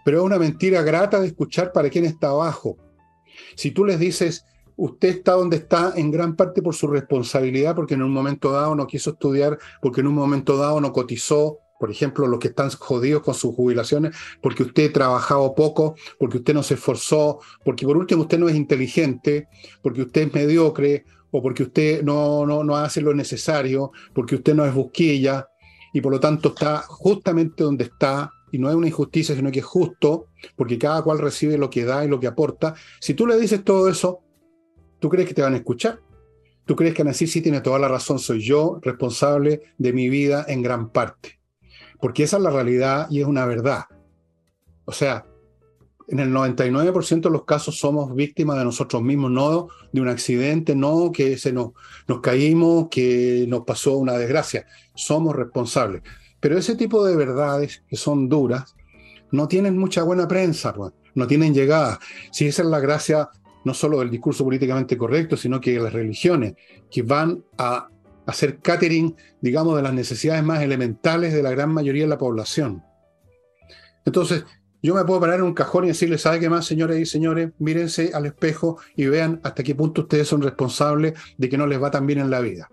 Pero 0.05 0.19
es 0.19 0.23
una 0.23 0.39
mentira 0.39 0.81
grata 0.81 1.19
de 1.19 1.27
escuchar 1.27 1.71
para 1.71 1.89
quien 1.89 2.05
está 2.05 2.29
abajo. 2.29 2.77
Si 3.55 3.71
tú 3.71 3.85
les 3.85 3.99
dices, 3.99 4.45
usted 4.75 5.09
está 5.09 5.33
donde 5.33 5.57
está 5.57 5.93
en 5.95 6.11
gran 6.11 6.35
parte 6.35 6.61
por 6.61 6.75
su 6.75 6.87
responsabilidad, 6.87 7.75
porque 7.75 7.95
en 7.95 8.03
un 8.03 8.13
momento 8.13 8.51
dado 8.51 8.75
no 8.75 8.87
quiso 8.87 9.11
estudiar, 9.11 9.57
porque 9.81 10.01
en 10.01 10.07
un 10.07 10.15
momento 10.15 10.57
dado 10.57 10.79
no 10.79 10.93
cotizó, 10.93 11.59
por 11.79 11.89
ejemplo, 11.89 12.27
los 12.27 12.39
que 12.39 12.49
están 12.49 12.69
jodidos 12.71 13.23
con 13.23 13.33
sus 13.33 13.55
jubilaciones, 13.55 14.15
porque 14.41 14.63
usted 14.63 14.91
trabajado 14.91 15.55
poco, 15.55 15.95
porque 16.19 16.37
usted 16.37 16.53
no 16.53 16.61
se 16.61 16.73
esforzó, 16.73 17.39
porque 17.63 17.85
por 17.85 17.97
último 17.97 18.23
usted 18.23 18.37
no 18.37 18.49
es 18.49 18.55
inteligente, 18.55 19.47
porque 19.81 20.01
usted 20.01 20.27
es 20.27 20.33
mediocre, 20.33 21.05
o 21.31 21.41
porque 21.41 21.63
usted 21.63 22.03
no, 22.03 22.45
no, 22.45 22.63
no 22.63 22.75
hace 22.75 23.01
lo 23.01 23.13
necesario, 23.13 23.91
porque 24.13 24.35
usted 24.35 24.55
no 24.55 24.65
es 24.65 24.73
busquilla 24.73 25.47
y 25.93 26.01
por 26.01 26.11
lo 26.11 26.19
tanto 26.19 26.49
está 26.49 26.79
justamente 26.87 27.63
donde 27.63 27.85
está 27.85 28.31
y 28.51 28.57
no 28.57 28.69
es 28.69 28.75
una 28.75 28.87
injusticia, 28.87 29.35
sino 29.35 29.51
que 29.51 29.59
es 29.59 29.65
justo, 29.65 30.27
porque 30.55 30.77
cada 30.77 31.01
cual 31.03 31.19
recibe 31.19 31.57
lo 31.57 31.69
que 31.69 31.85
da 31.85 32.03
y 32.03 32.07
lo 32.07 32.19
que 32.19 32.27
aporta. 32.27 32.73
Si 32.99 33.13
tú 33.13 33.27
le 33.27 33.37
dices 33.37 33.63
todo 33.63 33.89
eso, 33.89 34.21
¿tú 34.99 35.09
crees 35.09 35.27
que 35.27 35.33
te 35.33 35.41
van 35.41 35.53
a 35.53 35.57
escuchar? 35.57 35.99
¿Tú 36.65 36.75
crees 36.75 36.93
que 36.93 37.01
así 37.03 37.27
sí 37.27 37.41
tiene 37.41 37.61
toda 37.61 37.79
la 37.79 37.87
razón? 37.87 38.19
Soy 38.19 38.41
yo 38.41 38.79
responsable 38.81 39.61
de 39.77 39.93
mi 39.93 40.09
vida 40.09 40.45
en 40.47 40.61
gran 40.61 40.89
parte. 40.89 41.39
Porque 41.99 42.23
esa 42.23 42.37
es 42.37 42.43
la 42.43 42.51
realidad 42.51 43.07
y 43.09 43.21
es 43.21 43.27
una 43.27 43.45
verdad. 43.45 43.85
O 44.85 44.91
sea, 44.91 45.25
en 46.09 46.19
el 46.19 46.31
99% 46.31 47.21
de 47.21 47.29
los 47.29 47.45
casos 47.45 47.77
somos 47.77 48.13
víctimas 48.15 48.57
de 48.57 48.63
nosotros 48.63 49.01
mismos, 49.01 49.31
no 49.31 49.67
de 49.91 50.01
un 50.01 50.07
accidente, 50.07 50.75
no 50.75 51.11
que 51.11 51.37
se 51.37 51.53
nos, 51.53 51.71
nos 52.07 52.19
caímos, 52.21 52.87
que 52.89 53.45
nos 53.47 53.61
pasó 53.61 53.97
una 53.97 54.13
desgracia. 54.13 54.65
Somos 54.95 55.35
responsables. 55.35 56.01
Pero 56.39 56.57
ese 56.57 56.75
tipo 56.75 57.05
de 57.05 57.15
verdades 57.15 57.83
que 57.87 57.95
son 57.95 58.27
duras 58.27 58.75
no 59.31 59.47
tienen 59.47 59.77
mucha 59.77 60.03
buena 60.03 60.27
prensa, 60.27 60.73
pues, 60.73 60.93
no 61.13 61.27
tienen 61.27 61.53
llegada. 61.53 61.99
Si 62.31 62.47
esa 62.47 62.63
es 62.63 62.67
la 62.67 62.79
gracia 62.79 63.29
no 63.65 63.73
solo 63.73 63.99
del 63.99 64.09
discurso 64.09 64.43
políticamente 64.43 64.97
correcto, 64.97 65.37
sino 65.37 65.59
que 65.61 65.79
las 65.79 65.93
religiones 65.93 66.55
que 66.89 67.03
van 67.03 67.43
a 67.57 67.89
hacer 68.25 68.59
catering, 68.59 69.15
digamos, 69.41 69.75
de 69.75 69.83
las 69.83 69.93
necesidades 69.93 70.43
más 70.43 70.61
elementales 70.61 71.33
de 71.33 71.43
la 71.43 71.51
gran 71.51 71.71
mayoría 71.71 72.03
de 72.03 72.09
la 72.09 72.17
población. 72.17 72.83
Entonces, 74.05 74.45
yo 74.81 74.95
me 74.95 75.03
puedo 75.03 75.19
parar 75.19 75.39
en 75.39 75.45
un 75.45 75.53
cajón 75.53 75.85
y 75.85 75.89
decirle, 75.89 76.17
¿sabe 76.17 76.39
qué 76.39 76.49
más, 76.49 76.65
señores 76.65 76.99
y 76.99 77.05
señores? 77.05 77.51
Mírense 77.59 78.11
al 78.13 78.25
espejo 78.25 78.79
y 78.95 79.07
vean 79.07 79.41
hasta 79.43 79.63
qué 79.63 79.75
punto 79.75 80.01
ustedes 80.01 80.27
son 80.27 80.41
responsables 80.41 81.13
de 81.37 81.49
que 81.49 81.57
no 81.57 81.67
les 81.67 81.81
va 81.81 81.91
tan 81.91 82.07
bien 82.07 82.19
en 82.19 82.29
la 82.29 82.39
vida. 82.39 82.69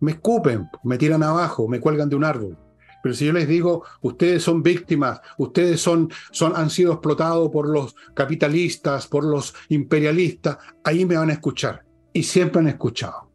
Me 0.00 0.12
escupen, 0.12 0.68
me 0.84 0.96
tiran 0.96 1.22
abajo, 1.22 1.68
me 1.68 1.80
cuelgan 1.80 2.08
de 2.08 2.16
un 2.16 2.24
árbol. 2.24 2.56
Pero 3.02 3.14
si 3.14 3.26
yo 3.26 3.32
les 3.32 3.46
digo, 3.46 3.84
ustedes 4.00 4.42
son 4.42 4.62
víctimas, 4.62 5.20
ustedes 5.38 5.80
son, 5.80 6.10
son, 6.32 6.56
han 6.56 6.70
sido 6.70 6.94
explotados 6.94 7.50
por 7.50 7.68
los 7.68 7.94
capitalistas, 8.14 9.06
por 9.06 9.24
los 9.24 9.54
imperialistas, 9.68 10.58
ahí 10.82 11.04
me 11.04 11.16
van 11.16 11.30
a 11.30 11.34
escuchar. 11.34 11.84
Y 12.12 12.22
siempre 12.22 12.60
han 12.60 12.68
escuchado, 12.68 13.30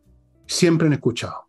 siempre 0.48 0.88
han 0.88 0.94
escuchado. 0.94 1.48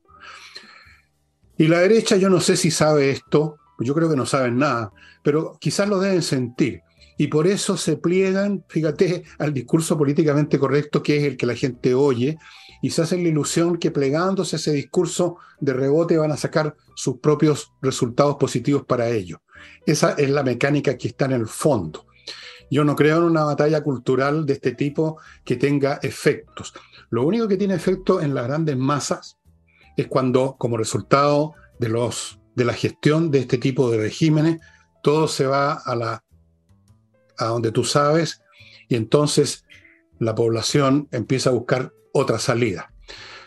Y 1.57 1.69
la 1.69 1.81
derecha, 1.81 2.17
yo 2.17 2.29
no 2.29 2.41
sé 2.41 2.57
si 2.57 2.71
sabe 2.71 3.11
esto, 3.11 3.57
yo 3.81 3.95
creo 3.95 4.09
que 4.09 4.17
no 4.17 4.27
saben 4.27 4.59
nada, 4.59 4.93
pero 5.23 5.57
quizás 5.61 5.89
lo 5.89 5.99
deben 5.99 6.23
sentir. 6.23 6.83
Y 7.19 7.29
por 7.29 7.47
eso 7.47 7.77
se 7.77 7.97
pliegan, 7.97 8.65
fíjate, 8.69 9.25
al 9.39 9.53
discurso 9.53 9.99
políticamente 9.99 10.59
correcto, 10.59 11.03
que 11.03 11.19
es 11.19 11.25
el 11.25 11.37
que 11.37 11.47
la 11.47 11.55
gente 11.55 11.95
oye, 11.95 12.39
y 12.83 12.91
se 12.91 13.03
hacen 13.03 13.23
la 13.23 13.29
ilusión 13.29 13.79
que 13.79 13.91
plegándose 13.91 14.57
a 14.57 14.59
ese 14.59 14.73
discurso 14.73 15.37
de 15.61 15.73
rebote 15.73 16.17
van 16.17 16.33
a 16.33 16.37
sacar 16.37 16.75
sus 16.97 17.19
propios 17.19 17.73
resultados 17.81 18.37
positivos 18.37 18.85
para 18.85 19.09
ellos. 19.09 19.41
Esa 19.87 20.13
es 20.13 20.31
la 20.31 20.43
mecánica 20.43 20.97
que 20.97 21.09
está 21.09 21.27
en 21.27 21.33
el 21.33 21.47
fondo. 21.47 22.07
Yo 22.71 22.85
no 22.85 22.97
creo 22.97 23.19
en 23.19 23.25
una 23.25 23.45
batalla 23.45 23.83
cultural 23.83 24.47
de 24.47 24.55
este 24.55 24.73
tipo 24.73 25.19
que 25.45 25.57
tenga 25.57 26.01
efectos. 26.03 26.73
Lo 27.11 27.25
único 27.25 27.47
que 27.47 27.59
tiene 27.59 27.75
efecto 27.75 28.21
en 28.21 28.35
las 28.35 28.47
grandes 28.47 28.77
masas 28.77 29.39
es 29.97 30.07
cuando, 30.09 30.57
como 30.59 30.77
resultado 30.77 31.53
de, 31.79 31.91
los, 31.91 32.41
de 32.55 32.65
la 32.65 32.75
gestión 32.75 33.31
de 33.31 33.41
este 33.41 33.59
tipo 33.59 33.91
de 33.91 33.99
regímenes, 33.99 34.61
todo 35.03 35.29
se 35.29 35.47
va 35.47 35.73
a, 35.73 35.95
la, 35.97 36.25
a 37.39 37.45
donde 37.47 37.73
tú 37.73 37.85
sabes 37.85 38.43
y 38.89 38.97
entonces 38.97 39.65
la 40.19 40.35
población 40.35 41.09
empieza 41.11 41.51
a 41.51 41.53
buscar 41.53 41.93
otra 42.13 42.39
salida, 42.39 42.93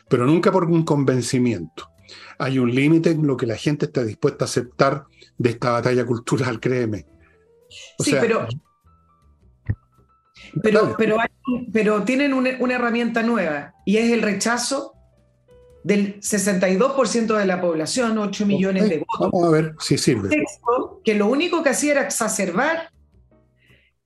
pero 0.09 0.25
nunca 0.25 0.51
por 0.51 0.65
un 0.65 0.83
convencimiento. 0.83 1.89
Hay 2.37 2.59
un 2.59 2.73
límite 2.73 3.11
en 3.11 3.25
lo 3.25 3.37
que 3.37 3.45
la 3.45 3.55
gente 3.55 3.85
está 3.85 4.03
dispuesta 4.03 4.45
a 4.45 4.47
aceptar 4.47 5.05
de 5.37 5.51
esta 5.51 5.71
batalla 5.71 6.05
cultural, 6.05 6.59
créeme. 6.59 7.05
sí, 7.99 8.15
pero, 8.19 8.47
pero, 10.61 10.95
pero, 10.97 11.17
pero, 11.71 12.03
tienen 12.03 12.33
una, 12.33 12.51
una, 12.59 12.75
herramienta 12.75 13.23
nueva 13.23 13.73
y 13.85 13.97
es 13.97 14.11
el 14.11 14.21
rechazo 14.21 14.94
del 15.85 16.19
62% 16.19 17.37
de 17.37 17.45
la 17.45 17.61
población, 17.61 18.17
8 18.17 18.47
millones 18.47 18.89
de 18.89 18.97
votos. 18.97 19.29
Vamos 19.31 19.47
a 19.47 19.51
ver 19.51 19.75
si 19.79 19.99
sirve. 19.99 20.35
Que 21.03 21.13
lo 21.13 21.27
único 21.27 21.61
que 21.61 21.69
hacía 21.69 21.91
era 21.91 22.01
exacerbar 22.01 22.89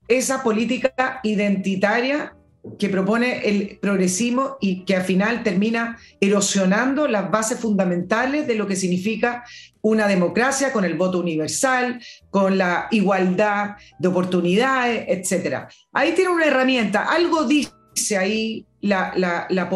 esa 0.09 0.43
política 0.43 1.21
identitaria 1.23 2.36
que 2.77 2.89
propone 2.89 3.47
el 3.47 3.80
progresismo 3.82 4.57
y 4.59 4.84
que 4.84 4.97
al 4.97 5.03
final 5.03 5.41
termina 5.41 5.97
erosionando 6.19 7.07
las 7.07 7.32
bases 7.32 7.57
fundamentales 7.57 8.45
de 8.45 8.55
lo 8.55 8.67
que 8.67 8.75
significa 8.75 9.45
una 9.80 10.05
democracia 10.05 10.73
con 10.73 10.84
el 10.84 10.97
voto 10.97 11.19
universal, 11.19 12.01
con 12.30 12.57
la 12.57 12.89
igualdad 12.91 13.77
de 13.97 14.07
oportunidades, 14.09 15.05
etc. 15.07 15.69
Ahí 15.93 16.11
tiene 16.11 16.32
una 16.32 16.45
herramienta, 16.45 17.05
algo 17.05 17.45
dice 17.45 17.71
ahí 18.17 18.65
la, 18.81 19.13
la, 19.49 19.69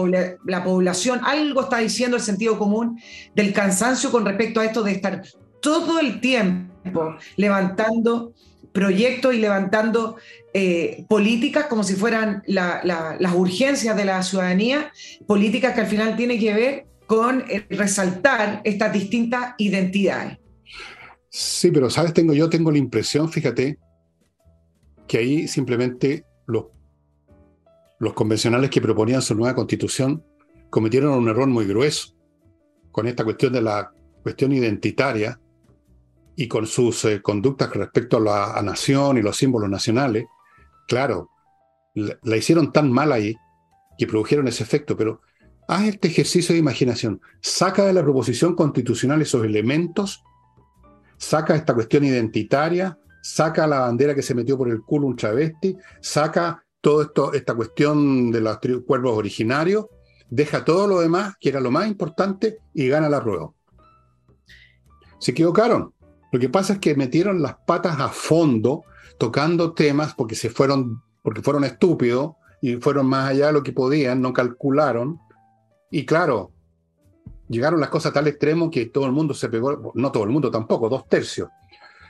población, 0.64 1.22
algo 1.24 1.62
está 1.62 1.80
diciendo 1.80 2.18
el 2.18 2.24
sentido 2.24 2.58
común 2.58 3.00
del 3.36 3.54
cansancio 3.54 4.12
con 4.12 4.26
respecto 4.26 4.60
a 4.60 4.66
esto 4.66 4.84
de 4.84 4.92
estar 4.94 5.24
todo 5.62 6.00
el 6.00 6.20
tiempo 6.20 7.16
levantando 7.36 8.34
proyectos 8.72 9.34
y 9.34 9.38
levantando 9.38 10.18
eh, 10.54 11.06
políticas 11.08 11.68
como 11.68 11.84
si 11.84 11.96
fueran 11.96 12.44
las 12.48 13.34
urgencias 13.34 13.96
de 13.96 14.06
la 14.06 14.24
ciudadanía, 14.24 14.92
políticas 15.28 15.74
que 15.74 15.82
al 15.82 15.88
final 15.88 16.16
tienen 16.16 16.40
que 16.40 16.54
ver 16.54 16.86
con 17.06 17.44
resaltar 17.70 18.62
estas 18.64 18.92
distintas 18.92 19.54
identidades. 19.58 20.38
Sí, 21.30 21.72
pero 21.72 21.90
sabes, 21.90 22.14
tengo 22.14 22.34
yo 22.34 22.50
tengo 22.50 22.72
la 22.72 22.78
impresión, 22.78 23.32
fíjate, 23.32 23.78
que 25.08 25.18
ahí 25.18 25.48
simplemente 25.48 26.26
los, 26.46 26.66
los 28.04 28.14
convencionales 28.14 28.70
que 28.70 28.82
proponían 28.82 29.22
su 29.22 29.34
nueva 29.34 29.56
constitución 29.56 30.24
cometieron 30.70 31.14
un 31.14 31.30
error 31.30 31.48
muy 31.48 31.66
grueso 31.66 32.14
con 32.92 33.08
esta 33.08 33.24
cuestión 33.24 33.54
de 33.54 33.62
la 33.62 33.92
cuestión 34.22 34.52
identitaria 34.52 35.40
y 36.36 36.48
con 36.48 36.66
sus 36.66 37.06
eh, 37.06 37.22
conductas 37.22 37.74
respecto 37.74 38.18
a 38.18 38.56
la 38.56 38.62
nación 38.62 39.18
y 39.18 39.22
los 39.22 39.38
símbolos 39.38 39.70
nacionales, 39.70 40.26
claro, 40.88 41.30
la, 41.94 42.38
hicieron 42.38 42.72
tan 42.72 42.92
mal 42.92 43.12
ahí 43.12 43.36
que 43.98 44.08
produjeron 44.08 44.48
ese 44.48 44.64
efecto, 44.64 44.98
pero 44.98 45.22
haz 45.68 45.84
este 45.86 46.08
ejercicio 46.08 46.54
de 46.54 46.60
imaginación, 46.60 47.22
saca 47.42 47.86
de 47.86 47.94
la 47.94 48.04
proposición 48.04 48.56
constitucional 48.56 49.22
esos 49.22 49.46
elementos, 49.46 50.24
saca 51.18 51.56
esta 51.56 51.74
cuestión 51.74 52.04
identitaria, 52.04 52.98
saca 53.22 53.68
la 53.68 53.80
bandera 53.80 54.16
que 54.16 54.24
se 54.24 54.36
metió 54.36 54.58
por 54.58 54.70
el 54.70 54.82
culo 54.82 55.08
un 55.08 55.16
travesti, 55.16 55.78
saca 56.02 56.63
todo 56.84 57.02
esto, 57.02 57.32
esta 57.32 57.56
cuestión 57.56 58.30
de 58.30 58.42
los 58.42 58.60
cuerpos 58.86 59.18
originarios, 59.18 59.86
deja 60.30 60.66
todo 60.66 60.86
lo 60.86 61.00
demás, 61.00 61.36
que 61.40 61.48
era 61.48 61.62
lo 61.62 61.72
más 61.72 61.88
importante, 61.88 62.58
y 62.74 62.90
gana 62.90 63.08
la 63.08 63.24
prueba. 63.24 63.52
Se 65.18 65.32
equivocaron. 65.32 65.94
Lo 66.34 66.40
que 66.40 66.50
pasa 66.50 66.74
es 66.74 66.80
que 66.80 66.94
metieron 66.96 67.42
las 67.42 67.56
patas 67.66 68.02
a 68.02 68.10
fondo 68.10 68.84
tocando 69.18 69.72
temas 69.72 70.14
porque 70.14 70.36
se 70.36 70.50
fueron, 70.50 71.02
porque 71.22 71.42
fueron 71.42 71.64
estúpidos 71.64 72.34
y 72.62 72.76
fueron 72.76 73.06
más 73.06 73.30
allá 73.30 73.48
de 73.48 73.54
lo 73.54 73.64
que 73.64 73.72
podían, 73.72 74.22
no 74.22 74.34
calcularon. 74.34 75.22
Y 75.90 76.06
claro, 76.06 76.52
llegaron 77.48 77.80
las 77.80 77.90
cosas 77.90 78.10
a 78.10 78.16
tal 78.16 78.28
extremo 78.28 78.70
que 78.70 78.88
todo 78.88 79.06
el 79.06 79.14
mundo 79.14 79.34
se 79.34 79.48
pegó, 79.48 79.94
no 79.96 80.12
todo 80.12 80.26
el 80.26 80.32
mundo 80.32 80.52
tampoco, 80.52 80.90
dos 80.90 81.08
tercios. 81.08 81.48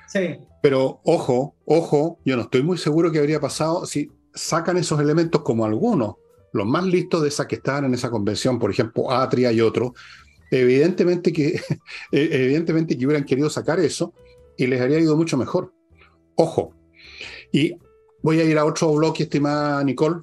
Sí. 0.08 0.40
Pero 0.64 1.00
ojo, 1.04 1.54
ojo, 1.64 2.18
yo 2.26 2.36
no 2.36 2.42
estoy 2.44 2.64
muy 2.64 2.80
seguro 2.80 3.12
que 3.12 3.20
habría 3.20 3.40
pasado 3.40 3.86
si 3.86 4.10
sacan 4.34 4.78
esos 4.78 5.00
elementos 5.00 5.42
como 5.42 5.66
algunos, 5.66 6.16
los 6.54 6.66
más 6.66 6.86
listos 6.86 7.22
de 7.22 7.30
esas 7.30 7.48
que 7.48 7.56
estaban 7.56 7.86
en 7.86 7.94
esa 7.94 8.10
convención, 8.10 8.60
por 8.60 8.72
ejemplo, 8.72 9.12
Atria 9.12 9.52
y 9.52 9.62
otros, 9.62 9.94
Evidentemente 10.54 11.34
que, 11.34 11.60
evidentemente 12.12 12.96
que 12.96 13.06
hubieran 13.06 13.26
querido 13.26 13.50
sacar 13.50 13.80
eso 13.80 14.14
y 14.56 14.68
les 14.68 14.80
habría 14.80 15.00
ido 15.00 15.18
mucho 15.18 15.36
mejor. 15.36 15.74
Ojo. 16.36 16.76
Y 17.52 17.76
voy 18.22 18.40
a 18.40 18.44
ir 18.44 18.58
a 18.60 18.66
otro 18.66 18.94
bloque, 18.94 19.24
estimada 19.24 19.84
Nicole, 19.84 20.22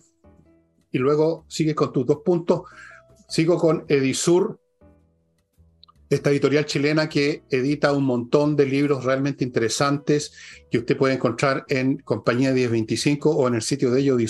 y 0.93 0.99
luego 0.99 1.45
sigues 1.49 1.75
con 1.75 1.93
tus 1.93 2.07
dos 2.07 2.19
puntos. 2.25 2.63
Sigo 3.29 3.59
con 3.59 3.85
Edisur, 3.89 4.60
esta 6.11 6.31
editorial 6.31 6.67
chilena 6.67 7.09
que 7.09 7.45
edita 7.51 7.93
un 7.93 8.05
montón 8.05 8.57
de 8.57 8.67
libros 8.67 9.05
realmente 9.05 9.45
interesantes 9.45 10.33
que 10.69 10.79
usted 10.79 10.97
puede 10.97 11.15
encontrar 11.15 11.65
en 11.69 11.99
Compañía 11.99 12.51
1025 12.53 13.31
o 13.31 13.47
en 13.47 13.55
el 13.55 13.63
sitio 13.63 13.93
de 13.93 14.01
ellos. 14.01 14.21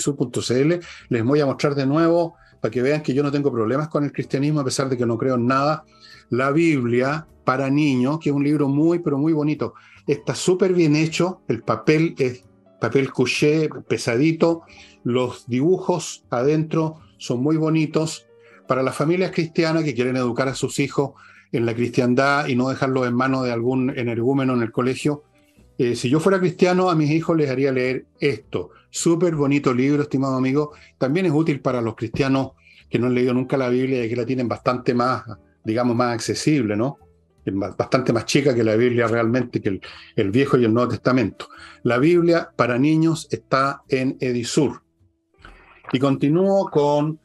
Les 1.09 1.23
voy 1.23 1.39
a 1.39 1.45
mostrar 1.47 1.73
de 1.73 1.87
nuevo 1.87 2.35
para 2.61 2.71
que 2.71 2.83
vean 2.83 3.01
que 3.01 3.15
yo 3.15 3.23
no 3.23 3.31
tengo 3.31 3.51
problemas 3.51 3.89
con 3.89 4.03
el 4.03 4.11
cristianismo 4.11 4.59
a 4.59 4.63
pesar 4.63 4.89
de 4.89 4.97
que 4.97 5.07
no 5.07 5.17
creo 5.17 5.35
en 5.35 5.47
nada. 5.47 5.83
La 6.29 6.51
Biblia 6.51 7.27
para 7.43 7.71
niños, 7.71 8.19
que 8.19 8.29
es 8.29 8.35
un 8.35 8.43
libro 8.43 8.69
muy, 8.69 8.99
pero 8.99 9.17
muy 9.17 9.33
bonito. 9.33 9.73
Está 10.05 10.35
súper 10.35 10.73
bien 10.73 10.95
hecho, 10.95 11.41
el 11.47 11.63
papel 11.63 12.13
es 12.19 12.43
papel 12.79 13.11
couché, 13.11 13.69
pesadito, 13.87 14.63
los 15.03 15.47
dibujos 15.47 16.25
adentro 16.29 16.99
son 17.17 17.41
muy 17.41 17.57
bonitos. 17.57 18.27
Para 18.67 18.83
las 18.83 18.95
familias 18.95 19.31
cristianas 19.31 19.83
que 19.83 19.95
quieren 19.95 20.15
educar 20.15 20.47
a 20.47 20.53
sus 20.53 20.79
hijos 20.79 21.13
en 21.51 21.65
la 21.65 21.75
cristiandad 21.75 22.47
y 22.47 22.55
no 22.55 22.69
dejarlos 22.69 23.07
en 23.07 23.15
manos 23.15 23.43
de 23.43 23.51
algún 23.51 23.89
energúmeno 23.97 24.53
en 24.53 24.61
el 24.61 24.71
colegio, 24.71 25.23
eh, 25.77 25.95
si 25.95 26.09
yo 26.09 26.19
fuera 26.19 26.39
cristiano, 26.39 26.91
a 26.91 26.95
mis 26.95 27.09
hijos 27.09 27.35
les 27.35 27.49
haría 27.49 27.71
leer 27.71 28.05
esto. 28.19 28.69
Súper 28.91 29.35
bonito 29.35 29.73
libro, 29.73 30.03
estimado 30.03 30.35
amigo. 30.35 30.73
También 30.99 31.25
es 31.25 31.31
útil 31.31 31.59
para 31.59 31.81
los 31.81 31.95
cristianos 31.95 32.51
que 32.87 32.99
no 32.99 33.07
han 33.07 33.15
leído 33.15 33.33
nunca 33.33 33.57
la 33.57 33.69
Biblia 33.69 34.05
y 34.05 34.09
que 34.09 34.15
la 34.15 34.25
tienen 34.25 34.47
bastante 34.47 34.93
más, 34.93 35.23
digamos, 35.63 35.95
más 35.95 36.13
accesible, 36.13 36.75
¿no? 36.75 36.99
bastante 37.43 38.13
más 38.13 38.25
chica 38.25 38.53
que 38.53 38.63
la 38.63 38.75
Biblia 38.75 39.07
realmente, 39.07 39.59
que 39.59 39.69
el, 39.69 39.81
el 40.15 40.29
Viejo 40.29 40.57
y 40.57 40.65
el 40.65 40.73
Nuevo 40.73 40.89
Testamento. 40.89 41.49
La 41.81 41.97
Biblia 41.97 42.51
para 42.55 42.77
niños 42.77 43.27
está 43.31 43.81
en 43.89 44.17
Edisur. 44.19 44.83
Y 45.91 45.97
continúo 45.97 46.69
con 46.69 47.19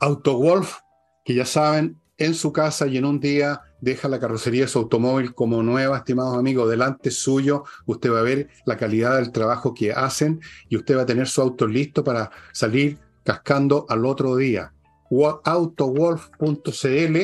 AutoWolf, 0.00 0.78
que 1.24 1.34
ya 1.34 1.46
saben, 1.46 2.00
en 2.18 2.34
su 2.34 2.52
casa 2.52 2.86
y 2.86 2.96
en 2.96 3.04
un 3.04 3.20
día 3.20 3.62
deja 3.80 4.08
la 4.08 4.20
carrocería 4.20 4.62
de 4.62 4.68
su 4.68 4.78
automóvil 4.78 5.34
como 5.34 5.62
nueva, 5.62 5.98
estimados 5.98 6.38
amigos, 6.38 6.70
delante 6.70 7.10
suyo. 7.10 7.64
Usted 7.86 8.12
va 8.12 8.20
a 8.20 8.22
ver 8.22 8.48
la 8.66 8.76
calidad 8.76 9.16
del 9.16 9.32
trabajo 9.32 9.74
que 9.74 9.92
hacen 9.92 10.40
y 10.68 10.76
usted 10.76 10.96
va 10.96 11.02
a 11.02 11.06
tener 11.06 11.26
su 11.26 11.42
auto 11.42 11.66
listo 11.66 12.04
para 12.04 12.30
salir 12.52 12.98
cascando 13.24 13.86
al 13.88 14.06
otro 14.06 14.36
día. 14.36 14.72
Autowolf.cl. 15.44 17.18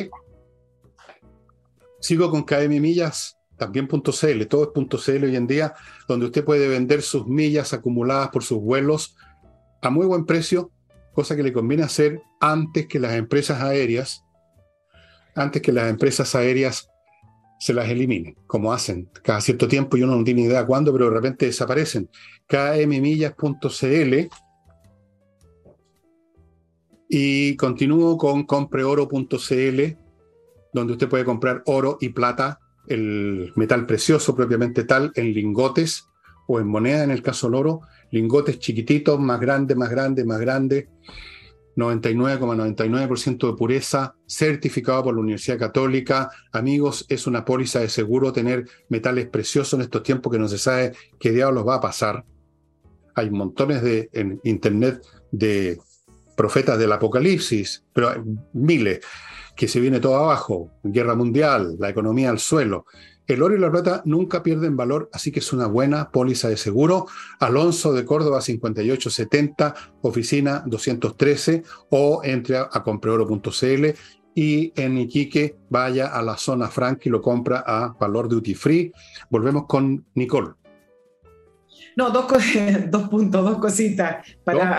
Sigo 1.99 2.31
con 2.31 2.43
KM 2.43 2.79
Millas, 2.79 3.37
también 3.57 3.87
.cl, 3.87 4.47
todo 4.47 4.63
es 4.63 5.03
.cl 5.05 5.23
hoy 5.23 5.35
en 5.35 5.47
día, 5.47 5.73
donde 6.07 6.25
usted 6.25 6.43
puede 6.43 6.67
vender 6.67 7.01
sus 7.01 7.27
millas 7.27 7.73
acumuladas 7.73 8.29
por 8.29 8.43
sus 8.43 8.59
vuelos 8.59 9.15
a 9.81 9.89
muy 9.89 10.05
buen 10.05 10.25
precio, 10.25 10.71
cosa 11.13 11.35
que 11.35 11.43
le 11.43 11.53
conviene 11.53 11.83
hacer 11.83 12.21
antes 12.39 12.87
que 12.87 12.99
las 12.99 13.13
empresas 13.13 13.61
aéreas 13.61 14.23
antes 15.35 15.61
que 15.61 15.71
las 15.71 15.89
empresas 15.89 16.35
aéreas 16.35 16.89
se 17.59 17.73
las 17.73 17.89
eliminen, 17.89 18.35
como 18.47 18.73
hacen 18.73 19.09
cada 19.23 19.39
cierto 19.39 19.67
tiempo 19.67 19.95
y 19.95 20.03
uno 20.03 20.15
no 20.15 20.23
tiene 20.23 20.41
idea 20.41 20.65
cuándo, 20.65 20.91
pero 20.91 21.05
de 21.05 21.15
repente 21.15 21.45
desaparecen. 21.45 22.09
kmmillas.cl 22.47 24.15
y 27.07 27.55
continúo 27.57 28.17
con 28.17 28.45
compreoro.cl, 28.45 29.97
donde 30.73 30.93
usted 30.93 31.09
puede 31.09 31.25
comprar 31.25 31.61
oro 31.65 31.97
y 32.01 32.09
plata, 32.09 32.59
el 32.87 33.51
metal 33.55 33.85
precioso 33.85 34.35
propiamente 34.35 34.85
tal, 34.85 35.11
en 35.15 35.33
lingotes 35.33 36.07
o 36.47 36.59
en 36.59 36.67
moneda 36.67 37.03
en 37.03 37.11
el 37.11 37.21
caso 37.21 37.47
del 37.47 37.55
oro, 37.55 37.81
lingotes 38.11 38.59
chiquititos, 38.59 39.19
más 39.19 39.39
grandes, 39.39 39.77
más 39.77 39.89
grandes, 39.89 40.25
más 40.25 40.39
grandes 40.39 40.87
99,99% 41.75 43.51
de 43.51 43.57
pureza, 43.57 44.15
certificado 44.25 45.03
por 45.03 45.15
la 45.15 45.21
Universidad 45.21 45.57
Católica. 45.57 46.29
Amigos, 46.51 47.05
es 47.09 47.27
una 47.27 47.45
póliza 47.45 47.79
de 47.79 47.89
seguro 47.89 48.33
tener 48.33 48.65
metales 48.89 49.27
preciosos 49.27 49.73
en 49.73 49.81
estos 49.81 50.03
tiempos 50.03 50.31
que 50.31 50.39
no 50.39 50.47
se 50.47 50.57
sabe 50.57 50.93
qué 51.19 51.31
diablos 51.31 51.67
va 51.67 51.75
a 51.75 51.81
pasar. 51.81 52.25
Hay 53.15 53.29
montones 53.29 53.81
de 53.81 54.09
en 54.13 54.39
internet 54.43 55.01
de 55.31 55.79
profetas 56.35 56.79
del 56.79 56.91
apocalipsis, 56.91 57.83
pero 57.93 58.09
hay 58.09 58.21
miles, 58.53 59.01
que 59.55 59.67
se 59.67 59.79
viene 59.79 59.99
todo 59.99 60.15
abajo, 60.15 60.71
guerra 60.83 61.15
mundial, 61.15 61.75
la 61.77 61.89
economía 61.89 62.29
al 62.29 62.39
suelo. 62.39 62.85
El 63.31 63.43
oro 63.43 63.55
y 63.55 63.59
la 63.59 63.71
plata 63.71 64.01
nunca 64.03 64.43
pierden 64.43 64.75
valor, 64.75 65.09
así 65.13 65.31
que 65.31 65.39
es 65.39 65.53
una 65.53 65.65
buena 65.65 66.09
póliza 66.09 66.49
de 66.49 66.57
seguro. 66.57 67.07
Alonso 67.39 67.93
de 67.93 68.03
Córdoba 68.03 68.41
5870, 68.41 69.73
oficina 70.01 70.63
213 70.65 71.63
o 71.91 72.21
entre 72.25 72.57
a, 72.57 72.67
compreoro.cl 72.83 73.85
y 74.35 74.73
en 74.75 74.97
Iquique 74.97 75.55
vaya 75.69 76.07
a 76.07 76.21
la 76.21 76.35
zona 76.35 76.67
franca 76.67 77.03
y 77.05 77.09
lo 77.09 77.21
compra 77.21 77.63
a 77.65 77.95
valor 77.97 78.27
duty 78.27 78.53
free. 78.53 78.91
Volvemos 79.29 79.65
con 79.65 80.05
Nicole. 80.13 80.49
No, 81.95 82.09
dos, 82.09 82.25
dos 82.89 83.07
puntos, 83.07 83.45
dos 83.45 83.59
cositas 83.59 84.27
para, 84.43 84.77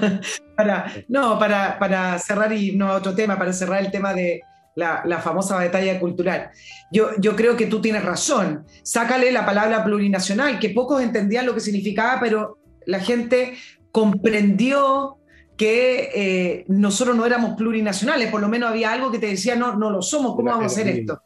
para, 0.56 0.92
no, 1.08 1.36
para, 1.36 1.80
para 1.80 2.16
cerrar 2.20 2.52
y 2.52 2.76
no 2.76 2.92
otro 2.92 3.12
tema, 3.12 3.36
para 3.36 3.52
cerrar 3.52 3.84
el 3.84 3.90
tema 3.90 4.14
de, 4.14 4.42
la, 4.78 5.20
famosa 5.20 5.56
batalla 5.56 5.98
cultural. 5.98 6.50
Yo, 6.92 7.10
yo 7.18 7.34
creo 7.34 7.56
que 7.56 7.66
tú 7.66 7.80
tienes 7.80 8.04
razón. 8.04 8.64
Sácale 8.82 9.32
la 9.32 9.44
palabra 9.44 9.84
plurinacional, 9.84 10.58
que 10.58 10.70
pocos 10.70 11.02
entendían 11.02 11.46
lo 11.46 11.54
que 11.54 11.60
significaba, 11.60 12.20
pero 12.20 12.58
la 12.86 13.00
gente 13.00 13.54
comprendió 13.90 15.16
que 15.56 16.10
eh, 16.14 16.64
nosotros 16.68 17.16
no 17.16 17.26
éramos 17.26 17.56
plurinacionales, 17.56 18.30
por 18.30 18.40
lo 18.40 18.48
menos 18.48 18.70
había 18.70 18.92
algo 18.92 19.10
que 19.10 19.18
te 19.18 19.26
decía, 19.26 19.56
no, 19.56 19.74
no 19.74 19.90
lo 19.90 20.00
somos, 20.00 20.36
¿cómo 20.36 20.50
vamos 20.50 20.64
a 20.64 20.66
hacer 20.66 20.86
esto? 20.86 21.20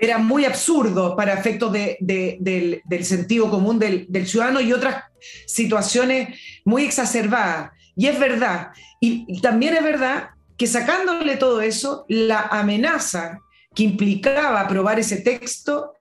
Era 0.00 0.18
muy 0.18 0.44
absurdo 0.44 1.14
para 1.14 1.34
efectos 1.34 1.72
del, 1.72 2.82
sentido 3.02 3.50
común 3.50 3.78
del, 3.78 4.06
del, 4.08 4.26
ciudadano 4.26 4.60
y 4.60 4.72
otras 4.72 5.04
situaciones 5.46 6.38
muy 6.64 6.84
exacerbadas. 6.84 7.70
Y 7.96 8.06
es 8.06 8.18
verdad. 8.18 8.68
y 9.00 9.40
también 9.40 9.74
es 9.74 9.82
verdad 9.82 10.30
que 10.58 10.66
sacándole 10.66 11.36
todo 11.36 11.60
eso, 11.62 12.04
la 12.08 12.40
amenaza 12.50 13.38
que 13.74 13.84
implicaba 13.84 14.60
aprobar 14.60 14.98
ese 14.98 15.18
texto 15.18 15.94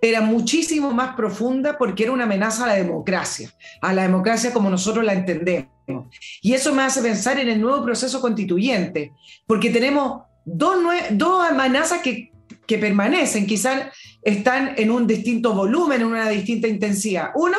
era 0.00 0.20
muchísimo 0.20 0.92
más 0.92 1.16
profunda 1.16 1.76
porque 1.76 2.04
era 2.04 2.12
una 2.12 2.24
amenaza 2.24 2.64
a 2.64 2.68
la 2.68 2.74
democracia, 2.74 3.52
a 3.80 3.92
la 3.92 4.02
democracia 4.02 4.52
como 4.52 4.70
nosotros 4.70 5.04
la 5.04 5.14
entendemos. 5.14 6.06
Y 6.42 6.52
eso 6.52 6.72
me 6.74 6.82
hace 6.82 7.02
pensar 7.02 7.40
en 7.40 7.48
el 7.48 7.60
nuevo 7.60 7.84
proceso 7.84 8.20
constituyente, 8.20 9.12
porque 9.46 9.70
tenemos 9.70 10.22
dos, 10.44 10.76
dos 11.10 11.50
amenazas 11.50 12.00
que, 12.00 12.30
que 12.66 12.78
permanecen, 12.78 13.46
quizás 13.46 13.88
están 14.22 14.74
en 14.76 14.90
un 14.90 15.06
distinto 15.06 15.54
volumen, 15.54 16.02
en 16.02 16.06
una 16.06 16.28
distinta 16.28 16.68
intensidad. 16.68 17.30
Uno, 17.34 17.56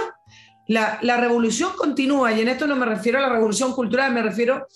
la, 0.67 0.99
la 1.01 1.17
revolución 1.17 1.71
continúa, 1.75 2.31
y 2.31 2.41
en 2.41 2.47
esto 2.47 2.65
no 2.65 2.75
me 2.75 2.85
refiero 2.85 3.17
a 3.17 3.21
la 3.21 3.29
revolución 3.29 3.73
cultural, 3.73 4.13
me 4.13 4.21
refiero 4.21 4.67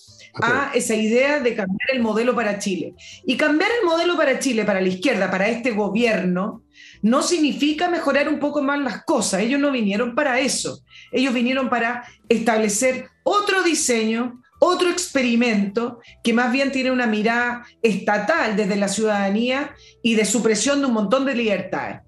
esa 0.73 0.95
idea 0.95 1.39
de 1.39 1.55
cambiar 1.55 1.89
el 1.93 2.01
modelo 2.01 2.35
para 2.35 2.59
Chile. 2.59 2.93
Y 3.25 3.37
cambiar 3.37 3.69
el 3.79 3.85
modelo 3.85 4.15
para 4.17 4.39
Chile, 4.39 4.65
para 4.65 4.81
la 4.81 4.87
izquierda, 4.87 5.29
para 5.31 5.47
este 5.47 5.71
gobierno, 5.71 6.63
no 7.01 7.21
significa 7.21 7.89
mejorar 7.89 8.29
un 8.29 8.39
poco 8.39 8.61
más 8.61 8.79
las 8.79 9.03
cosas. 9.03 9.41
Ellos 9.41 9.59
no 9.59 9.71
vinieron 9.71 10.15
para 10.15 10.39
eso. 10.39 10.81
Ellos 11.11 11.33
vinieron 11.33 11.69
para 11.69 12.03
establecer 12.27 13.07
otro 13.23 13.63
diseño, 13.63 14.41
otro 14.59 14.89
experimento 14.89 15.99
que 16.23 16.33
más 16.33 16.51
bien 16.51 16.71
tiene 16.71 16.91
una 16.91 17.07
mirada 17.07 17.65
estatal 17.81 18.55
desde 18.55 18.75
la 18.75 18.89
ciudadanía 18.89 19.73
y 20.03 20.15
de 20.15 20.25
supresión 20.25 20.81
de 20.81 20.87
un 20.87 20.93
montón 20.93 21.25
de 21.25 21.35
libertades. 21.35 22.01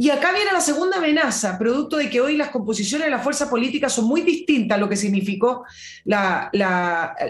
Y 0.00 0.08
acá 0.08 0.32
viene 0.32 0.50
la 0.50 0.62
segunda 0.62 0.96
amenaza, 0.96 1.58
producto 1.58 1.98
de 1.98 2.08
que 2.08 2.22
hoy 2.22 2.34
las 2.34 2.48
composiciones 2.48 3.04
de 3.04 3.10
la 3.10 3.18
fuerza 3.18 3.50
política 3.50 3.90
son 3.90 4.06
muy 4.06 4.22
distintas 4.22 4.78
a 4.78 4.80
lo 4.80 4.88
que 4.88 4.96
significó 4.96 5.66
la, 6.06 6.50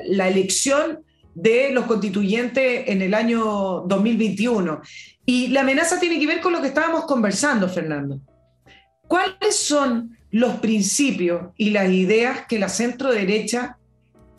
elección 0.01 1.01
de 1.35 1.73
los 1.73 1.87
constituyentes 1.87 2.85
en 2.87 3.03
el 3.03 3.13
año 3.15 3.81
2021. 3.89 4.83
Y 5.27 5.49
la 5.49 5.63
amenaza 5.63 5.99
tiene 5.99 6.21
que 6.21 6.29
ver 6.29 6.41
con 6.41 6.53
lo 6.53 6.61
que 6.61 6.69
estábamos 6.69 7.07
conversando, 7.07 7.69
Fernando. 7.69 8.21
¿Cuáles 9.09 9.57
son 9.57 10.17
los 10.31 10.61
principios 10.61 11.49
y 11.57 11.71
las 11.71 11.91
ideas 11.91 12.47
que 12.49 12.61
la 12.61 12.69
centro 12.69 13.11
derecha 13.11 13.79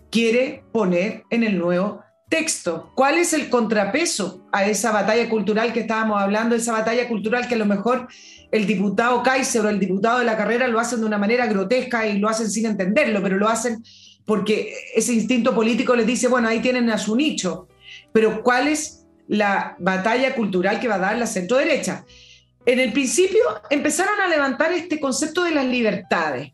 quiere 0.10 0.64
poner 0.72 1.26
en 1.32 1.44
el 1.44 1.58
nuevo 1.58 2.02
texto. 2.32 2.92
¿Cuál 2.96 3.18
es 3.18 3.34
el 3.34 3.50
contrapeso 3.50 4.48
a 4.54 4.66
esa 4.66 4.92
batalla 4.92 5.30
cultural 5.30 5.74
que 5.74 5.82
estábamos 5.82 6.20
hablando? 6.20 6.56
Esa 6.56 6.72
batalla 6.72 7.08
cultural 7.10 7.48
que 7.48 7.56
a 7.56 7.58
lo 7.58 7.66
mejor 7.66 8.08
el 8.52 8.66
diputado 8.66 9.22
Kaiser 9.22 9.66
o 9.66 9.70
el 9.70 9.80
diputado 9.80 10.20
de 10.20 10.26
la 10.26 10.38
carrera 10.38 10.70
lo 10.70 10.80
hacen 10.80 11.02
de 11.02 11.06
una 11.06 11.18
manera 11.18 11.46
grotesca 11.46 12.08
y 12.08 12.20
lo 12.20 12.30
hacen 12.30 12.50
sin 12.50 12.66
entenderlo, 12.66 13.22
pero 13.22 13.36
lo 13.36 13.50
hacen 13.50 13.84
porque 14.26 14.74
ese 14.96 15.14
instinto 15.14 15.54
político 15.54 15.94
les 15.94 16.08
dice, 16.08 16.30
bueno, 16.30 16.48
ahí 16.48 16.62
tienen 16.62 16.90
a 16.90 16.98
su 16.98 17.18
nicho. 17.18 17.68
Pero 18.14 18.42
¿cuál 18.42 18.70
es 18.70 19.06
la 19.28 19.76
batalla 19.78 20.34
cultural 20.34 20.80
que 20.80 20.88
va 20.88 20.96
a 20.96 21.00
dar 21.00 21.18
la 21.18 21.28
centro 21.28 21.58
derecha? 21.58 22.06
En 22.66 22.80
el 22.80 22.94
principio 22.94 23.42
empezaron 23.70 24.22
a 24.22 24.28
levantar 24.30 24.72
este 24.72 25.02
concepto 25.02 25.44
de 25.44 25.52
las 25.52 25.66
libertades, 25.66 26.54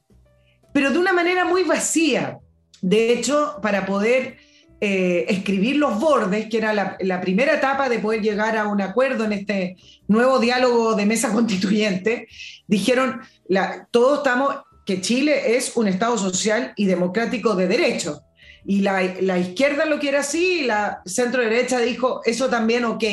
pero 0.74 0.90
de 0.90 0.98
una 0.98 1.14
manera 1.14 1.46
muy 1.46 1.64
vacía. 1.64 2.40
De 2.82 3.14
hecho, 3.14 3.60
para 3.62 3.86
poder 3.86 4.38
eh, 4.80 5.26
escribir 5.30 5.78
los 5.78 6.00
bordes, 6.00 6.48
que 6.50 6.58
era 6.60 6.72
la, 6.72 7.22
primera 7.22 7.56
etapa 7.56 7.90
de 7.90 7.98
poder 7.98 8.22
llegar 8.22 8.56
a 8.56 8.68
un 8.68 8.80
acuerdo 8.80 9.26
en 9.26 9.34
este 9.34 9.76
nuevo 10.08 10.38
diálogo 10.38 10.94
de 10.94 11.08
mesa 11.08 11.34
constituyente, 11.34 12.28
dijeron, 12.68 13.22
todos 13.90 14.20
estamos, 14.20 14.56
que 14.86 15.02
Chile 15.02 15.58
es 15.58 15.76
un 15.76 15.88
Estado 15.88 16.18
social 16.18 16.74
y 16.76 16.86
democrático 16.86 17.56
de 17.56 17.68
derecho. 17.68 18.22
Y 18.66 18.82
la, 18.82 19.40
izquierda 19.40 19.86
lo 19.86 19.98
quiere 19.98 20.18
así, 20.18 20.64
la 20.64 21.02
centro 21.06 21.42
derecha 21.42 21.80
dijo, 21.80 22.22
eso 22.24 22.48
también 22.48 22.86
ok, 22.86 23.04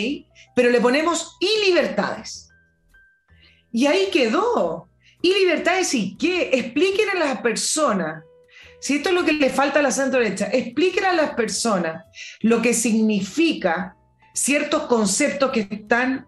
pero 0.54 0.68
le 0.68 0.80
ponemos 0.80 1.36
y 1.40 1.66
libertades. 1.66 2.50
Y 3.72 3.86
ahí 3.86 4.08
quedó. 4.12 4.88
¿Y 5.22 5.32
libertades 5.32 5.94
y 5.94 6.16
qué? 6.16 6.50
Expliquen 6.52 7.08
a 7.10 7.18
las 7.18 7.40
personas 7.40 8.22
si 8.84 8.96
esto 8.96 9.08
es 9.08 9.14
lo 9.14 9.24
que 9.24 9.32
le 9.32 9.48
falta 9.48 9.78
a 9.78 9.82
la 9.82 9.90
centro 9.90 10.20
derecha, 10.20 10.50
expliquen 10.52 11.06
a 11.06 11.14
las 11.14 11.30
personas 11.30 12.04
lo 12.40 12.60
que 12.60 12.74
significa 12.74 13.96
ciertos 14.34 14.82
conceptos 14.82 15.52
que 15.52 15.66
están 15.70 16.26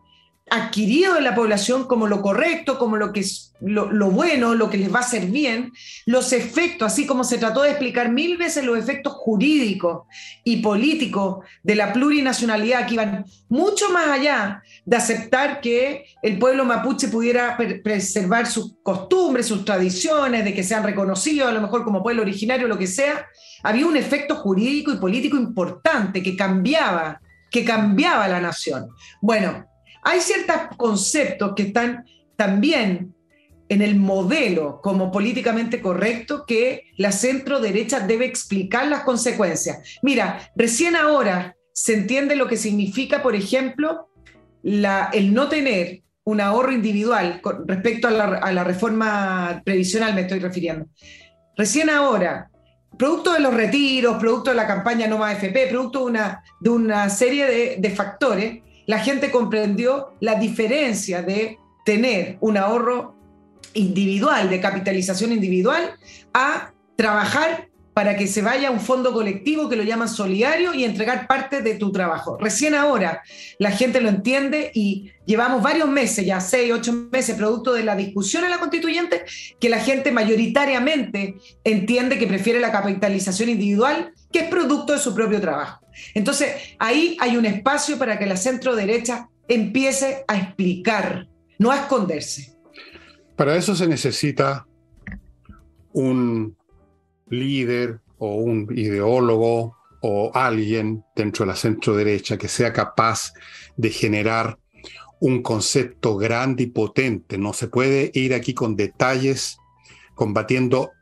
adquirido 0.49 1.17
en 1.19 1.25
la 1.25 1.35
población 1.35 1.87
como 1.87 2.07
lo 2.07 2.23
correcto, 2.23 2.79
como 2.79 2.97
lo 2.97 3.13
que 3.13 3.21
es 3.21 3.47
lo, 3.61 4.11
bueno, 4.11 4.55
lo 4.55 4.69
que 4.69 4.77
les 4.77 4.93
va 4.93 4.99
a 4.99 5.03
hacer 5.03 5.27
bien, 5.27 5.73
los 6.05 6.33
efectos, 6.33 6.93
así 6.93 7.07
como 7.07 7.25
se 7.25 7.39
trató 7.39 7.63
de 7.63 7.71
explicar 7.71 8.13
mil 8.13 8.37
veces 8.37 8.65
los 8.65 8.79
efectos 8.79 9.15
jurídicos 9.15 10.03
y 10.45 10.59
políticos 10.59 11.45
de 11.63 11.75
la 11.75 11.93
plurinacionalidad 11.93 12.87
que 12.87 12.95
iban 12.95 13.25
mucho 13.49 13.91
más 13.91 14.09
allá 14.09 14.63
de 14.85 14.97
aceptar 14.97 15.61
que 15.61 16.05
el 16.23 16.39
pueblo 16.39 16.65
mapuche 16.65 17.09
pudiera 17.09 17.57
preservar 17.83 18.47
sus 18.47 18.77
costumbres, 18.83 19.47
sus 19.47 19.65
tradiciones, 19.65 20.45
de 20.45 20.55
que 20.55 20.63
sean 20.63 20.85
reconocidos 20.85 21.49
a 21.49 21.53
lo 21.53 21.63
mejor 21.63 21.83
como 21.83 22.03
pueblo 22.03 22.23
originario, 22.23 22.69
lo 22.69 22.79
que 22.79 22.87
sea, 22.87 23.27
había 23.63 23.87
un 23.87 23.97
efecto 23.97 24.37
jurídico 24.37 24.93
y 24.93 24.99
político 24.99 25.37
importante 25.37 26.23
que 26.23 26.37
cambiaba, 26.37 27.21
que 27.51 27.65
cambiaba 27.65 28.29
la 28.29 28.41
nación. 28.41 28.89
Bueno, 29.23 29.67
hay 30.07 30.21
ciertos 30.21 30.77
conceptos 30.77 31.53
que 31.57 31.65
están 31.65 32.05
también 32.37 33.13
en 33.69 33.83
el 33.83 33.97
modelo 33.97 34.81
como 34.81 35.11
políticamente 35.11 35.83
correcto 35.83 36.45
que 36.47 36.85
la 36.97 37.11
centro 37.11 37.59
derecha 37.59 37.99
debe 37.99 38.25
explicar 38.25 38.87
las 38.87 39.03
consecuencias. 39.03 39.99
Mira, 40.03 40.53
recién 40.55 40.95
ahora 40.95 41.57
se 41.73 41.95
entiende 41.95 42.37
lo 42.37 42.47
que 42.47 42.57
significa, 42.57 43.21
por 43.21 43.35
ejemplo, 43.35 44.09
el 44.63 45.35
no 45.35 45.49
tener 45.49 46.03
un 46.23 46.41
ahorro 46.41 46.71
individual 46.71 47.41
con 47.41 47.67
respecto 47.67 48.07
a 48.07 48.13
la, 48.13 48.63
reforma 48.63 49.61
previsional, 49.65 50.15
me 50.15 50.21
estoy 50.21 50.39
refiriendo. 50.39 50.87
Recién 51.57 51.91
ahora, 51.91 52.49
producto 52.97 53.33
de 53.33 53.41
los 53.41 53.53
retiros, 53.53 54.19
producto 54.19 54.51
de 54.51 54.57
la 54.57 54.69
campaña 54.69 55.09
No 55.09 55.19
Más 55.19 55.35
FP, 55.35 55.67
producto 55.67 55.99
de 55.99 56.05
una, 56.05 56.45
de 56.61 56.71
una 56.71 57.11
serie 57.11 57.77
de 57.81 57.91
factores, 57.91 58.63
la 58.87 59.01
gente 59.01 59.31
comprendió 59.31 60.13
la 60.21 60.37
diferencia 60.37 61.23
de 61.23 61.59
tener 61.85 62.39
un 62.41 62.57
ahorro 62.57 63.15
individual, 63.75 64.49
de 64.49 64.61
capitalización 64.61 65.33
individual, 65.33 65.95
a 66.33 66.73
trabajar 66.97 67.69
para 67.97 68.15
que 68.15 68.27
se 68.27 68.43
vaya 68.43 68.69
a 68.69 68.73
un 68.73 68.81
fondo 68.81 69.11
colectivo 69.15 69.71
que 69.71 69.77
lo 69.77 69.83
llaman 69.83 70.11
solidario 70.11 70.75
y 70.75 70.85
entregar 70.85 71.27
parte 71.27 71.63
de 71.63 71.77
tu 71.77 71.93
trabajo. 71.93 72.37
Recién 72.39 72.75
ahora 72.75 73.23
la 73.59 73.71
gente 73.71 74.03
lo 74.03 74.11
entiende 74.11 74.71
y 74.75 75.13
llevamos 75.25 75.63
varios 75.63 75.89
meses, 75.89 76.27
ya 76.27 76.39
seis, 76.41 76.71
ocho 76.71 76.93
meses, 77.11 77.37
producto 77.37 77.73
de 77.73 77.85
la 77.85 77.97
discusión 77.97 78.45
en 78.45 78.51
la 78.51 78.59
constituyente, 78.59 79.25
que 79.59 79.71
la 79.71 79.79
gente 79.79 80.13
mayoritariamente 80.13 81.37
entiende 81.65 82.19
que 82.19 82.27
prefiere 82.27 82.61
la 82.61 82.71
capitalización 82.71 83.49
individual, 83.49 84.13
que 84.31 84.41
es 84.41 84.49
producto 84.51 84.93
de 84.93 84.99
su 84.99 85.15
propio 85.15 85.41
trabajo. 85.41 85.81
Entonces, 86.13 86.77
ahí 86.79 87.17
hay 87.19 87.39
un 87.39 87.47
espacio 87.47 87.97
para 87.97 88.19
que 88.19 88.27
la 88.27 88.37
centro 88.37 88.77
derecha 88.77 89.31
empiece 89.49 90.23
a 90.29 90.37
explicar, 90.37 91.29
no 91.59 91.71
a 91.71 91.77
esconderse. 91.77 92.59
Para 93.37 93.57
eso 93.57 93.75
se 93.75 93.89
necesita 93.89 94.67
un 95.95 96.55
líder 97.29 98.01
o 98.19 98.37
un 98.37 98.69
ideólogo 98.77 99.77
o 100.03 100.31
alguien 100.35 101.05
dentro 101.15 101.45
de 101.45 101.53
la 101.53 101.57
centro 101.57 101.97
derecha 101.97 102.37
que 102.37 102.49
sea 102.49 102.73
capaz 102.73 103.33
de 103.77 103.91
generar 103.91 104.59
un 105.21 105.43
concepto 105.43 106.17
grande 106.17 106.65
y 106.65 106.67
potente. 106.67 107.39
No 107.39 107.53
se 107.53 107.69
puede 107.69 108.11
ir 108.15 108.35
aquí 108.35 108.55
con 108.55 108.77
detalles 108.77 109.59
combatiendo 110.15 110.93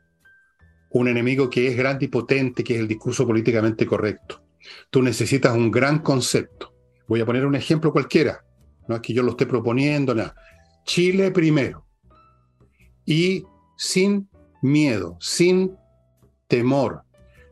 un 0.91 1.07
enemigo 1.07 1.49
que 1.49 1.67
es 1.67 1.75
grande 1.75 2.05
y 2.05 2.07
potente, 2.07 2.63
que 2.63 2.75
es 2.75 2.79
el 2.79 2.87
discurso 2.87 3.27
políticamente 3.27 3.85
correcto. 3.85 4.43
Tú 4.89 5.01
necesitas 5.01 5.55
un 5.55 5.69
gran 5.69 5.99
concepto. 5.99 6.73
Voy 7.07 7.21
a 7.21 7.25
poner 7.25 7.45
un 7.45 7.55
ejemplo 7.55 7.91
cualquiera. 7.91 8.43
No 8.87 8.95
es 8.95 9.01
que 9.01 9.13
yo 9.13 9.21
lo 9.21 9.31
esté 9.31 9.45
proponiendo, 9.45 10.15
nada. 10.15 10.35
Chile 10.85 11.31
primero. 11.31 11.85
Y 13.05 13.43
sin 13.77 14.29
miedo, 14.61 15.17
sin 15.19 15.75
temor, 16.55 17.03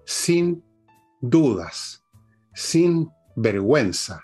sin 0.05 0.63
dudas, 1.19 2.05
sin 2.53 3.09
vergüenza. 3.35 4.21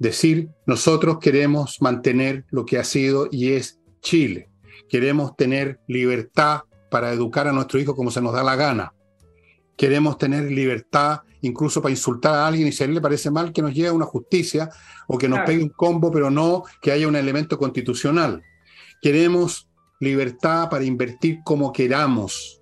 Decir, 0.00 0.50
nosotros 0.66 1.18
queremos 1.20 1.76
mantener 1.80 2.44
lo 2.50 2.66
que 2.66 2.78
ha 2.78 2.82
sido 2.82 3.28
y 3.30 3.52
es 3.52 3.78
Chile. 4.00 4.50
Queremos 4.88 5.36
tener 5.36 5.78
libertad 5.86 6.62
para 6.90 7.12
educar 7.12 7.46
a 7.46 7.52
nuestro 7.52 7.78
hijo 7.78 7.94
como 7.94 8.10
se 8.10 8.20
nos 8.20 8.32
da 8.32 8.42
la 8.42 8.56
gana. 8.56 8.92
Queremos 9.76 10.18
tener 10.18 10.50
libertad 10.50 11.20
incluso 11.42 11.80
para 11.80 11.92
insultar 11.92 12.34
a 12.34 12.48
alguien 12.48 12.66
y 12.66 12.72
si 12.72 12.82
a 12.82 12.86
él 12.86 12.94
le 12.94 13.00
parece 13.00 13.30
mal 13.30 13.52
que 13.52 13.62
nos 13.62 13.72
llegue 13.72 13.88
a 13.88 13.92
una 13.92 14.06
justicia 14.06 14.70
o 15.06 15.18
que 15.18 15.28
nos 15.28 15.40
pegue 15.46 15.62
un 15.62 15.68
combo, 15.68 16.10
pero 16.10 16.32
no 16.32 16.64
que 16.82 16.90
haya 16.90 17.06
un 17.06 17.14
elemento 17.14 17.56
constitucional. 17.56 18.42
Queremos 19.00 19.68
libertad 20.00 20.68
para 20.68 20.84
invertir 20.84 21.38
como 21.44 21.72
queramos 21.72 22.59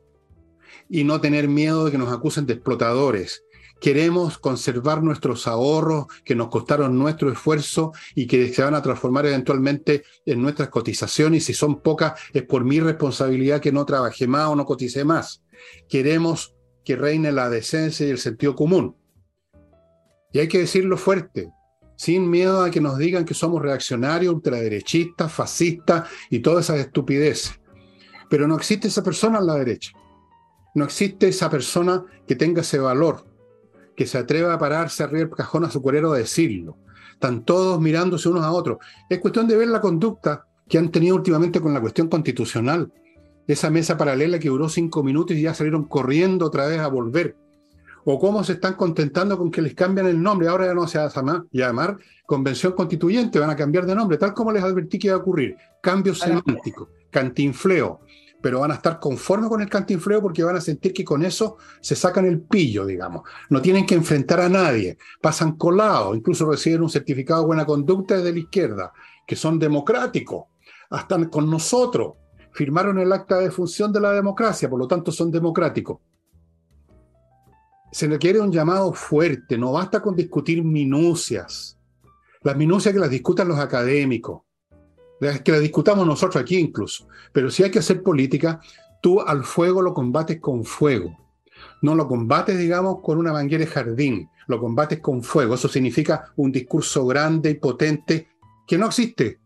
y 0.89 1.05
no 1.05 1.21
tener 1.21 1.49
miedo 1.49 1.85
de 1.85 1.91
que 1.91 1.99
nos 1.99 2.13
acusen 2.13 2.47
de 2.47 2.55
explotadores. 2.55 3.45
Queremos 3.81 4.39
conservar 4.39 5.03
nuestros 5.05 5.47
ahorros 5.47 6.07
que 6.25 6.35
nos 6.35 6.49
costaron 6.49 6.99
nuestro 6.99 7.31
esfuerzo 7.31 7.93
y 8.15 8.27
que 8.27 8.53
se 8.53 8.63
van 8.63 8.75
a 8.75 8.83
transformar 8.83 9.27
eventualmente 9.27 10.03
en 10.27 10.43
nuestras 10.43 10.69
cotizaciones. 10.69 11.45
Y 11.45 11.47
si 11.47 11.55
son 11.55 11.81
pocas, 11.81 12.21
es 12.33 12.43
por 12.43 12.65
mi 12.65 12.81
responsabilidad 12.81 13.61
que 13.61 13.71
no 13.71 13.87
trabajé 13.87 14.27
más 14.27 14.49
o 14.49 14.57
no 14.57 14.65
cotice 14.65 15.05
más. 15.05 15.45
Queremos 15.89 16.57
que 16.85 16.97
reine 16.97 17.31
la 17.31 17.51
decencia 17.51 18.07
y 18.07 18.11
el 18.11 18.19
sentido 18.19 18.57
común. 18.57 18.97
Y 20.33 20.41
hay 20.41 20.49
que 20.49 20.59
decirlo 20.59 20.97
fuerte, 20.97 21.51
sin 21.97 22.29
miedo 22.29 22.63
a 22.63 22.71
que 22.71 22.81
nos 22.81 22.99
digan 22.99 23.25
que 23.25 23.35
somos 23.35 23.63
reaccionarios, 23.63 24.35
ultraderechistas, 24.35 25.33
fascistas 25.33 26.09
y 26.31 26.41
todas 26.41 26.67
esas 26.67 26.81
estupideces. 26.81 27.61
Pero 28.29 28.49
no 28.49 28.57
existe 28.57 28.89
esa 28.89 29.03
persona 29.03 29.39
en 29.39 29.47
la 29.47 29.55
derecha. 29.55 29.93
No 30.75 30.85
existe 30.85 31.29
esa 31.29 31.51
persona 31.51 32.05
que 32.27 32.37
tenga 32.37 32.61
ese 32.61 32.79
valor, 32.79 33.25
que 33.97 34.07
se 34.07 34.19
atreva 34.19 34.55
a 34.55 34.59
pararse 34.59 35.03
arriba 35.03 35.21
del 35.21 35.31
cajón 35.31 35.65
a 35.65 35.71
su 35.71 35.83
cuerero 35.83 36.13
a 36.13 36.19
decirlo. 36.19 36.77
Están 37.13 37.45
todos 37.45 37.81
mirándose 37.81 38.29
unos 38.29 38.45
a 38.45 38.53
otros. 38.53 38.79
Es 39.09 39.19
cuestión 39.19 39.49
de 39.49 39.57
ver 39.57 39.69
la 39.69 39.81
conducta 39.81 40.47
que 40.69 40.79
han 40.79 40.91
tenido 40.91 41.17
últimamente 41.17 41.61
con 41.61 41.75
la 41.75 41.81
cuestión 41.81 42.09
constitucional 42.09 42.93
esa 43.49 43.71
mesa 43.71 43.97
paralela 43.97 44.39
que 44.39 44.49
duró 44.49 44.69
cinco 44.69 45.03
minutos 45.03 45.35
y 45.35 45.43
ya 45.43 45.55
salieron 45.55 45.85
corriendo 45.85 46.47
otra 46.47 46.67
vez 46.67 46.79
a 46.81 46.89
volver. 46.89 47.35
O 48.05 48.19
cómo 48.19 48.45
se 48.45 48.53
están 48.55 48.75
contentando 48.75 49.37
con 49.37 49.51
que 49.51 49.63
les 49.63 49.75
cambian 49.75 50.07
el 50.07 50.23
nombre. 50.23 50.49
Ahora 50.49 50.67
ya 50.67 50.75
no 50.75 50.87
se 50.87 50.99
va 50.99 51.07
a 51.07 51.45
llamar 51.51 51.97
Convención 52.27 52.73
Constituyente, 52.73 53.39
van 53.39 53.51
a 53.51 53.57
cambiar 53.57 53.87
de 53.87 53.95
nombre, 53.95 54.19
tal 54.19 54.35
como 54.35 54.53
les 54.53 54.63
advertí 54.63 54.99
que 54.99 55.09
iba 55.09 55.17
a 55.17 55.21
ocurrir. 55.21 55.57
Cambio 55.83 56.15
semántico, 56.15 56.91
cantinfleo. 57.11 58.01
Pero 58.41 58.61
van 58.61 58.71
a 58.71 58.75
estar 58.75 59.01
conformes 59.01 59.49
con 59.49 59.61
el 59.61 59.69
cantinfleo 59.69 60.23
porque 60.23 60.45
van 60.45 60.57
a 60.57 60.61
sentir 60.61 60.93
que 60.93 61.05
con 61.05 61.25
eso 61.25 61.57
se 61.81 61.97
sacan 61.97 62.25
el 62.25 62.41
pillo, 62.41 62.87
digamos. 62.87 63.23
No 63.51 63.61
tienen 63.61 63.85
que 63.85 63.95
enfrentar 63.95 64.41
a 64.41 64.49
nadie. 64.49 64.97
Pasan 65.21 65.57
colados, 65.57 66.17
incluso 66.17 66.49
reciben 66.49 66.83
un 66.83 66.91
certificado 66.91 67.41
de 67.41 67.47
buena 67.47 67.67
conducta 67.67 68.17
desde 68.17 68.33
la 68.33 68.39
izquierda, 68.39 68.93
que 69.27 69.35
son 69.35 69.59
democráticos. 69.59 70.45
Están 70.91 71.29
con 71.29 71.51
nosotros 71.51 72.15
firmaron 72.59 72.99
el 72.99 73.13
acta 73.13 73.39
de 73.39 73.53
función 73.53 73.93
de 73.93 74.01
la 74.01 74.13
democracia, 74.13 74.69
por 74.69 74.81
lo 74.81 74.89
tanto 74.89 75.13
son 75.13 75.31
democráticos. 75.31 76.01
Se 77.93 78.09
requiere 78.09 78.41
un 78.41 78.51
llamado 78.51 78.93
fuerte, 78.93 79.57
no 79.57 79.73
basta 79.73 80.03
con 80.03 80.17
discutir 80.17 80.65
minucias. 80.65 81.79
Las 82.43 82.57
minucias 82.57 82.93
que 82.93 82.99
las 82.99 83.11
discutan 83.11 83.47
los 83.47 83.61
académicos, 83.61 84.43
que 85.45 85.53
las 85.53 85.61
discutamos 85.61 86.07
nosotros 86.07 86.41
aquí 86.41 86.57
incluso. 86.57 87.09
Pero 87.33 87.51
si 87.51 87.63
hay 87.63 87.71
que 87.71 87.81
hacer 87.81 88.03
política, 88.03 88.61
tú 89.03 89.21
al 89.21 89.45
fuego 89.45 89.83
lo 89.83 89.95
combates 89.95 90.41
con 90.41 90.65
fuego. 90.65 91.17
No 91.83 91.95
lo 91.95 92.07
combates, 92.07 92.59
digamos, 92.59 92.99
con 93.03 93.19
una 93.19 93.33
manguera 93.33 93.65
de 93.65 93.71
jardín, 93.71 94.29
lo 94.47 94.61
combates 94.61 95.01
con 95.01 95.23
fuego. 95.23 95.55
Eso 95.55 95.69
significa 95.69 96.33
un 96.37 96.53
discurso 96.53 97.07
grande 97.07 97.51
y 97.51 97.55
potente 97.55 98.29
que 98.67 98.79
no 98.79 98.87
existe 98.87 99.41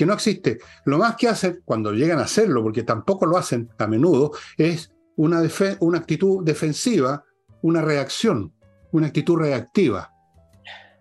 que 0.00 0.06
no 0.06 0.14
existe. 0.14 0.60
Lo 0.86 0.96
más 0.96 1.14
que 1.16 1.28
hacen 1.28 1.60
cuando 1.62 1.92
llegan 1.92 2.20
a 2.20 2.22
hacerlo, 2.22 2.62
porque 2.62 2.84
tampoco 2.84 3.26
lo 3.26 3.36
hacen 3.36 3.68
a 3.76 3.86
menudo, 3.86 4.32
es 4.56 4.94
una, 5.16 5.42
una 5.80 5.98
actitud 5.98 6.42
defensiva, 6.42 7.22
una 7.60 7.82
reacción, 7.82 8.54
una 8.92 9.08
actitud 9.08 9.36
reactiva. 9.36 10.10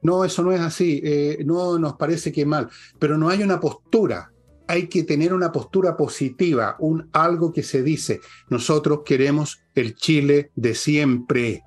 No, 0.02 0.24
eso 0.24 0.44
no 0.44 0.52
es 0.52 0.62
así, 0.62 1.02
eh, 1.04 1.44
no 1.46 1.78
nos 1.78 1.94
parece 1.96 2.32
que 2.32 2.46
mal, 2.46 2.70
pero 3.00 3.18
no 3.18 3.30
hay 3.30 3.44
una 3.44 3.60
postura. 3.60 4.32
Hay 4.68 4.88
que 4.88 5.04
tener 5.04 5.34
una 5.34 5.52
postura 5.52 5.98
positiva, 5.98 6.76
un 6.80 7.10
algo 7.12 7.52
que 7.52 7.64
se 7.64 7.82
dice. 7.82 8.22
Nosotros 8.50 9.02
queremos 9.04 9.62
el 9.74 9.96
Chile 9.96 10.52
de 10.56 10.76
siempre, 10.76 11.64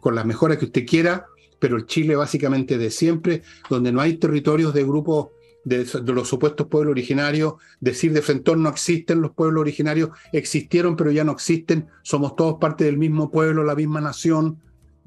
con 0.00 0.14
las 0.14 0.24
mejoras 0.24 0.56
que 0.58 0.64
usted 0.64 0.86
quiera, 0.86 1.26
pero 1.58 1.76
el 1.76 1.86
Chile 1.86 2.16
básicamente 2.16 2.78
de 2.78 2.90
siempre, 2.90 3.42
donde 3.68 3.92
no 3.92 4.00
hay 4.00 4.16
territorios 4.16 4.72
de 4.72 4.84
grupos 4.84 5.28
de, 5.66 5.84
los 6.12 6.28
supuestos 6.28 6.68
pueblos 6.68 6.92
originarios, 6.92 7.54
decir 7.80 8.12
de 8.12 8.22
frente 8.22 8.54
no 8.54 8.68
existen 8.68 9.20
los 9.20 9.32
pueblos 9.32 9.62
originarios, 9.62 10.10
existieron 10.32 10.94
pero 10.96 11.10
ya 11.10 11.24
no 11.24 11.32
existen, 11.32 11.88
somos 12.02 12.36
todos 12.36 12.58
parte 12.60 12.84
del 12.84 12.96
mismo 12.96 13.32
pueblo, 13.32 13.64
la 13.64 13.74
misma 13.74 14.00
nación, 14.00 14.60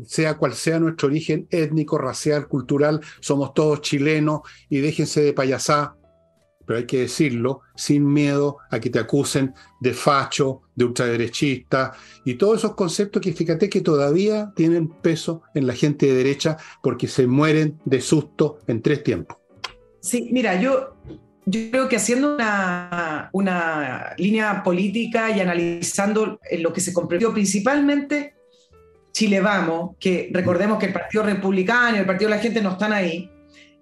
sea 0.06 0.38
cual 0.38 0.54
sea 0.54 0.80
nuestro 0.80 1.08
origen 1.08 1.48
étnico, 1.50 1.98
racial, 1.98 2.48
cultural, 2.48 3.02
somos 3.20 3.54
todos 3.54 3.82
chilenos 3.82 4.42
y 4.70 4.80
déjense 4.80 5.22
de 5.22 5.34
payasá. 5.34 5.96
pero 6.66 6.80
hay 6.80 6.86
que 6.86 7.00
decirlo 7.00 7.62
sin 7.76 8.06
miedo 8.06 8.58
a 8.70 8.80
que 8.80 8.92
te 8.92 9.00
acusen 9.00 9.54
de 9.82 9.94
facho, 9.94 10.62
de 10.76 10.86
ultraderechista 10.86 11.94
y 12.24 12.36
todos 12.36 12.60
esos 12.60 12.76
conceptos 12.76 13.22
que 13.22 13.34
fíjate 13.34 13.70
que 13.70 13.82
todavía 13.82 14.54
tienen 14.56 14.88
peso 14.88 15.42
en 15.56 15.66
la 15.66 15.74
gente 15.74 16.06
de 16.06 16.14
derecha 16.14 16.58
porque 16.84 17.08
se 17.08 17.26
mueren 17.26 17.80
de 17.86 18.02
susto 18.02 18.60
en 18.68 18.82
tres 18.84 19.04
tiempos. 19.04 19.38
Sí, 20.00 20.30
mira, 20.32 20.62
yo, 20.62 20.96
yo 21.46 21.72
creo 21.72 21.90
que 21.90 21.96
haciendo 21.96 22.36
una, 22.36 23.30
una 23.34 24.14
línea 24.18 24.64
política 24.64 25.36
y 25.36 25.40
analizando 25.40 26.40
lo 26.60 26.72
que 26.72 26.82
se 26.82 26.94
comprendió 26.94 27.34
principalmente 27.34 28.36
Chile 29.20 29.42
Vamos, 29.42 29.98
que 30.00 30.30
recordemos 30.32 30.80
que 30.80 30.86
el 30.86 30.94
Partido 30.94 31.24
Republicano 31.24 31.98
y 31.98 32.00
el 32.00 32.06
Partido 32.06 32.30
de 32.30 32.38
la 32.38 32.42
Gente 32.42 32.62
no 32.62 32.72
están 32.72 32.94
ahí, 32.94 33.30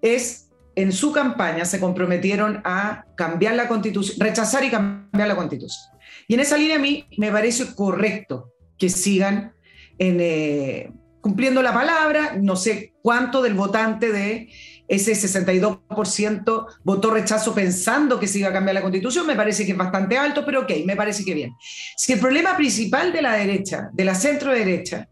es 0.01 0.49
en 0.73 0.91
su 0.91 1.11
campaña 1.11 1.63
se 1.63 1.79
comprometieron 1.79 2.59
a 2.63 3.05
cambiar 3.15 3.53
la 3.53 3.67
constitución, 3.67 4.17
rechazar 4.19 4.63
y 4.63 4.71
cambiar 4.71 5.27
la 5.27 5.35
constitución. 5.35 5.95
Y 6.27 6.33
en 6.33 6.39
esa 6.39 6.57
línea 6.57 6.77
a 6.77 6.79
mí 6.79 7.05
me 7.19 7.31
parece 7.31 7.75
correcto 7.75 8.51
que 8.79 8.89
sigan 8.89 9.53
eh, 9.99 10.89
cumpliendo 11.21 11.61
la 11.61 11.71
palabra. 11.71 12.35
No 12.41 12.55
sé 12.55 12.95
cuánto 13.03 13.43
del 13.43 13.53
votante 13.53 14.11
de 14.11 14.49
ese 14.88 15.11
62% 15.11 16.65
votó 16.83 17.11
rechazo 17.11 17.53
pensando 17.53 18.19
que 18.19 18.25
se 18.27 18.39
iba 18.39 18.49
a 18.49 18.53
cambiar 18.53 18.73
la 18.73 18.81
constitución. 18.81 19.27
Me 19.27 19.35
parece 19.35 19.67
que 19.67 19.73
es 19.73 19.77
bastante 19.77 20.17
alto, 20.17 20.43
pero 20.43 20.61
ok, 20.61 20.71
me 20.83 20.95
parece 20.95 21.23
que 21.23 21.35
bien. 21.35 21.53
Si 21.95 22.13
el 22.13 22.19
problema 22.19 22.57
principal 22.57 23.13
de 23.13 23.21
la 23.21 23.33
derecha, 23.33 23.91
de 23.93 24.03
la 24.03 24.15
centro 24.15 24.51
derecha, 24.51 25.07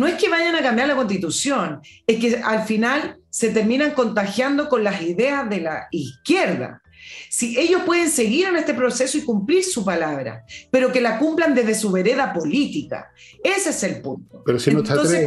no 0.00 0.06
es 0.06 0.14
que 0.14 0.30
vayan 0.30 0.56
a 0.56 0.62
cambiar 0.62 0.88
la 0.88 0.96
constitución, 0.96 1.82
es 2.06 2.18
que 2.18 2.38
al 2.42 2.62
final 2.64 3.18
se 3.28 3.50
terminan 3.50 3.90
contagiando 3.90 4.70
con 4.70 4.82
las 4.82 5.02
ideas 5.02 5.48
de 5.50 5.60
la 5.60 5.88
izquierda. 5.90 6.82
Si 7.28 7.58
ellos 7.60 7.82
pueden 7.84 8.10
seguir 8.10 8.46
en 8.46 8.56
este 8.56 8.72
proceso 8.72 9.18
y 9.18 9.24
cumplir 9.26 9.62
su 9.62 9.84
palabra, 9.84 10.46
pero 10.70 10.90
que 10.90 11.02
la 11.02 11.18
cumplan 11.18 11.54
desde 11.54 11.74
su 11.74 11.92
vereda 11.92 12.32
política. 12.32 13.10
Ese 13.44 13.70
es 13.70 13.82
el 13.82 14.00
punto. 14.00 14.42
Pero 14.46 14.58
si 14.58 14.70
no 14.70 14.78
está 14.78 14.94
entonces, 14.94 15.26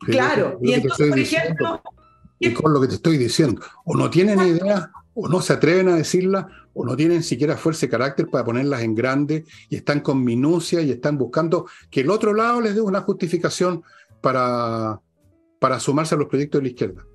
Claro, 0.00 0.58
y 0.60 0.72
entonces, 0.72 1.08
por 1.08 1.18
ejemplo... 1.20 1.82
Y 2.40 2.52
con 2.52 2.72
lo 2.72 2.80
que 2.80 2.88
te 2.88 2.94
estoy 2.94 3.16
diciendo, 3.16 3.62
o 3.84 3.94
no 3.94 4.10
tienen 4.10 4.40
idea, 4.40 4.90
o 5.14 5.28
no 5.28 5.40
se 5.40 5.52
atreven 5.52 5.88
a 5.88 5.96
decirla, 5.96 6.48
o 6.74 6.84
no 6.84 6.96
tienen 6.96 7.22
siquiera 7.22 7.56
fuerza 7.56 7.86
y 7.86 7.88
carácter 7.88 8.28
para 8.28 8.44
ponerlas 8.44 8.82
en 8.82 8.94
grande, 8.94 9.44
y 9.68 9.76
están 9.76 10.00
con 10.00 10.24
minucia 10.24 10.80
y 10.80 10.90
están 10.90 11.18
buscando 11.18 11.66
que 11.90 12.00
el 12.00 12.10
otro 12.10 12.32
lado 12.34 12.60
les 12.60 12.74
dé 12.74 12.80
una 12.80 13.00
justificación 13.00 13.82
para, 14.20 15.00
para 15.58 15.80
sumarse 15.80 16.14
a 16.14 16.18
los 16.18 16.28
proyectos 16.28 16.60
de 16.60 16.62
la 16.62 16.68
izquierda. 16.70 17.06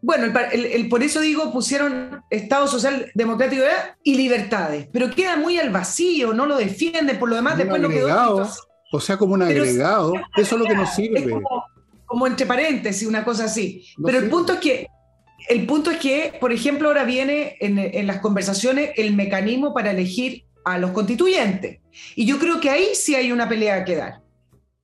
Bueno, 0.00 0.32
el, 0.52 0.88
por 0.88 1.02
eso 1.02 1.20
digo, 1.20 1.52
pusieron 1.52 2.22
Estado 2.30 2.68
Social 2.68 3.10
Democrático 3.14 3.64
y 4.04 4.14
libertades, 4.14 4.88
pero 4.92 5.10
queda 5.10 5.36
muy 5.36 5.58
al 5.58 5.70
vacío, 5.70 6.32
no 6.32 6.46
lo 6.46 6.56
defienden, 6.56 7.18
por 7.18 7.28
lo 7.28 7.36
demás 7.36 7.58
después 7.58 7.80
no 7.80 7.88
quedó... 7.88 8.48
O 8.90 9.00
sea, 9.00 9.18
como 9.18 9.34
un 9.34 9.42
agregado, 9.42 10.14
eso 10.36 10.54
es 10.54 10.62
lo 10.62 10.66
que 10.66 10.74
nos 10.74 10.94
sirve. 10.94 11.42
Como, 12.06 12.26
entre 12.26 12.46
paréntesis, 12.46 13.06
una 13.06 13.22
cosa 13.22 13.44
así. 13.44 13.84
pero 14.02 14.18
el 14.18 14.30
punto 14.30 14.54
es 14.54 14.60
que 14.60 14.86
el 15.48 15.66
punto 15.66 15.90
es 15.90 15.98
que, 15.98 16.34
por 16.40 16.52
ejemplo, 16.52 16.88
ahora 16.88 17.04
viene 17.04 17.56
en, 17.60 18.06
las 18.06 18.20
conversaciones 18.20 18.90
el 18.96 19.14
mecanismo 19.14 19.72
para 19.72 19.90
elegir 19.90 20.44
a 20.64 20.78
los 20.78 20.90
constituyentes. 20.90 21.80
Y 22.14 22.26
yo 22.26 22.38
creo 22.38 22.60
que 22.60 22.70
ahí 22.70 22.88
sí 22.94 23.14
hay 23.14 23.32
una 23.32 23.48
pelea 23.48 23.84
que 23.84 23.96
dar. 23.96 24.20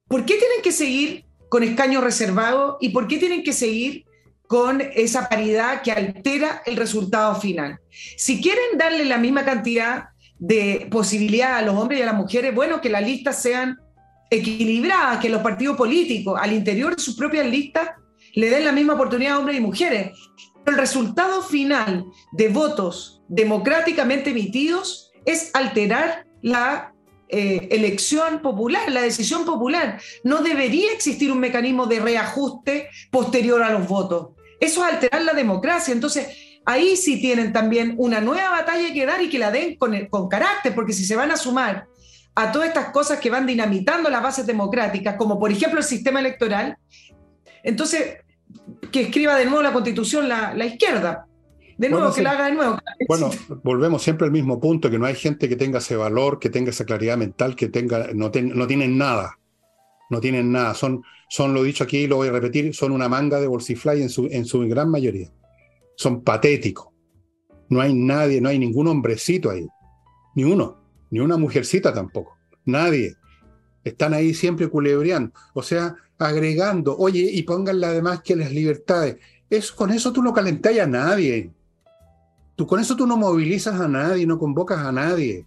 ¿Por 0.09 0.25
qué 0.25 0.35
tienen 0.35 0.63
que 0.63 0.73
seguir 0.73 1.25
con 1.49 1.63
escaños 1.63 2.03
reservados 2.03 2.77
y 2.81 2.89
por 2.89 3.07
qué 3.07 3.19
tienen 3.19 3.45
que 3.45 3.53
seguir 3.53 4.05
con 4.47 4.83
esa 4.95 5.29
paridad 5.29 5.83
que 5.83 5.93
altera 5.93 6.63
el 6.67 6.77
resultado 6.77 7.35
final. 7.41 7.81
Si 8.17 8.41
quieren 8.41 8.77
darle 8.77 9.05
la 9.05 9.19
misma 9.19 9.45
cantidad 9.45 10.09
de 10.39 10.87
posibilidad 10.91 11.57
a 11.57 11.63
los 11.63 11.75
hombres 11.77 12.01
y 12.01 12.03
a 12.03 12.07
las 12.07 12.15
mujeres, 12.15 12.55
bueno, 12.55 12.81
que 12.81 12.91
las 12.91 13.03
listas 13.03 13.41
sean 13.41 13.79
equilibradas, 14.31 15.19
que 15.19 15.29
los 15.29 15.43
partidos 15.43 15.77
políticos 15.77 16.39
al 16.41 16.53
interior 16.53 16.97
de 16.97 17.03
sus 17.03 17.17
propias 17.17 17.47
listas 17.47 17.91
le 18.35 18.51
den 18.51 18.65
la 18.65 18.73
misma 18.73 18.95
oportunidad 18.95 19.35
a 19.35 19.39
hombres 19.39 19.59
y 19.59 19.61
mujeres. 19.61 20.11
El 20.67 20.77
resultado 20.77 21.43
final 21.43 22.07
de 22.33 22.49
votos 22.49 23.23
democráticamente 23.29 24.31
emitidos 24.31 25.13
es 25.27 25.51
alterar 25.55 26.27
la 26.43 26.95
eh, 27.29 27.69
elección 27.71 28.41
popular, 28.41 28.91
la 28.91 29.03
decisión 29.03 29.45
popular. 29.45 30.01
No 30.23 30.43
debería 30.43 30.93
existir 30.93 31.33
un 31.33 31.41
mecanismo 31.41 31.87
de 31.87 32.01
reajuste 32.01 32.89
posterior 33.11 33.63
a 33.63 33.71
los 33.71 33.87
votos. 33.89 34.31
Eso 34.61 34.87
es 34.87 34.93
alterar 34.93 35.23
la 35.23 35.35
democracia. 35.35 35.93
Entonces, 35.93 36.29
ahí 36.65 36.97
sí 36.97 37.21
tienen 37.21 37.53
también 37.53 37.95
una 37.99 38.21
nueva 38.21 38.51
batalla 38.51 38.93
que 38.93 39.07
dar 39.07 39.21
y 39.23 39.29
que 39.29 39.39
la 39.39 39.51
den 39.51 39.77
con, 39.77 39.95
con 40.07 40.29
carácter, 40.29 40.75
porque 40.75 40.93
si 40.93 41.05
se 41.05 41.17
van 41.17 41.31
a 41.31 41.37
sumar 41.37 41.87
a 42.35 42.53
todas 42.53 42.69
estas 42.69 42.91
cosas 42.91 43.21
que 43.21 43.31
van 43.31 43.47
dinamitando 43.47 44.11
las 44.11 44.23
bases 44.23 44.47
democráticas, 44.47 45.17
como 45.17 45.39
por 45.39 45.53
ejemplo 45.53 45.79
el 45.79 45.85
sistema 45.85 46.21
electoral, 46.21 46.77
entonces 47.63 48.19
que 48.91 49.03
escriba 49.03 49.37
de 49.37 49.45
nuevo 49.45 49.63
la 49.63 49.73
constitución 49.73 50.29
la, 50.29 50.55
la 50.55 50.67
izquierda. 50.67 51.27
De 51.77 51.89
nuevo, 51.89 52.13
que 52.13 52.23
la 52.23 52.33
haga 52.33 52.47
de 52.47 52.53
nuevo. 52.53 52.79
Bueno, 53.09 53.31
volvemos 53.63 54.03
siempre 54.03 54.27
al 54.27 54.33
mismo 54.33 54.61
punto, 54.61 54.91
que 54.91 54.99
no 54.99 55.07
hay 55.07 55.15
gente 55.15 55.49
que 55.49 55.57
tenga 55.57 55.79
ese 55.79 55.97
valor, 55.97 56.39
que 56.39 56.49
tenga 56.49 56.71
esa 56.71 56.85
claridad 56.85 57.17
mental, 57.17 57.57
que 57.57 57.69
tenga, 57.69 58.09
no, 58.15 58.31
no 58.33 58.67
tienen 58.67 58.97
nada. 58.97 59.39
No 60.11 60.21
tienen 60.21 60.53
nada. 60.53 60.75
Son, 60.75 61.03
son, 61.29 61.55
lo 61.55 61.63
dicho 61.63 61.83
aquí, 61.83 62.07
lo 62.07 62.17
voy 62.17 62.29
a 62.29 62.33
repetir, 62.33 62.75
son 62.75 62.93
una 62.93 63.09
manga 63.09 63.41
de 63.41 63.47
bolsifly 63.47 64.03
en 64.03 64.09
su, 64.09 64.29
en 64.31 64.45
su 64.45 64.61
gran 64.69 64.91
mayoría. 64.91 65.31
Son 65.97 66.23
patéticos. 66.23 66.89
No 67.69 67.81
hay 67.81 67.95
nadie, 67.95 68.41
no 68.41 68.49
hay 68.49 68.59
ningún 68.59 68.87
hombrecito 68.87 69.51
ahí. 69.51 69.67
Ni 70.37 70.45
uno. 70.45 70.81
Ni 71.11 71.21
una 71.21 71.37
mujercita 71.37 71.93
tampoco. 71.93 72.37
Nadie. 72.65 73.17
Están 73.83 74.15
ahí 74.15 74.35
siempre 74.35 74.69
culebreando. 74.69 75.33
O 75.55 75.63
sea, 75.63 75.95
agregando, 76.19 76.97
oye, 76.97 77.29
y 77.31 77.43
pónganle 77.43 77.87
además 77.87 78.23
que 78.23 78.37
las 78.37 78.53
libertades. 78.53 79.17
Es, 79.51 79.73
con 79.73 79.91
eso 79.91 80.13
tú 80.13 80.23
no 80.23 80.33
calentáis 80.33 80.81
a 80.81 80.87
nadie. 80.87 81.53
Tú, 82.57 82.67
con 82.67 82.81
eso 82.81 82.97
tú 82.97 83.07
no 83.07 83.17
movilizas 83.17 83.81
a 83.81 83.89
nadie, 83.89 84.27
no 84.27 84.39
convocas 84.39 84.79
a 84.79 84.93
nadie. 84.93 85.47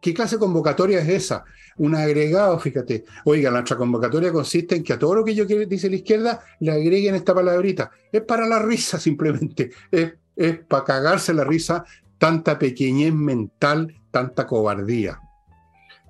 ¿Qué 0.00 0.14
clase 0.14 0.36
de 0.36 0.40
convocatoria 0.40 1.00
es 1.00 1.08
esa? 1.08 1.44
Un 1.76 1.94
agregado, 1.94 2.58
fíjate. 2.58 3.04
Oiga, 3.24 3.50
nuestra 3.50 3.76
convocatoria 3.76 4.32
consiste 4.32 4.76
en 4.76 4.82
que 4.82 4.94
a 4.94 4.98
todo 4.98 5.14
lo 5.14 5.24
que 5.24 5.34
yo 5.34 5.46
quiero, 5.46 5.66
dice 5.66 5.90
la 5.90 5.96
izquierda, 5.96 6.40
le 6.60 6.72
agreguen 6.72 7.14
esta 7.14 7.34
palabrita. 7.34 7.90
Es 8.10 8.22
para 8.22 8.46
la 8.46 8.58
risa 8.58 8.98
simplemente. 8.98 9.70
Es, 9.90 10.14
es 10.36 10.58
para 10.58 10.84
cagarse 10.84 11.34
la 11.34 11.44
risa 11.44 11.84
tanta 12.18 12.58
pequeñez 12.58 13.12
mental, 13.12 13.94
tanta 14.10 14.46
cobardía. 14.46 15.20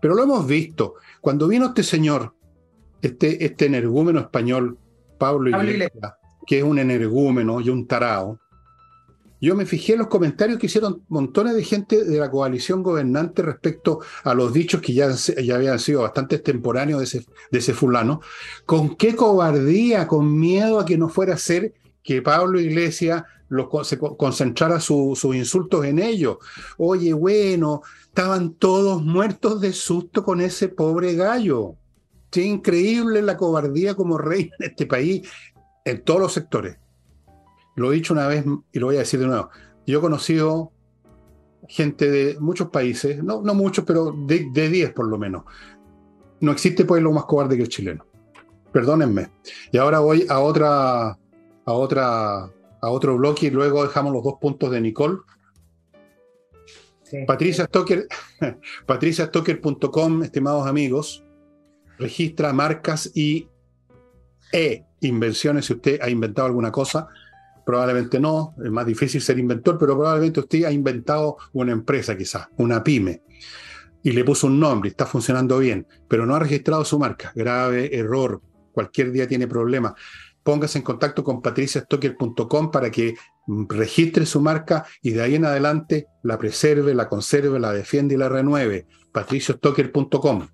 Pero 0.00 0.14
lo 0.14 0.22
hemos 0.22 0.46
visto. 0.46 0.94
Cuando 1.20 1.46
vino 1.48 1.66
este 1.66 1.82
señor, 1.82 2.34
este, 3.02 3.44
este 3.44 3.66
energúmeno 3.66 4.20
español, 4.20 4.78
Pablo 5.18 5.50
Iglesias, 5.50 6.14
que 6.46 6.58
es 6.58 6.64
un 6.64 6.78
energúmeno 6.78 7.60
y 7.60 7.68
un 7.68 7.86
tarao, 7.86 8.38
yo 9.40 9.54
me 9.54 9.64
fijé 9.64 9.94
en 9.94 10.00
los 10.00 10.08
comentarios 10.08 10.58
que 10.58 10.66
hicieron 10.66 11.02
montones 11.08 11.54
de 11.54 11.64
gente 11.64 12.04
de 12.04 12.18
la 12.18 12.30
coalición 12.30 12.82
gobernante 12.82 13.40
respecto 13.40 14.00
a 14.22 14.34
los 14.34 14.52
dichos 14.52 14.82
que 14.82 14.92
ya, 14.92 15.10
ya 15.10 15.54
habían 15.54 15.78
sido 15.78 16.02
bastante 16.02 16.36
extemporáneos 16.36 16.98
de 16.98 17.04
ese, 17.04 17.26
de 17.50 17.58
ese 17.58 17.72
fulano. 17.72 18.20
Con 18.66 18.96
qué 18.96 19.16
cobardía, 19.16 20.06
con 20.06 20.38
miedo 20.38 20.78
a 20.78 20.84
que 20.84 20.98
no 20.98 21.08
fuera 21.08 21.34
a 21.34 21.38
ser 21.38 21.72
que 22.02 22.20
Pablo 22.20 22.60
Iglesias 22.60 23.24
se 23.82 23.98
concentrara 23.98 24.78
sus 24.78 25.24
insultos 25.24 25.84
en 25.86 25.98
ellos. 25.98 26.36
Oye, 26.76 27.12
bueno, 27.14 27.82
estaban 28.02 28.52
todos 28.54 29.02
muertos 29.02 29.60
de 29.60 29.72
susto 29.72 30.22
con 30.22 30.40
ese 30.40 30.68
pobre 30.68 31.14
gallo. 31.14 31.76
Qué 32.30 32.42
increíble 32.42 33.22
la 33.22 33.36
cobardía 33.36 33.94
como 33.94 34.18
rey 34.18 34.50
en 34.58 34.70
este 34.70 34.86
país, 34.86 35.28
en 35.84 36.04
todos 36.04 36.20
los 36.20 36.32
sectores 36.32 36.78
lo 37.80 37.90
he 37.90 37.94
dicho 37.94 38.12
una 38.12 38.26
vez 38.26 38.44
y 38.72 38.78
lo 38.78 38.86
voy 38.86 38.96
a 38.96 39.00
decir 39.00 39.20
de 39.20 39.26
nuevo. 39.26 39.48
Yo 39.86 39.98
he 39.98 40.02
conocido 40.02 40.72
gente 41.68 42.10
de 42.10 42.38
muchos 42.38 42.68
países, 42.68 43.22
no, 43.22 43.42
no 43.42 43.54
muchos, 43.54 43.84
pero 43.84 44.14
de 44.26 44.68
10 44.68 44.92
por 44.92 45.08
lo 45.08 45.18
menos. 45.18 45.44
No 46.40 46.52
existe 46.52 46.84
pueblo 46.84 47.12
más 47.12 47.24
cobarde 47.24 47.56
que 47.56 47.62
el 47.62 47.68
chileno. 47.68 48.04
Perdónenme. 48.72 49.30
Y 49.72 49.78
ahora 49.78 50.00
voy 50.00 50.26
a 50.28 50.40
otra, 50.40 51.10
a 51.10 51.72
otra, 51.72 52.44
a 52.44 52.90
otro 52.90 53.16
bloque 53.16 53.46
y 53.46 53.50
luego 53.50 53.82
dejamos 53.82 54.12
los 54.12 54.24
dos 54.24 54.34
puntos 54.40 54.70
de 54.70 54.80
Nicole. 54.80 55.18
Patricia 57.26 57.64
Stoker, 57.64 58.06
patriciastocker.com, 58.86 60.22
estimados 60.22 60.66
amigos, 60.68 61.24
registra 62.00 62.52
marcas 62.52 63.10
y 63.14 63.48
e 64.52 64.84
invenciones 65.00 65.66
si 65.66 65.74
usted 65.74 66.00
ha 66.02 66.10
inventado 66.10 66.46
alguna 66.46 66.72
cosa 66.72 67.08
Probablemente 67.70 68.18
no, 68.18 68.54
es 68.64 68.70
más 68.70 68.84
difícil 68.84 69.20
ser 69.20 69.38
inventor, 69.38 69.78
pero 69.78 69.94
probablemente 69.94 70.40
usted 70.40 70.64
ha 70.64 70.72
inventado 70.72 71.36
una 71.52 71.70
empresa 71.70 72.16
quizás, 72.16 72.48
una 72.56 72.82
pyme, 72.82 73.22
y 74.02 74.10
le 74.10 74.24
puso 74.24 74.48
un 74.48 74.58
nombre, 74.58 74.90
está 74.90 75.06
funcionando 75.06 75.58
bien, 75.58 75.86
pero 76.08 76.26
no 76.26 76.34
ha 76.34 76.40
registrado 76.40 76.84
su 76.84 76.98
marca. 76.98 77.32
Grave 77.32 77.96
error, 77.96 78.40
cualquier 78.72 79.12
día 79.12 79.28
tiene 79.28 79.46
problemas. 79.46 79.92
póngase 80.42 80.78
en 80.78 80.84
contacto 80.84 81.22
con 81.22 81.42
patriciastocker.com 81.42 82.72
para 82.72 82.90
que 82.90 83.14
registre 83.68 84.26
su 84.26 84.40
marca 84.40 84.84
y 85.00 85.10
de 85.10 85.22
ahí 85.22 85.34
en 85.36 85.44
adelante 85.44 86.06
la 86.24 86.38
preserve, 86.38 86.92
la 86.92 87.08
conserve, 87.08 87.60
la 87.60 87.72
defiende 87.72 88.16
y 88.16 88.18
la 88.18 88.28
renueve. 88.28 88.88
patriciostocker.com. 89.12 90.48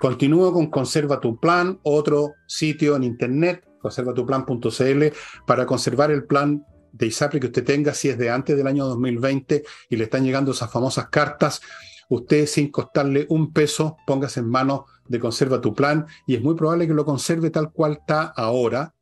Continúo 0.00 0.50
con 0.50 0.70
Conserva 0.70 1.20
tu 1.20 1.38
Plan, 1.38 1.78
otro 1.82 2.36
sitio 2.46 2.96
en 2.96 3.04
internet, 3.04 3.68
conservatuplan.cl, 3.82 5.04
para 5.46 5.66
conservar 5.66 6.10
el 6.10 6.24
plan 6.24 6.64
de 6.90 7.06
ISAPRE 7.06 7.38
que 7.38 7.48
usted 7.48 7.64
tenga, 7.64 7.92
si 7.92 8.08
es 8.08 8.16
de 8.16 8.30
antes 8.30 8.56
del 8.56 8.66
año 8.66 8.86
2020 8.86 9.62
y 9.90 9.96
le 9.96 10.04
están 10.04 10.24
llegando 10.24 10.52
esas 10.52 10.72
famosas 10.72 11.10
cartas, 11.10 11.60
usted 12.08 12.46
sin 12.46 12.70
costarle 12.70 13.26
un 13.28 13.52
peso, 13.52 13.98
póngase 14.06 14.40
en 14.40 14.48
manos 14.48 14.84
de 15.06 15.20
Conserva 15.20 15.60
tu 15.60 15.74
Plan 15.74 16.06
y 16.26 16.34
es 16.34 16.42
muy 16.42 16.54
probable 16.54 16.86
que 16.86 16.94
lo 16.94 17.04
conserve 17.04 17.50
tal 17.50 17.70
cual 17.70 17.98
está 18.00 18.22
ahora, 18.22 18.94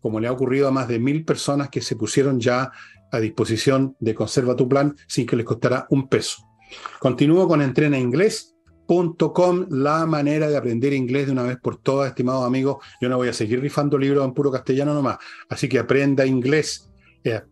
como 0.00 0.20
le 0.20 0.28
ha 0.28 0.32
ocurrido 0.32 0.68
a 0.68 0.70
más 0.70 0.86
de 0.86 1.00
mil 1.00 1.24
personas 1.24 1.70
que 1.70 1.80
se 1.80 1.96
pusieron 1.96 2.38
ya 2.38 2.70
a 3.10 3.18
disposición 3.18 3.96
de 3.98 4.14
Conserva 4.14 4.54
tu 4.54 4.68
Plan 4.68 4.94
sin 5.08 5.26
que 5.26 5.34
les 5.34 5.44
costara 5.44 5.88
un 5.90 6.08
peso. 6.08 6.46
Continúo 7.00 7.48
con 7.48 7.62
Entrena 7.62 7.98
Inglés 7.98 8.55
Com, 8.86 9.66
la 9.70 10.06
manera 10.06 10.48
de 10.48 10.56
aprender 10.56 10.92
inglés 10.92 11.26
de 11.26 11.32
una 11.32 11.42
vez 11.42 11.58
por 11.58 11.76
todas, 11.76 12.08
estimados 12.08 12.46
amigos. 12.46 12.76
Yo 13.00 13.08
no 13.08 13.16
voy 13.16 13.28
a 13.28 13.32
seguir 13.32 13.60
rifando 13.60 13.98
libros 13.98 14.24
en 14.24 14.32
puro 14.32 14.52
castellano 14.52 14.94
nomás, 14.94 15.18
así 15.48 15.68
que 15.68 15.78
aprenda 15.78 16.24
inglés. 16.24 16.88
Eh, 17.24 17.42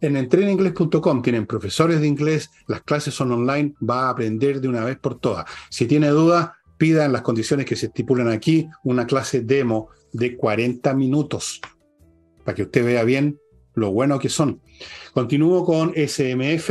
en 0.00 0.16
entrenainglés.com 0.16 1.22
tienen 1.22 1.46
profesores 1.46 2.00
de 2.00 2.06
inglés, 2.06 2.50
las 2.68 2.82
clases 2.82 3.14
son 3.14 3.32
online, 3.32 3.74
va 3.82 4.06
a 4.06 4.10
aprender 4.10 4.60
de 4.60 4.68
una 4.68 4.84
vez 4.84 4.98
por 4.98 5.18
todas. 5.18 5.46
Si 5.70 5.86
tiene 5.86 6.08
dudas, 6.08 6.50
pida 6.78 7.04
en 7.04 7.12
las 7.12 7.22
condiciones 7.22 7.66
que 7.66 7.76
se 7.76 7.86
estipulan 7.86 8.28
aquí 8.28 8.68
una 8.84 9.06
clase 9.06 9.40
demo 9.40 9.88
de 10.12 10.36
40 10.36 10.94
minutos 10.94 11.60
para 12.44 12.54
que 12.54 12.62
usted 12.62 12.84
vea 12.84 13.02
bien 13.04 13.38
lo 13.74 13.90
bueno 13.90 14.18
que 14.18 14.28
son. 14.28 14.60
Continúo 15.12 15.64
con 15.64 15.92
SMF, 15.94 16.70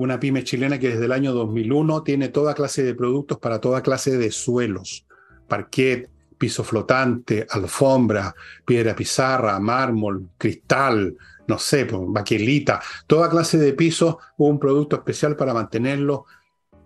una 0.00 0.18
pyme 0.18 0.44
chilena 0.44 0.78
que 0.78 0.88
desde 0.88 1.04
el 1.04 1.12
año 1.12 1.34
2001 1.34 2.02
tiene 2.02 2.28
toda 2.28 2.54
clase 2.54 2.82
de 2.82 2.94
productos 2.94 3.38
para 3.38 3.60
toda 3.60 3.82
clase 3.82 4.16
de 4.16 4.30
suelos, 4.30 5.04
parquet, 5.46 6.08
piso 6.38 6.64
flotante, 6.64 7.46
alfombra, 7.50 8.34
piedra 8.64 8.96
pizarra, 8.96 9.60
mármol, 9.60 10.30
cristal, 10.38 11.14
no 11.46 11.58
sé, 11.58 11.86
baquelita, 11.92 12.80
toda 13.06 13.28
clase 13.28 13.58
de 13.58 13.74
pisos, 13.74 14.16
un 14.38 14.58
producto 14.58 14.96
especial 14.96 15.36
para 15.36 15.52
mantenerlo, 15.52 16.24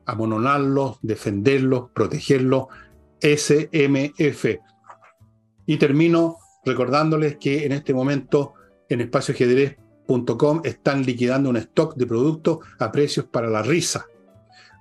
amononarlo, 0.06 0.98
defenderlo, 1.00 1.92
protegerlo, 1.94 2.68
SMF. 3.20 4.58
Y 5.66 5.76
termino 5.76 6.38
recordándoles 6.64 7.36
que 7.36 7.64
en 7.64 7.70
este 7.70 7.94
momento 7.94 8.54
en 8.88 9.02
Espacio 9.02 9.34
Ajedrez 9.34 9.76
están 10.64 11.04
liquidando 11.04 11.50
un 11.50 11.56
stock 11.56 11.96
de 11.96 12.06
productos 12.06 12.58
a 12.78 12.92
precios 12.92 13.26
para 13.26 13.48
la 13.48 13.62
risa. 13.62 14.06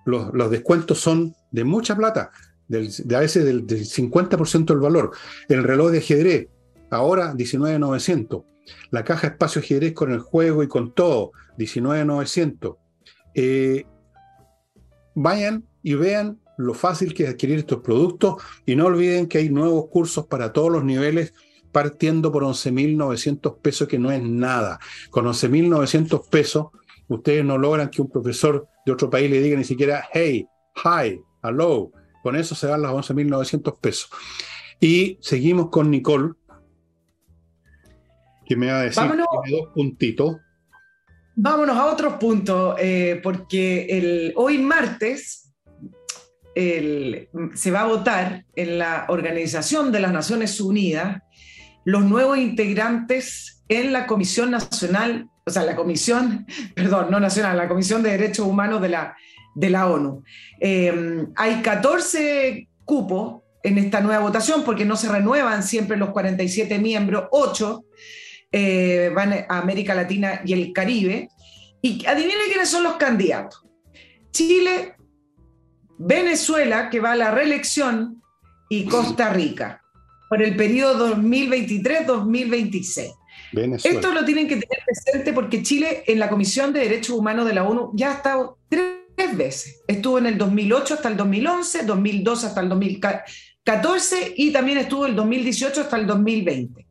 Los, 0.05 0.51
descuentos 0.51 0.99
son 0.99 1.33
de 1.51 1.63
mucha 1.63 1.95
plata, 1.95 2.31
de 2.67 3.15
a 3.15 3.19
veces 3.19 3.45
del, 3.45 3.65
50% 3.67 4.65
del 4.65 4.79
valor. 4.79 5.11
El 5.47 5.63
reloj 5.63 5.91
de 5.91 5.99
ajedrez, 5.99 6.47
ahora 6.89 7.33
19,900. 7.33 8.43
La 8.91 9.03
caja 9.03 9.27
espacio 9.27 9.61
ajedrez 9.61 9.93
con 9.93 10.11
el 10.11 10.19
juego 10.19 10.63
y 10.63 10.67
con 10.67 10.93
todo, 10.93 11.31
19,900. 11.57 12.75
Eh, 13.35 13.85
vayan 15.15 15.65
y 15.81 15.93
vean 15.95 16.39
lo 16.57 16.73
fácil 16.73 17.13
que 17.13 17.23
es 17.23 17.29
adquirir 17.29 17.59
estos 17.59 17.81
productos 17.81 18.41
y 18.65 18.75
no 18.75 18.85
olviden 18.85 19.27
que 19.27 19.39
hay 19.39 19.49
nuevos 19.49 19.87
cursos 19.87 20.27
para 20.27 20.53
todos 20.53 20.71
los 20.71 20.83
niveles 20.83 21.33
partiendo 21.73 22.31
por 22.31 22.43
11.900 22.43 23.57
pesos, 23.59 23.87
que 23.89 23.99
no 23.99 24.11
es 24.11 24.21
nada. 24.23 24.79
Con 25.09 25.25
11.900 25.25 26.29
pesos, 26.29 26.67
ustedes 27.09 27.43
no 27.43 27.57
logran 27.57 27.89
que 27.89 28.01
un 28.01 28.09
profesor 28.09 28.67
de 28.85 28.91
otro 28.91 29.09
país 29.09 29.29
le 29.29 29.41
diga 29.41 29.57
ni 29.57 29.65
siquiera, 29.65 30.07
hey, 30.13 30.47
hi, 30.77 31.19
hello. 31.43 31.91
Con 32.21 32.37
eso 32.37 32.55
se 32.55 32.67
dan 32.67 32.83
las 32.83 32.91
11.900 32.91 33.79
pesos. 33.79 34.09
Y 34.79 35.17
seguimos 35.19 35.69
con 35.69 35.89
Nicole, 35.89 36.33
que 38.45 38.55
me 38.55 38.67
va 38.67 38.79
a 38.79 38.83
decir 38.83 39.03
dos 39.03 39.69
puntitos. 39.73 40.37
Vámonos 41.35 41.75
a 41.75 41.91
otros 41.91 42.13
puntos, 42.13 42.75
eh, 42.79 43.19
porque 43.23 43.87
el, 43.89 44.33
hoy 44.35 44.59
martes 44.59 45.43
se 46.53 47.71
va 47.71 47.81
a 47.81 47.87
votar 47.87 48.45
en 48.55 48.77
la 48.77 49.05
Organización 49.09 49.91
de 49.91 49.99
las 49.99 50.13
Naciones 50.13 50.61
Unidas 50.61 51.23
los 51.85 52.03
nuevos 52.03 52.37
integrantes 52.37 53.63
en 53.69 53.93
la 53.93 54.07
Comisión 54.07 54.51
Nacional, 54.51 55.29
o 55.45 55.51
sea, 55.51 55.63
la 55.63 55.75
Comisión, 55.75 56.45
perdón, 56.75 57.07
no 57.11 57.19
nacional, 57.19 57.57
la 57.57 57.67
Comisión 57.67 58.03
de 58.03 58.11
Derechos 58.11 58.47
Humanos 58.47 58.81
de 58.81 58.89
la, 58.89 59.15
de 59.55 59.69
la 59.69 59.87
ONU. 59.87 60.23
Em, 60.59 61.27
hay 61.35 61.61
14 61.61 62.67
cupos 62.85 63.43
en 63.63 63.77
esta 63.77 64.01
nueva 64.01 64.21
votación 64.21 64.63
porque 64.63 64.85
no 64.85 64.95
se 64.95 65.09
renuevan 65.09 65.63
siempre 65.63 65.97
los 65.97 66.09
47 66.09 66.79
miembros, 66.79 67.27
8 67.31 67.85
eh, 68.51 69.11
van 69.15 69.33
a 69.33 69.59
América 69.59 69.95
Latina 69.95 70.41
y 70.45 70.53
el 70.53 70.73
Caribe. 70.73 71.29
Y 71.81 72.05
adivinen 72.05 72.47
quiénes 72.47 72.69
son 72.69 72.83
los 72.83 72.93
candidatos. 72.93 73.65
Chile, 74.31 74.95
Venezuela, 75.97 76.89
que 76.89 77.01
va 77.01 77.11
a 77.11 77.15
la 77.15 77.31
reelección, 77.31 78.23
y 78.69 78.85
Costa 78.85 79.29
Rica 79.29 79.82
por 80.33 80.41
el 80.41 80.55
periodo 80.55 81.15
2023-2026. 81.15 83.13
Esto 83.83 84.11
lo 84.11 84.25
tienen 84.25 84.47
que 84.47 84.55
tener 84.55 84.79
presente 84.83 85.31
porque 85.31 85.61
Chile 85.61 86.03
en 86.07 86.17
la 86.17 86.27
Comisión 86.27 86.73
de 86.73 86.79
Derechos 86.79 87.15
Humanos 87.15 87.45
de 87.45 87.53
la 87.53 87.63
ONU 87.65 87.91
ya 87.93 88.09
ha 88.09 88.13
estado 88.15 88.57
tres 88.67 89.37
veces. 89.37 89.83
Estuvo 89.87 90.17
en 90.17 90.25
el 90.25 90.39
2008 90.39 90.95
hasta 90.95 91.09
el 91.09 91.17
2011, 91.17 91.83
2002 91.83 92.45
hasta 92.45 92.61
el 92.61 92.69
2014 92.69 94.33
y 94.35 94.51
también 94.51 94.79
estuvo 94.79 95.05
el 95.05 95.15
2018 95.15 95.81
hasta 95.81 95.97
el 95.97 96.07
2020. 96.07 96.83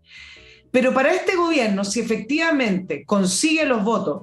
Pero 0.70 0.95
para 0.95 1.12
este 1.12 1.34
gobierno, 1.34 1.84
si 1.84 1.99
efectivamente 1.99 3.05
consigue 3.05 3.64
los 3.64 3.82
votos, 3.82 4.22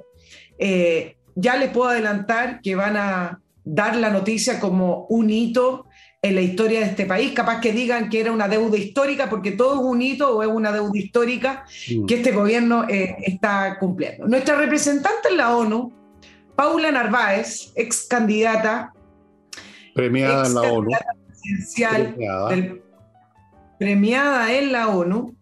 eh, 0.58 1.18
ya 1.36 1.58
les 1.58 1.72
puedo 1.72 1.90
adelantar 1.90 2.62
que 2.62 2.74
van 2.74 2.96
a 2.96 3.42
dar 3.66 3.98
la 3.98 4.12
noticia 4.12 4.62
como 4.62 5.08
un 5.10 5.30
hito 5.30 5.89
en 6.22 6.36
la 6.36 6.42
historia 6.42 6.82
de 6.82 6.88
este 6.88 7.06
país, 7.06 7.32
capaz 7.32 7.62
que 7.62 7.72
digan 7.72 8.10
que 8.10 8.20
era 8.20 8.32
una 8.32 8.50
deuda 8.50 8.78
histórica, 8.78 9.30
porque 9.30 9.52
todo 9.52 9.76
es 9.76 9.82
un 9.82 10.02
hito 10.02 10.38
o 10.38 10.44
es 10.44 10.50
una 10.50 10.72
deuda 10.72 10.98
histórica 10.98 11.66
mm. 11.90 12.06
que 12.06 12.16
este 12.16 12.32
gobierno 12.32 12.86
eh, 12.90 13.16
está 13.26 13.78
cumpliendo. 13.80 14.28
Nuestra 14.28 14.56
representante 14.56 15.30
en 15.30 15.38
la 15.38 15.56
ONU, 15.56 15.94
Paula 16.56 16.92
Narváez, 16.92 17.72
ex 17.76 18.06
candidata. 18.08 18.94
Premiada 19.96 20.46
en 20.46 20.54
la 20.54 20.62
ONU. 20.62 20.90
premiada. 23.78 24.54
en 24.54 24.72
la 24.74 24.90
ONU. 24.90 25.38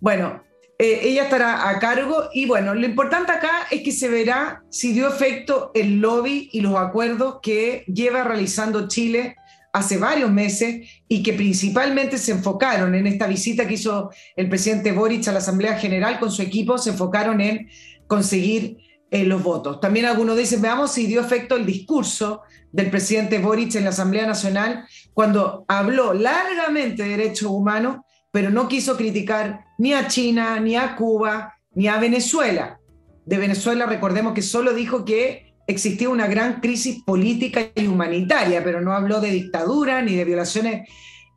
Bueno, 0.00 0.42
eh, 0.78 1.00
ella 1.02 1.24
estará 1.24 1.68
a 1.68 1.78
cargo 1.78 2.30
y 2.32 2.46
bueno, 2.46 2.74
lo 2.74 2.86
importante 2.86 3.30
acá 3.30 3.66
es 3.70 3.82
que 3.82 3.92
se 3.92 4.08
verá 4.08 4.64
si 4.70 4.92
dio 4.92 5.06
efecto 5.06 5.70
el 5.74 6.00
lobby 6.00 6.48
y 6.50 6.62
los 6.62 6.76
acuerdos 6.76 7.40
que 7.42 7.84
lleva 7.86 8.24
realizando 8.24 8.88
Chile 8.88 9.36
hace 9.74 9.98
varios 9.98 10.30
meses 10.30 10.88
y 11.08 11.22
que 11.24 11.32
principalmente 11.32 12.16
se 12.16 12.30
enfocaron 12.30 12.94
en 12.94 13.08
esta 13.08 13.26
visita 13.26 13.66
que 13.66 13.74
hizo 13.74 14.10
el 14.36 14.48
presidente 14.48 14.92
Boric 14.92 15.26
a 15.26 15.32
la 15.32 15.38
Asamblea 15.38 15.76
General 15.76 16.20
con 16.20 16.30
su 16.30 16.42
equipo, 16.42 16.78
se 16.78 16.90
enfocaron 16.90 17.40
en 17.40 17.68
conseguir 18.06 18.78
eh, 19.10 19.24
los 19.24 19.42
votos. 19.42 19.80
También 19.80 20.06
algunos 20.06 20.36
dicen, 20.36 20.62
veamos 20.62 20.92
si 20.92 21.06
dio 21.06 21.20
efecto 21.20 21.56
el 21.56 21.66
discurso 21.66 22.42
del 22.70 22.88
presidente 22.88 23.40
Boric 23.40 23.74
en 23.74 23.82
la 23.82 23.90
Asamblea 23.90 24.26
Nacional 24.26 24.86
cuando 25.12 25.64
habló 25.66 26.14
largamente 26.14 27.02
de 27.02 27.08
derechos 27.08 27.50
humanos, 27.50 27.98
pero 28.30 28.50
no 28.50 28.68
quiso 28.68 28.96
criticar 28.96 29.64
ni 29.78 29.92
a 29.92 30.06
China, 30.06 30.60
ni 30.60 30.76
a 30.76 30.94
Cuba, 30.94 31.52
ni 31.74 31.88
a 31.88 31.98
Venezuela. 31.98 32.78
De 33.26 33.38
Venezuela 33.38 33.86
recordemos 33.86 34.34
que 34.34 34.42
solo 34.42 34.72
dijo 34.72 35.04
que 35.04 35.53
existía 35.66 36.08
una 36.08 36.26
gran 36.26 36.60
crisis 36.60 37.02
política 37.02 37.70
y 37.74 37.86
humanitaria, 37.86 38.62
pero 38.62 38.80
no 38.80 38.92
habló 38.92 39.20
de 39.20 39.30
dictadura 39.30 40.02
ni 40.02 40.14
de 40.14 40.24
violaciones 40.24 40.88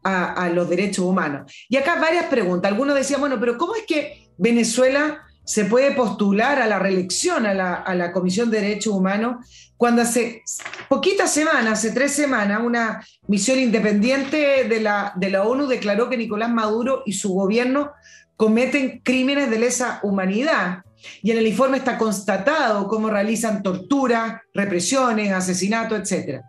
a, 0.04 0.50
los 0.50 0.70
derechos 0.70 1.06
humanos. 1.06 1.52
Y 1.68 1.76
acá 1.76 2.00
varias 2.00 2.26
preguntas. 2.28 2.72
Algunos 2.72 2.96
decían, 2.96 3.20
bueno, 3.20 3.38
pero 3.40 3.58
¿cómo 3.58 3.76
es 3.76 3.84
que 3.86 4.30
Venezuela 4.38 5.24
se 5.44 5.66
puede 5.66 5.92
postular 5.92 6.62
a 6.62 6.68
la 6.68 6.80
reelección 6.80 7.46
a 7.46 7.54
la, 7.54 8.12
Comisión 8.14 8.50
de 8.50 8.62
Derechos 8.62 8.94
Humanos 8.94 9.46
cuando 9.76 10.02
hace 10.02 10.44
poquitas 10.90 11.32
semanas, 11.32 11.80
hace 11.80 11.92
tres 11.92 12.14
semanas, 12.14 12.62
una 12.64 13.06
misión 13.28 13.60
independiente 13.60 14.64
de 14.64 14.80
la, 14.80 15.14
de 15.16 15.30
la 15.30 15.44
ONU 15.44 15.68
declaró 15.68 16.10
que 16.10 16.18
Nicolás 16.18 16.50
Maduro 16.50 17.04
y 17.06 17.14
su 17.14 17.34
gobierno 17.34 17.92
cometen 18.36 19.02
crímenes 19.04 19.50
de 19.50 19.60
lesa 19.60 20.00
humanidad 20.04 20.84
y 21.22 21.32
en 21.32 21.38
el 21.38 21.48
informe 21.48 21.78
está 21.78 21.98
constatado 21.98 22.88
cómo 22.88 23.10
realizan 23.10 23.64
tortura, 23.64 24.44
represiones, 24.54 25.32
asesinatos, 25.32 26.12
etc. 26.12 26.42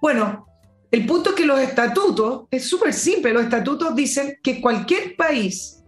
Bueno, 0.00 0.46
el 0.90 1.06
punto 1.06 1.30
es 1.30 1.36
que 1.36 1.46
los 1.46 1.60
estatutos, 1.60 2.46
es 2.50 2.68
súper 2.68 2.92
simple, 2.92 3.32
los 3.32 3.44
estatutos 3.44 3.94
dicen 3.94 4.38
que 4.42 4.60
cualquier 4.60 5.16
país 5.16 5.82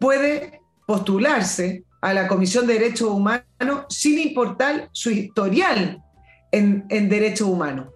puede 0.00 0.60
postularse 0.86 1.84
a 2.00 2.12
la 2.12 2.26
Comisión 2.26 2.66
de 2.66 2.74
Derechos 2.74 3.08
Humanos 3.08 3.86
sin 3.88 4.18
importar 4.18 4.88
su 4.92 5.10
historial 5.10 6.02
en, 6.50 6.84
en 6.88 7.08
derechos 7.08 7.48
humanos. 7.48 7.88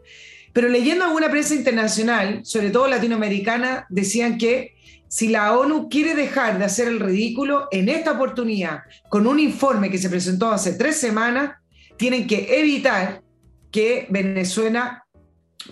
Pero 0.52 0.68
leyendo 0.68 1.04
alguna 1.04 1.30
prensa 1.30 1.54
internacional, 1.54 2.40
sobre 2.44 2.70
todo 2.70 2.86
latinoamericana, 2.86 3.86
decían 3.90 4.38
que 4.38 4.75
si 5.08 5.28
la 5.28 5.56
ONU 5.56 5.88
quiere 5.88 6.14
dejar 6.14 6.58
de 6.58 6.64
hacer 6.64 6.88
el 6.88 7.00
ridículo, 7.00 7.68
en 7.70 7.88
esta 7.88 8.12
oportunidad, 8.12 8.80
con 9.08 9.26
un 9.26 9.38
informe 9.38 9.90
que 9.90 9.98
se 9.98 10.10
presentó 10.10 10.50
hace 10.50 10.72
tres 10.72 10.96
semanas, 10.98 11.56
tienen 11.96 12.26
que 12.26 12.58
evitar 12.60 13.22
que 13.70 14.06
Venezuela 14.10 15.06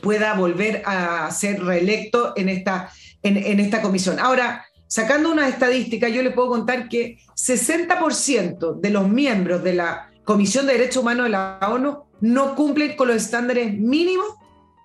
pueda 0.01 0.35
volver 0.35 0.83
a 0.87 1.31
ser 1.31 1.63
reelecto 1.63 2.33
en 2.37 2.49
esta, 2.49 2.91
en, 3.23 3.61
esta 3.61 3.83
comisión. 3.83 4.19
Ahora, 4.19 4.65
sacando 4.87 5.31
una 5.31 5.49
estadística, 5.49 6.09
yo 6.09 6.23
le 6.23 6.31
puedo 6.31 6.49
contar 6.49 6.89
que 6.89 7.19
60% 7.35 8.81
de 8.81 8.91
los 8.91 9.09
miembros 9.09 9.63
de 9.63 9.75
la 9.75 10.11
Comisión 10.25 10.67
de 10.67 10.75
Derechos 10.75 11.03
Humanos 11.03 11.25
de 11.25 11.31
la 11.31 11.59
ONU 11.71 12.05
no 12.21 12.55
cumplen 12.55 12.97
con 12.97 13.09
los 13.09 13.19
estándares 13.19 13.75
mínimos 13.75 14.27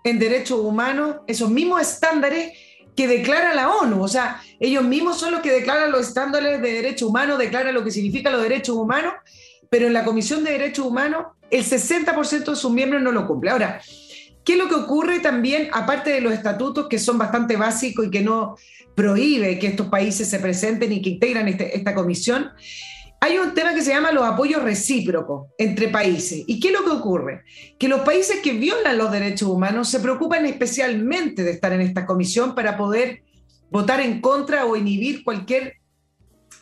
en 0.04 0.20
derechos 0.20 0.60
humanos, 0.60 1.18
esos 1.28 1.50
mismos 1.50 1.82
estándares 1.82 2.54
que 3.00 3.08
declara 3.08 3.54
la 3.54 3.74
ONU. 3.76 4.04
O 4.04 4.10
sea, 4.10 4.42
ellos 4.60 4.84
mismos 4.84 5.18
son 5.18 5.32
los 5.32 5.40
que 5.40 5.54
declaran 5.54 5.90
los 5.90 6.10
estándares 6.10 6.62
de 6.62 6.74
derechos 6.74 7.08
humanos, 7.08 7.40
declaran 7.40 7.74
lo 7.74 7.82
que 7.82 7.92
significan 7.92 8.34
los 8.34 8.44
derechos 8.44 8.76
humanos, 8.76 9.14
pero 9.70 9.88
en 9.88 9.94
la 9.94 10.04
Comisión 10.04 10.44
de 10.44 10.52
Derechos 10.52 10.86
Humanos 10.86 11.28
el 11.50 11.64
60% 11.64 12.50
de 12.50 12.56
sus 12.58 12.70
miembros 12.74 13.02
no 13.02 13.14
lo 13.14 13.26
cumple. 13.26 13.52
Ahora, 13.52 13.80
¿qué 14.44 14.52
es 14.52 14.60
lo 14.60 14.68
que 14.68 14.76
ocurre 14.76 15.22
también, 15.22 15.70
aparte 15.72 16.10
de 16.10 16.20
los 16.20 16.34
estatutos 16.34 16.90
que 16.90 17.00
son 17.00 17.18
bastante 17.18 17.56
básicos 17.56 18.08
y 18.08 18.12
que 18.12 18.20
no 18.20 18.58
prohíbe 18.96 19.58
que 19.60 19.68
estos 19.68 19.88
países 19.88 20.30
se 20.30 20.40
presenten 20.40 20.92
y 20.92 21.02
que 21.02 21.12
integran 21.12 21.48
este, 21.48 21.78
esta 21.78 21.96
comisión? 21.96 22.52
Hay 23.22 23.38
un 23.38 23.54
tema 23.54 23.74
que 23.74 23.82
se 23.82 23.92
llama 23.92 24.12
los 24.12 24.24
apoyos 24.24 24.64
recíprocos 24.64 25.48
entre 25.58 25.90
países. 25.90 26.44
¿Y 26.48 26.60
qué 26.60 26.70
es 26.70 26.74
lo 26.74 26.86
que 26.86 26.92
ocurre? 26.92 27.44
Que 27.78 27.90
los 27.90 28.02
países 28.02 28.40
que 28.42 28.54
violan 28.54 28.98
los 28.98 29.12
derechos 29.12 29.50
humanos 29.50 29.90
se 29.90 30.00
preocupan 30.00 30.46
especialmente 30.46 31.44
de 31.44 31.52
estar 31.52 31.74
en 31.74 31.82
esta 31.82 32.06
comisión 32.06 32.56
para 32.56 32.78
poder 32.78 33.24
votar 33.70 34.00
en 34.00 34.22
contra 34.22 34.66
o 34.66 34.76
inhibir 34.76 35.24
cualquier 35.24 35.76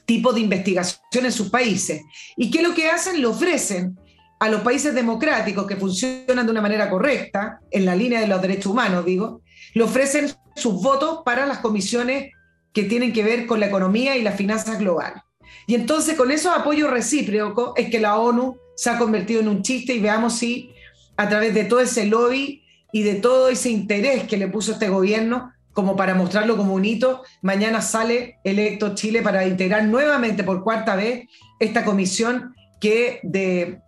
tipo 0.05 0.33
de 0.33 0.41
investigación 0.41 1.25
en 1.25 1.31
sus 1.31 1.49
países. 1.49 2.01
¿Y 2.35 2.49
qué 2.49 2.59
es 2.59 2.67
lo 2.67 2.73
que 2.73 2.89
hacen? 2.89 3.21
Le 3.21 3.27
ofrecen 3.27 3.97
a 4.39 4.49
los 4.49 4.61
países 4.61 4.95
democráticos 4.95 5.67
que 5.67 5.75
funcionan 5.75 6.45
de 6.45 6.51
una 6.51 6.61
manera 6.61 6.89
correcta, 6.89 7.59
en 7.71 7.85
la 7.85 7.95
línea 7.95 8.19
de 8.19 8.27
los 8.27 8.41
derechos 8.41 8.71
humanos, 8.71 9.05
digo, 9.05 9.41
le 9.73 9.83
ofrecen 9.83 10.31
sus 10.55 10.81
votos 10.81 11.21
para 11.25 11.45
las 11.45 11.59
comisiones 11.59 12.31
que 12.71 12.83
tienen 12.83 13.13
que 13.13 13.23
ver 13.23 13.47
con 13.47 13.59
la 13.59 13.67
economía 13.67 14.15
y 14.15 14.21
las 14.21 14.35
finanzas 14.35 14.79
globales. 14.79 15.21
Y 15.67 15.75
entonces 15.75 16.15
con 16.15 16.31
esos 16.31 16.57
apoyos 16.57 16.89
recíprocos 16.89 17.73
es 17.75 17.89
que 17.89 17.99
la 17.99 18.17
ONU 18.17 18.57
se 18.75 18.89
ha 18.89 18.97
convertido 18.97 19.41
en 19.41 19.49
un 19.49 19.61
chiste 19.61 19.93
y 19.93 19.99
veamos 19.99 20.37
si 20.37 20.71
a 21.17 21.27
través 21.27 21.53
de 21.53 21.65
todo 21.65 21.81
ese 21.81 22.05
lobby 22.05 22.63
y 22.93 23.03
de 23.03 23.15
todo 23.15 23.49
ese 23.49 23.69
interés 23.69 24.23
que 24.23 24.37
le 24.37 24.47
puso 24.47 24.71
este 24.71 24.87
gobierno 24.87 25.51
como 25.73 25.95
para 25.95 26.15
mostrarlo 26.15 26.57
como 26.57 26.73
un 26.73 26.85
hito, 26.85 27.21
mañana 27.43 27.81
sale 27.81 28.39
electo 28.43 28.95
Chile 28.95 29.21
para 29.21 29.45
integrar 29.45 29.83
nuevamente 29.83 30.43
por 30.43 30.63
cuarta 30.63 30.95
vez 30.95 31.27
esta 31.59 31.85
comisión 31.85 32.55
que 32.79 33.19
de, 33.21 33.79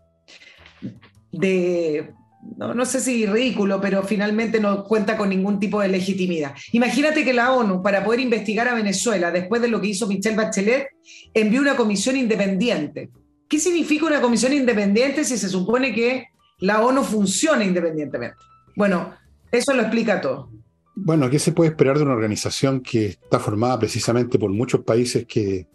de 1.31 2.13
no, 2.41 2.85
sé 2.85 2.99
si 2.99 3.25
ridículo, 3.25 3.81
pero 3.81 4.03
finalmente 4.03 4.59
no 4.59 4.83
cuenta 4.83 5.17
con 5.17 5.29
ningún 5.29 5.59
tipo 5.59 5.81
de 5.81 5.89
legitimidad. 5.89 6.55
Imagínate 6.71 7.25
que 7.25 7.33
la 7.33 7.51
ONU, 7.53 7.81
para 7.81 8.03
poder 8.03 8.21
investigar 8.21 8.67
a 8.67 8.73
Venezuela, 8.73 9.31
después 9.31 9.61
de 9.61 9.67
lo 9.67 9.81
que 9.81 9.87
hizo 9.87 10.07
Michelle 10.07 10.35
Bachelet, 10.35 10.87
envió 11.33 11.61
una 11.61 11.75
comisión 11.75 12.15
independiente. 12.15 13.09
¿Qué 13.47 13.59
significa 13.59 14.05
una 14.05 14.21
comisión 14.21 14.53
independiente 14.53 15.23
si 15.25 15.37
se 15.37 15.49
supone 15.49 15.93
que 15.93 16.27
la 16.59 16.81
ONU 16.81 17.03
funciona 17.03 17.63
independientemente? 17.63 18.37
Bueno, 18.75 19.13
eso 19.51 19.73
lo 19.73 19.81
explica 19.81 20.21
todo. 20.21 20.49
Bueno, 20.95 21.29
¿qué 21.29 21.39
se 21.39 21.51
puede 21.51 21.71
esperar 21.71 21.97
de 21.97 22.03
una 22.03 22.13
organización 22.13 22.81
que 22.81 23.05
está 23.07 23.39
formada 23.39 23.79
precisamente 23.79 24.37
por 24.37 24.51
muchos 24.51 24.81
países 24.81 25.25
que 25.25 25.67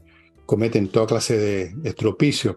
cometen 0.47 0.89
toda 0.89 1.07
clase 1.07 1.39
de 1.39 1.75
estropicios? 1.85 2.57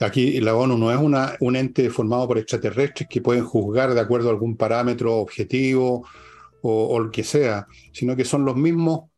Aquí 0.00 0.40
la 0.40 0.54
ONU 0.54 0.78
no 0.78 0.90
es 0.90 1.36
un 1.40 1.56
ente 1.56 1.90
formado 1.90 2.26
por 2.26 2.38
extraterrestres 2.38 3.06
que 3.08 3.20
pueden 3.20 3.44
juzgar 3.44 3.92
de 3.92 4.00
acuerdo 4.00 4.28
a 4.28 4.32
algún 4.32 4.56
parámetro 4.56 5.16
objetivo 5.16 6.06
o, 6.62 6.98
lo 6.98 7.10
que 7.10 7.22
sea, 7.22 7.66
sino 7.92 8.16
que 8.16 8.24
son 8.24 8.44
los 8.44 8.56
mismos 8.56 9.10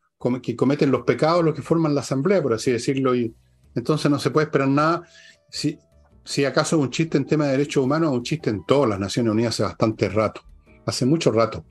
que 0.43 0.55
cometen 0.55 0.91
los 0.91 1.03
pecados 1.03 1.45
los 1.45 1.55
que 1.55 1.63
forman 1.63 1.95
la 1.95 2.01
asamblea, 2.01 2.43
por 2.43 2.53
así 2.53 2.71
decirlo, 2.71 3.15
y 3.15 3.35
entonces 3.75 4.11
no 4.11 4.19
se 4.19 4.31
puede 4.31 4.47
esperar 4.47 4.69
nada. 4.69 5.03
Si, 5.49 5.79
si 6.25 6.45
acaso 6.45 6.77
es 6.77 6.83
un 6.83 6.91
chiste 6.91 7.17
en 7.17 7.27
tema 7.27 7.47
de 7.47 7.53
derechos 7.53 7.85
humanos, 7.85 8.11
es 8.11 8.17
un 8.19 8.23
chiste 8.23 8.51
en 8.51 8.65
todas 8.65 8.89
las 8.91 9.01
Naciones 9.01 9.33
Unidas 9.33 9.55
hace 9.55 9.63
bastante 9.65 10.09
rato, 10.09 10.43
hace 10.87 11.07
mucho 11.07 11.33
rato. 11.33 11.65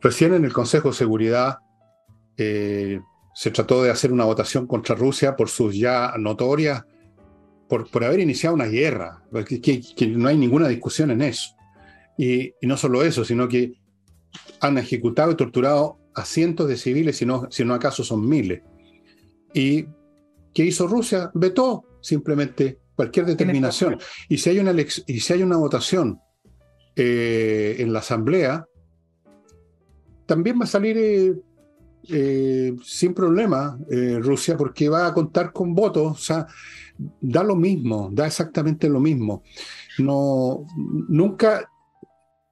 Recién 0.00 0.34
en 0.34 0.44
el 0.44 0.52
Consejo 0.52 0.88
de 0.88 0.94
Seguridad 0.94 1.58
eh, 2.36 3.00
se 3.34 3.50
trató 3.50 3.82
de 3.82 3.90
hacer 3.90 4.12
una 4.12 4.24
votación 4.24 4.66
contra 4.66 4.94
Rusia 4.94 5.36
por 5.36 5.48
sus 5.48 5.76
ya 5.76 6.14
notorias, 6.18 6.84
por, 7.72 7.88
por 7.88 8.04
haber 8.04 8.20
iniciado 8.20 8.54
una 8.54 8.66
guerra, 8.66 9.22
que, 9.46 10.06
no 10.08 10.28
hay 10.28 10.36
ninguna 10.36 10.68
discusión 10.68 11.10
en 11.10 11.22
eso. 11.22 11.56
Y, 12.18 12.52
no 12.60 12.76
solo 12.76 13.02
eso, 13.02 13.24
sino 13.24 13.48
que 13.48 13.80
han 14.60 14.76
ejecutado 14.76 15.32
y 15.32 15.36
torturado 15.36 15.96
a 16.14 16.26
cientos 16.26 16.68
de 16.68 16.76
civiles, 16.76 17.16
si 17.16 17.24
no, 17.24 17.50
si 17.50 17.64
no 17.64 17.72
acaso 17.72 18.04
son 18.04 18.28
miles. 18.28 18.60
¿Y 19.54 19.86
qué 20.52 20.66
hizo 20.66 20.86
Rusia? 20.86 21.30
Vetó 21.32 21.86
simplemente 22.02 22.78
cualquier 22.94 23.24
determinación. 23.24 23.96
Y 24.28 24.36
si 24.36 24.50
hay 24.50 24.58
una, 24.58 24.74
y 25.06 25.20
si 25.20 25.32
hay 25.32 25.42
una 25.42 25.56
votación 25.56 26.20
eh, 26.94 27.76
en 27.78 27.90
la 27.90 28.00
Asamblea, 28.00 28.66
también 30.26 30.60
va 30.60 30.64
a 30.64 30.66
salir 30.66 30.98
eh, 30.98 31.34
eh, 32.08 32.74
sin 32.82 33.14
problema 33.14 33.78
eh, 33.88 34.18
Rusia 34.20 34.56
porque 34.56 34.88
va 34.88 35.06
a 35.06 35.14
contar 35.14 35.52
con 35.52 35.72
votos, 35.72 36.12
o 36.12 36.16
sea, 36.16 36.46
da 36.98 37.42
lo 37.42 37.56
mismo, 37.56 38.08
da 38.12 38.26
exactamente 38.26 38.88
lo 38.88 39.00
mismo. 39.00 39.42
No, 39.98 40.64
nunca, 40.76 41.68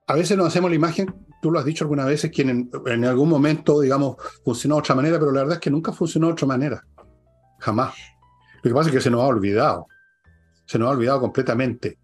a 0.07 0.15
veces 0.15 0.37
nos 0.37 0.49
hacemos 0.49 0.71
la 0.71 0.77
imagen, 0.77 1.15
tú 1.41 1.51
lo 1.51 1.59
has 1.59 1.65
dicho 1.65 1.85
algunas 1.85 2.07
veces, 2.07 2.31
que 2.31 2.43
en, 2.43 3.05
algún 3.05 3.29
momento, 3.29 3.81
digamos, 3.81 4.17
funcionó 4.45 4.77
de 4.77 4.81
otra 4.81 4.95
manera, 4.95 5.19
pero 5.19 5.33
la 5.33 5.41
verdad 5.41 5.57
es 5.57 5.61
que 5.61 5.71
nunca 5.71 5.93
funcionó 5.93 6.29
de 6.29 6.33
otra 6.35 6.47
manera, 6.47 6.85
jamás. 7.59 7.95
Lo 8.63 8.69
que 8.69 8.75
pasa 8.75 8.91
es 8.91 8.95
que 8.95 9.01
se 9.01 9.11
nos 9.11 9.23
ha 9.23 9.27
olvidado, 9.27 9.87
se 10.67 10.79
nos 10.79 10.89
ha 10.89 10.93
olvidado 10.93 11.21
completamente. 11.21 11.99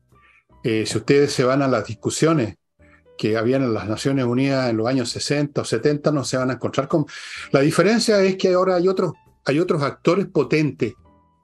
si 0.63 0.97
ustedes 0.97 1.33
se 1.33 1.45
van 1.45 1.63
a 1.63 1.69
las 1.69 1.87
discusiones 1.87 2.57
que 3.17 3.37
habían 3.37 3.63
en 3.63 3.75
las 3.75 3.89
Naciones 3.89 4.25
Unidas 4.25 4.71
en 4.71 4.77
los 4.77 4.87
años 4.87 5.09
60 5.11 5.61
o 5.61 5.65
70 5.65 6.13
no 6.13 6.25
se 6.25 6.37
van 6.37 6.51
a 6.51 6.55
encontrar 6.55 6.89
con... 6.89 7.07
La 7.51 7.61
diferencia 7.61 8.21
es 8.23 8.37
que 8.37 8.53
ahora 8.53 8.77
hay 8.77 8.89
otros, 8.89 9.13
hay 9.45 9.59
otros 9.59 9.83
actores 9.83 10.27
potentes, 10.27 10.95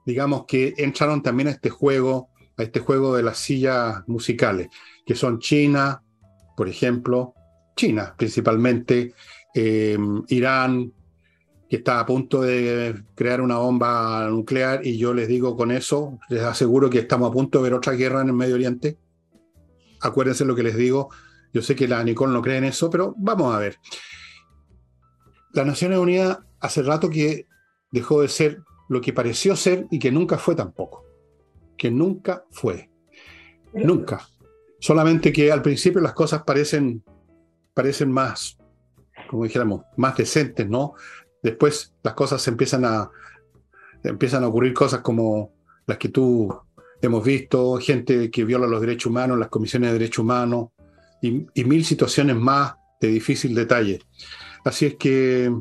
digamos, 0.05 0.45
que 0.45 0.73
entraron 0.77 1.21
también 1.21 1.47
a 1.47 1.51
este 1.51 1.69
juego, 1.69 2.29
a 2.57 2.63
este 2.63 2.79
juego 2.79 3.15
de 3.15 3.23
las 3.23 3.37
sillas 3.37 4.03
musicales, 4.07 4.67
que 5.05 5.15
son 5.15 5.39
China, 5.39 6.01
por 6.55 6.69
ejemplo, 6.69 7.33
China 7.75 8.13
principalmente, 8.17 9.13
eh, 9.55 9.97
Irán, 10.27 10.93
que 11.69 11.77
está 11.77 11.99
a 11.99 12.05
punto 12.05 12.41
de 12.41 13.03
crear 13.15 13.41
una 13.41 13.57
bomba 13.57 14.27
nuclear, 14.29 14.85
y 14.85 14.97
yo 14.97 15.13
les 15.13 15.27
digo 15.27 15.55
con 15.55 15.71
eso, 15.71 16.19
les 16.29 16.43
aseguro 16.43 16.89
que 16.89 16.99
estamos 16.99 17.29
a 17.29 17.33
punto 17.33 17.57
de 17.57 17.63
ver 17.63 17.73
otra 17.73 17.93
guerra 17.93 18.21
en 18.21 18.27
el 18.27 18.33
Medio 18.33 18.55
Oriente. 18.55 18.97
Acuérdense 20.01 20.45
lo 20.45 20.55
que 20.55 20.63
les 20.63 20.75
digo, 20.75 21.09
yo 21.53 21.61
sé 21.61 21.75
que 21.75 21.87
la 21.87 22.03
Nicole 22.03 22.33
no 22.33 22.41
cree 22.41 22.57
en 22.57 22.65
eso, 22.65 22.89
pero 22.89 23.15
vamos 23.17 23.55
a 23.55 23.59
ver. 23.59 23.79
La 25.53 25.65
Naciones 25.65 25.99
Unidas 25.99 26.39
hace 26.59 26.81
rato 26.81 27.09
que 27.09 27.47
dejó 27.91 28.21
de 28.21 28.27
ser 28.27 28.61
lo 28.93 29.01
que 29.01 29.13
pareció 29.13 29.55
ser 29.55 29.87
y 29.91 29.99
que 29.99 30.11
nunca 30.11 30.37
fue 30.37 30.55
tampoco. 30.55 31.05
Que 31.77 31.91
nunca 31.91 32.45
fue. 32.51 32.89
Nunca. 33.73 34.27
Solamente 34.79 35.33
que 35.33 35.51
al 35.51 35.61
principio 35.61 36.01
las 36.01 36.13
cosas 36.13 36.43
parecen, 36.43 37.03
parecen 37.73 38.11
más, 38.11 38.57
como 39.29 39.43
dijéramos, 39.43 39.83
más 39.97 40.15
decentes, 40.15 40.69
¿no? 40.69 40.93
Después 41.41 41.93
las 42.03 42.13
cosas 42.13 42.47
empiezan 42.47 42.85
a, 42.85 43.09
empiezan 44.03 44.43
a 44.43 44.47
ocurrir 44.47 44.73
cosas 44.73 45.01
como 45.01 45.53
las 45.85 45.97
que 45.97 46.09
tú 46.09 46.55
hemos 47.01 47.23
visto, 47.23 47.77
gente 47.77 48.31
que 48.31 48.45
viola 48.45 48.67
los 48.67 48.81
derechos 48.81 49.07
humanos, 49.07 49.37
las 49.37 49.49
comisiones 49.49 49.89
de 49.89 49.99
derechos 49.99 50.19
humanos, 50.19 50.69
y, 51.21 51.63
mil 51.63 51.85
situaciones 51.85 52.35
más 52.35 52.75
de 52.99 53.07
difícil 53.07 53.55
detalle. 53.55 54.01
Así 54.63 54.85
es 54.85 54.95
que 54.95 55.53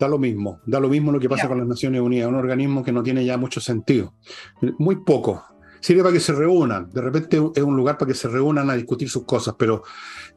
da 0.00 0.08
lo 0.08 0.18
mismo, 0.18 0.60
da 0.64 0.80
lo 0.80 0.88
mismo 0.88 1.12
lo 1.12 1.20
que 1.20 1.28
pasa 1.28 1.46
con 1.46 1.58
las 1.58 1.66
Naciones 1.66 2.00
Unidas, 2.00 2.28
un 2.28 2.34
organismo 2.34 2.82
que 2.82 2.90
no 2.90 3.02
tiene 3.02 3.22
ya 3.22 3.36
mucho 3.36 3.60
sentido, 3.60 4.14
muy 4.78 4.96
poco. 5.04 5.44
Sirve 5.80 6.02
para 6.02 6.12
que 6.12 6.20
se 6.20 6.32
reúnan, 6.32 6.90
de 6.90 7.02
repente 7.02 7.38
es 7.54 7.62
un 7.62 7.76
lugar 7.76 7.98
para 7.98 8.10
que 8.10 8.14
se 8.14 8.28
reúnan 8.28 8.70
a 8.70 8.74
discutir 8.74 9.10
sus 9.10 9.24
cosas, 9.24 9.54
pero 9.58 9.82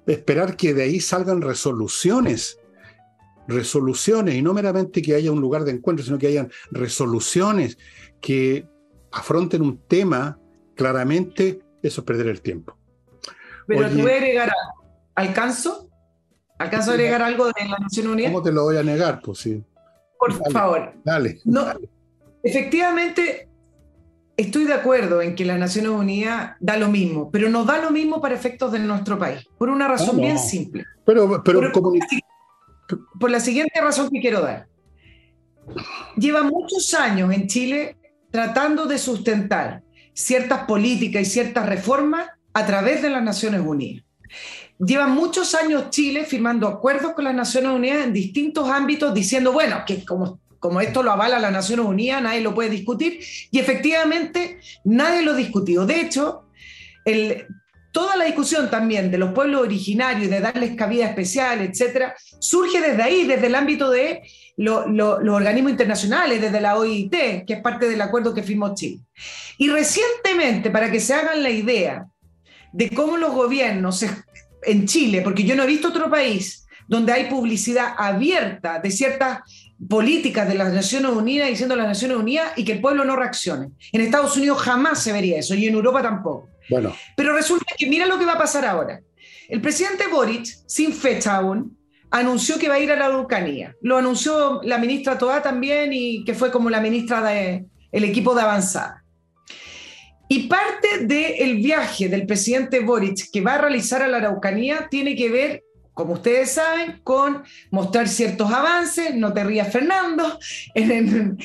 esperar 0.05 0.57
que 0.57 0.73
de 0.73 0.83
ahí 0.83 0.99
salgan 0.99 1.41
resoluciones 1.41 2.59
resoluciones, 3.47 4.35
y 4.35 4.41
no 4.41 4.53
meramente 4.53 5.01
que 5.01 5.15
haya 5.15 5.31
un 5.31 5.41
lugar 5.41 5.63
de 5.65 5.71
encuentro, 5.71 6.05
sino 6.05 6.17
que 6.17 6.27
hayan 6.27 6.49
resoluciones 6.71 7.77
que 8.21 8.65
afronten 9.11 9.61
un 9.61 9.79
tema, 9.85 10.39
claramente 10.75 11.59
eso 11.81 12.01
es 12.01 12.05
perder 12.05 12.27
el 12.27 12.41
tiempo. 12.41 12.77
Pero 13.67 13.89
tú 13.89 14.01
voy 14.01 14.11
a 14.11 14.15
agregar, 14.15 14.51
¿alcanzo? 15.15 15.89
¿Alcanzo 16.57 16.91
a 16.91 16.93
agregar 16.93 17.21
algo 17.21 17.47
de 17.47 17.67
la 17.67 17.77
Nación 17.77 18.07
Unida? 18.07 18.27
¿Cómo 18.29 18.43
te 18.43 18.51
lo 18.51 18.63
voy 18.63 18.77
a 18.77 18.83
negar? 18.83 19.21
Pues 19.23 19.39
sí. 19.39 19.63
Por 20.17 20.51
favor. 20.51 20.93
Dale. 21.03 21.39
No, 21.43 21.65
Efectivamente, 22.43 23.47
estoy 24.35 24.65
de 24.65 24.73
acuerdo 24.73 25.21
en 25.21 25.33
que 25.33 25.45
la 25.45 25.57
Naciones 25.57 25.91
Unidas 25.91 26.57
da 26.59 26.75
lo 26.75 26.89
mismo, 26.89 27.31
pero 27.31 27.49
no 27.49 27.63
da 27.63 27.81
lo 27.81 27.89
mismo 27.89 28.21
para 28.21 28.35
efectos 28.35 28.73
de 28.73 28.79
nuestro 28.79 29.17
país, 29.17 29.47
por 29.57 29.69
una 29.69 29.87
razón 29.87 30.17
bien 30.17 30.37
simple. 30.37 30.83
Pero, 31.05 31.41
pero 31.41 31.71
por, 31.71 31.93
por 33.17 33.31
la 33.31 33.39
siguiente 33.39 33.79
razón 33.79 34.09
que 34.09 34.19
quiero 34.19 34.41
dar. 34.41 34.67
Lleva 36.17 36.43
muchos 36.43 36.93
años 36.93 37.31
en 37.33 37.47
Chile 37.47 37.95
tratando 38.29 38.85
de 38.85 38.97
sustentar 38.97 39.81
ciertas 40.13 40.65
políticas 40.65 41.21
y 41.21 41.25
ciertas 41.25 41.65
reformas 41.65 42.27
a 42.53 42.65
través 42.65 43.01
de 43.01 43.09
las 43.09 43.23
Naciones 43.23 43.61
Unidas. 43.61 44.03
Lleva 44.79 45.07
muchos 45.07 45.55
años 45.55 45.89
Chile 45.89 46.25
firmando 46.25 46.67
acuerdos 46.67 47.13
con 47.13 47.25
las 47.25 47.35
Naciones 47.35 47.71
Unidas 47.71 48.05
en 48.05 48.13
distintos 48.13 48.69
ámbitos 48.69 49.13
diciendo, 49.13 49.51
bueno, 49.51 49.83
que 49.85 50.03
como 50.03 50.39
como 50.63 50.79
esto 50.79 51.03
lo 51.03 51.11
avala 51.11 51.39
la 51.39 51.51
Naciones 51.51 51.85
Unidas, 51.85 52.23
nadie 52.23 52.39
lo 52.39 52.55
puede 52.55 52.69
discutir, 52.69 53.19
y 53.51 53.59
efectivamente 53.59 54.61
nadie 54.85 55.21
lo 55.21 55.31
ha 55.31 55.35
discutido. 55.35 55.85
De 55.85 55.99
hecho, 55.99 56.45
toda 57.91 58.15
la 58.15 58.23
discusión 58.23 58.69
también 58.69 59.11
de 59.11 59.17
los 59.17 59.33
pueblos 59.33 59.61
originarios, 59.61 60.31
de 60.31 60.39
darles 60.39 60.77
cabida 60.77 61.07
especial, 61.07 61.59
etcétera, 61.59 62.15
surge 62.39 62.79
desde 62.79 63.03
ahí, 63.03 63.25
desde 63.25 63.47
el 63.47 63.55
ámbito 63.55 63.89
de 63.89 64.21
los 64.55 64.87
organismos 64.87 65.71
internacionales, 65.71 66.39
desde 66.39 66.61
la 66.61 66.77
OIT, 66.77 67.11
que 67.45 67.55
es 67.55 67.61
parte 67.61 67.89
del 67.89 67.99
acuerdo 67.99 68.33
que 68.33 68.41
firmó 68.41 68.73
Chile. 68.73 69.01
Y 69.57 69.67
recientemente, 69.67 70.69
para 70.69 70.89
que 70.89 71.01
se 71.01 71.13
hagan 71.13 71.43
la 71.43 71.49
idea 71.49 72.07
de 72.71 72.89
cómo 72.89 73.17
los 73.17 73.33
gobiernos 73.33 74.01
en 74.65 74.85
Chile, 74.85 75.21
porque 75.21 75.43
yo 75.43 75.55
no 75.55 75.63
he 75.63 75.67
visto 75.67 75.89
otro 75.89 76.09
país 76.09 76.63
donde 76.87 77.13
hay 77.13 77.29
publicidad 77.29 77.93
abierta 77.97 78.79
de 78.79 78.91
ciertas 78.91 79.39
políticas 79.87 80.47
de 80.47 80.55
las 80.55 80.73
Naciones 80.73 81.11
Unidas 81.11 81.49
diciendo 81.49 81.75
las 81.75 81.87
Naciones 81.87 82.17
Unidas 82.17 82.53
y 82.55 82.63
que 82.63 82.73
el 82.73 82.81
pueblo 82.81 83.05
no 83.05 83.15
reaccione. 83.15 83.69
En 83.91 84.01
Estados 84.01 84.35
Unidos 84.37 84.61
jamás 84.61 85.01
se 85.01 85.11
vería 85.11 85.39
eso 85.39 85.55
y 85.55 85.67
en 85.67 85.75
Europa 85.75 86.01
tampoco. 86.01 86.49
Bueno. 86.69 86.95
Pero 87.15 87.33
resulta 87.33 87.73
que 87.77 87.87
mira 87.87 88.05
lo 88.05 88.17
que 88.17 88.25
va 88.25 88.33
a 88.33 88.37
pasar 88.37 88.65
ahora. 88.65 89.01
El 89.49 89.61
presidente 89.61 90.07
Boric, 90.07 90.45
sin 90.67 90.93
fecha 90.93 91.35
aún, 91.35 91.77
anunció 92.11 92.57
que 92.59 92.69
va 92.69 92.75
a 92.75 92.79
ir 92.79 92.91
a 92.91 92.95
la 92.95 93.05
Araucanía. 93.05 93.75
Lo 93.81 93.97
anunció 93.97 94.61
la 94.63 94.77
ministra 94.77 95.17
Toa 95.17 95.41
también 95.41 95.91
y 95.91 96.23
que 96.23 96.33
fue 96.33 96.51
como 96.51 96.69
la 96.69 96.79
ministra 96.79 97.21
del 97.23 97.65
el 97.91 98.03
equipo 98.03 98.35
de 98.35 98.41
avanzada. 98.41 99.02
Y 100.33 100.47
parte 100.47 101.05
del 101.05 101.57
viaje 101.57 102.09
del 102.09 102.25
presidente 102.25 102.79
Boric 102.79 103.29
que 103.31 103.41
va 103.41 103.53
a 103.53 103.57
realizar 103.59 104.01
a 104.01 104.07
la 104.07 104.17
Araucanía 104.17 104.87
tiene 104.89 105.15
que 105.15 105.29
ver 105.29 105.63
como 105.93 106.13
ustedes 106.13 106.53
saben, 106.53 107.01
con 107.03 107.43
mostrar 107.69 108.07
ciertos 108.07 108.51
avances, 108.51 109.13
no 109.13 109.31
te 109.31 109.43
rías 109.43 109.71
Fernando, 109.71 110.39
en, 110.73 111.37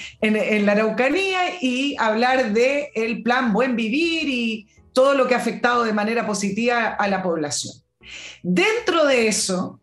la 0.65 0.73
Araucanía 0.73 1.61
y 1.61 1.97
hablar 1.99 2.55
del 2.55 2.87
el 2.95 3.23
plan 3.23 3.53
Buen 3.53 3.77
Vivir 3.77 4.27
y 4.27 4.67
todo 4.95 5.13
lo 5.13 5.29
que 5.29 5.35
ha 5.35 5.39
afectado 5.39 5.85
de 5.85 5.93
manera 5.93 6.27
positiva 6.27 6.87
a 6.87 7.09
la 7.09 7.23
población. 7.23 7.75
Dentro 8.43 9.05
de 9.05 9.29
eso, 9.29 9.78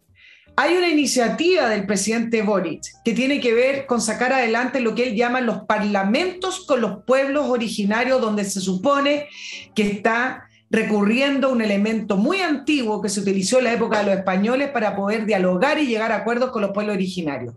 hay 0.58 0.76
una 0.76 0.88
iniciativa 0.88 1.68
del 1.68 1.86
presidente 1.86 2.42
Boric 2.42 2.84
que 3.04 3.14
tiene 3.14 3.42
que 3.42 3.54
ver 3.54 3.86
con 3.86 4.00
sacar 4.00 4.32
adelante 4.32 4.80
lo 4.80 4.96
que 4.96 5.04
él 5.04 5.16
llama 5.16 5.42
los 5.42 5.64
parlamentos 5.64 6.66
con 6.66 6.80
los 6.80 7.04
pueblos 7.04 7.50
originarios, 7.50 8.22
donde 8.22 8.46
se 8.46 8.62
supone 8.62 9.28
que 9.74 9.84
está 9.84 10.48
recurriendo 10.70 11.48
a 11.48 11.52
un 11.52 11.62
elemento 11.62 12.18
muy 12.18 12.40
antiguo 12.42 13.02
que 13.02 13.10
se 13.10 13.20
utilizó 13.20 13.58
en 13.58 13.66
la 13.66 13.74
época 13.74 14.00
de 14.00 14.06
los 14.06 14.16
españoles 14.16 14.70
para 14.70 14.96
poder 14.96 15.26
dialogar 15.26 15.78
y 15.80 15.88
llegar 15.88 16.12
a 16.12 16.18
acuerdos 16.18 16.52
con 16.52 16.62
los 16.62 16.72
pueblos 16.72 16.96
originarios. 16.96 17.56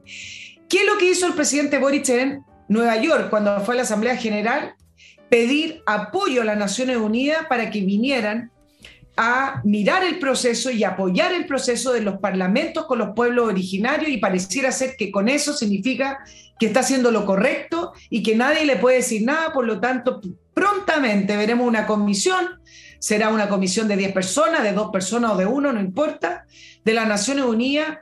¿Qué 0.69 0.79
es 0.81 0.87
lo 0.87 0.99
que 0.99 1.11
hizo 1.11 1.27
el 1.27 1.35
presidente 1.35 1.79
Boric 1.79 2.09
en 2.11 2.43
Nueva 2.69 2.97
York 3.01 3.31
cuando 3.31 3.61
fue 3.61 3.75
a 3.75 3.77
la 3.79 3.83
Asamblea 3.85 4.17
General? 4.17 4.75
Pedir 5.31 5.83
apoyo 5.87 6.43
a 6.43 6.45
las 6.45 6.59
Naciones 6.59 6.97
Unidas 6.97 7.47
para 7.49 7.71
que 7.71 7.81
vinieran 7.81 8.51
a 9.21 9.61
mirar 9.65 10.05
el 10.05 10.21
proceso 10.21 10.71
y 10.71 10.85
apoyar 10.85 11.33
el 11.33 11.45
proceso 11.45 11.93
de 11.93 12.03
los 12.03 12.19
parlamentos 12.19 12.87
con 12.87 13.01
los 13.01 13.11
pueblos 13.17 13.49
originarios 13.49 14.11
y 14.11 14.19
pareciera 14.19 14.71
ser 14.71 14.95
que 14.97 15.11
con 15.11 15.29
eso 15.29 15.53
significa 15.53 16.21
que 16.57 16.67
está 16.67 16.81
haciendo 16.81 17.11
lo 17.11 17.27
correcto 17.27 17.93
y 18.11 18.23
que 18.23 18.37
nadie 18.37 18.65
le 18.65 18.77
puede 18.77 18.99
decir 18.99 19.25
nada, 19.25 19.53
por 19.53 19.67
lo 19.67 19.81
tanto, 19.81 20.21
prontamente 20.55 21.37
veremos 21.37 21.67
una 21.67 21.85
comisión. 21.85 22.61
Será 23.01 23.31
una 23.31 23.49
comisión 23.49 23.89
de 23.89 23.97
10 23.97 24.13
personas, 24.13 24.63
de 24.63 24.73
dos 24.73 24.91
personas 24.93 25.33
o 25.33 25.37
de 25.37 25.47
uno, 25.47 25.73
no 25.73 25.81
importa, 25.81 26.47
de 26.85 26.95
las 26.95 27.09
Naciones 27.09 27.45
Unidas, 27.45 27.99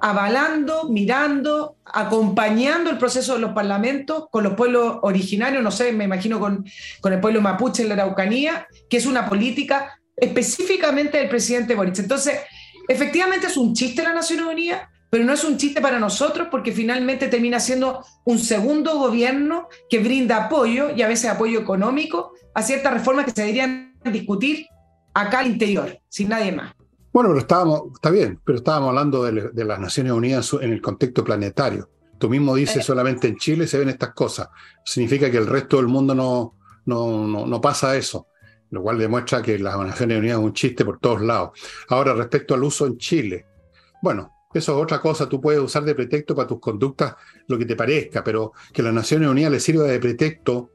avalando, 0.00 0.88
mirando, 0.88 1.76
acompañando 1.84 2.88
el 2.88 2.96
proceso 2.96 3.34
de 3.34 3.40
los 3.40 3.52
parlamentos 3.52 4.28
con 4.30 4.44
los 4.44 4.54
pueblos 4.54 4.98
originarios, 5.02 5.62
no 5.62 5.70
sé, 5.70 5.92
me 5.92 6.04
imagino 6.04 6.40
con, 6.40 6.64
con 7.02 7.12
el 7.12 7.20
pueblo 7.20 7.42
mapuche 7.42 7.82
en 7.82 7.90
la 7.90 7.94
Araucanía, 7.96 8.66
que 8.88 8.96
es 8.96 9.04
una 9.04 9.28
política 9.28 9.97
específicamente 10.20 11.18
del 11.18 11.28
presidente 11.28 11.74
Boric. 11.74 11.98
Entonces, 11.98 12.40
efectivamente 12.88 13.46
es 13.46 13.56
un 13.56 13.74
chiste 13.74 14.02
la 14.02 14.12
Naciones 14.12 14.46
Unidas, 14.46 14.88
pero 15.10 15.24
no 15.24 15.32
es 15.32 15.44
un 15.44 15.56
chiste 15.56 15.80
para 15.80 15.98
nosotros 15.98 16.48
porque 16.50 16.72
finalmente 16.72 17.28
termina 17.28 17.60
siendo 17.60 18.04
un 18.24 18.38
segundo 18.38 18.98
gobierno 18.98 19.68
que 19.88 20.00
brinda 20.00 20.44
apoyo 20.44 20.94
y 20.94 21.02
a 21.02 21.08
veces 21.08 21.30
apoyo 21.30 21.60
económico 21.60 22.32
a 22.54 22.62
ciertas 22.62 22.92
reformas 22.92 23.24
que 23.24 23.30
se 23.30 23.42
deberían 23.42 23.94
discutir 24.12 24.66
acá 25.14 25.40
al 25.40 25.48
interior, 25.48 25.98
sin 26.08 26.28
nadie 26.28 26.52
más. 26.52 26.74
Bueno, 27.12 27.30
pero 27.30 27.40
estábamos, 27.40 27.82
está 27.94 28.10
bien, 28.10 28.38
pero 28.44 28.58
estábamos 28.58 28.90
hablando 28.90 29.24
de, 29.24 29.64
las 29.64 29.80
Naciones 29.80 30.12
Unidas 30.12 30.52
en 30.60 30.72
el 30.72 30.80
contexto 30.80 31.24
planetario. 31.24 31.88
Tú 32.18 32.28
mismo 32.28 32.54
dices, 32.54 32.76
eh. 32.78 32.82
solamente 32.82 33.28
en 33.28 33.36
Chile 33.36 33.66
se 33.66 33.78
ven 33.78 33.88
estas 33.88 34.12
cosas. 34.12 34.48
Significa 34.84 35.30
que 35.30 35.38
el 35.38 35.46
resto 35.46 35.78
del 35.78 35.86
mundo 35.86 36.14
no, 36.14 36.54
no, 36.84 37.46
no, 37.46 37.60
pasa 37.60 37.96
eso, 37.96 38.26
lo 38.70 38.82
cual 38.82 38.98
demuestra 38.98 39.42
que 39.42 39.58
las 39.58 39.76
Naciones 39.78 40.18
Unidas 40.18 40.38
es 40.38 40.44
un 40.44 40.52
chiste 40.52 40.84
por 40.84 40.98
todos 40.98 41.20
lados. 41.22 41.50
Ahora, 41.88 42.14
respecto 42.14 42.54
al 42.54 42.62
uso 42.62 42.86
en 42.86 42.98
Chile, 42.98 43.46
bueno, 44.02 44.32
eso 44.52 44.76
es 44.76 44.82
otra 44.82 45.00
cosa, 45.00 45.28
tú 45.28 45.40
puedes 45.40 45.60
usar 45.60 45.84
de 45.84 45.94
pretexto 45.94 46.34
para 46.34 46.48
tus 46.48 46.60
conductas 46.60 47.14
lo 47.46 47.58
que 47.58 47.66
te 47.66 47.76
parezca, 47.76 48.24
pero 48.24 48.52
que 48.72 48.82
las 48.82 48.94
Naciones 48.94 49.28
Unidas 49.28 49.52
le 49.52 49.60
sirva 49.60 49.84
de 49.84 49.98
pretexto 49.98 50.70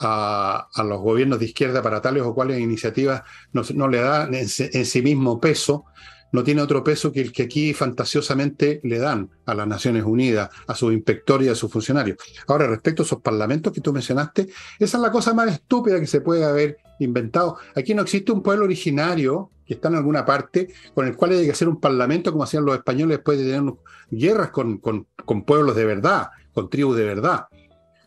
a, 0.00 0.68
los 0.84 1.00
gobiernos 1.00 1.38
de 1.38 1.44
izquierda 1.46 1.82
para 1.82 2.00
tales 2.00 2.22
o 2.22 2.34
cuales 2.34 2.58
iniciativas 2.58 3.22
no, 3.52 3.88
le 3.88 4.00
da 4.00 4.28
en, 4.32 4.48
sí 4.48 5.02
mismo 5.02 5.38
peso, 5.38 5.84
no 6.32 6.42
tiene 6.42 6.62
otro 6.62 6.84
peso 6.84 7.12
que 7.12 7.20
el 7.20 7.32
que 7.32 7.44
aquí 7.44 7.74
fantasiosamente 7.74 8.80
le 8.84 8.98
dan 8.98 9.30
a 9.46 9.54
las 9.54 9.66
Naciones 9.66 10.04
Unidas, 10.04 10.50
a 10.66 10.74
sus 10.74 10.92
inspectores 10.92 11.48
y 11.48 11.50
a 11.50 11.54
sus 11.54 11.70
funcionarios. 11.70 12.18
Ahora, 12.46 12.66
respecto 12.66 13.02
a 13.02 13.06
esos 13.06 13.20
parlamentos 13.20 13.72
que 13.72 13.80
tú 13.80 13.92
mencionaste, 13.92 14.48
esa 14.78 14.96
es 14.96 15.02
la 15.02 15.10
cosa 15.10 15.34
más 15.34 15.52
estúpida 15.52 15.98
que 15.98 16.06
se 16.06 16.20
puede 16.20 16.44
haber 16.44 16.78
inventado. 16.98 17.56
Aquí 17.74 17.94
no 17.94 18.02
existe 18.02 18.32
un 18.32 18.42
pueblo 18.42 18.64
originario 18.64 19.50
que 19.66 19.74
está 19.74 19.88
en 19.88 19.96
alguna 19.96 20.24
parte 20.24 20.68
con 20.94 21.06
el 21.06 21.16
cual 21.16 21.32
hay 21.32 21.44
que 21.44 21.52
hacer 21.52 21.68
un 21.68 21.80
parlamento 21.80 22.32
como 22.32 22.44
hacían 22.44 22.64
los 22.64 22.76
españoles 22.76 23.18
después 23.18 23.38
de 23.38 23.44
tener 23.44 23.72
guerras 24.10 24.50
con, 24.50 24.78
con 24.78 25.44
pueblos 25.44 25.76
de 25.76 25.84
verdad, 25.84 26.28
con 26.52 26.68
tribus 26.68 26.96
de 26.96 27.04
verdad. 27.04 27.46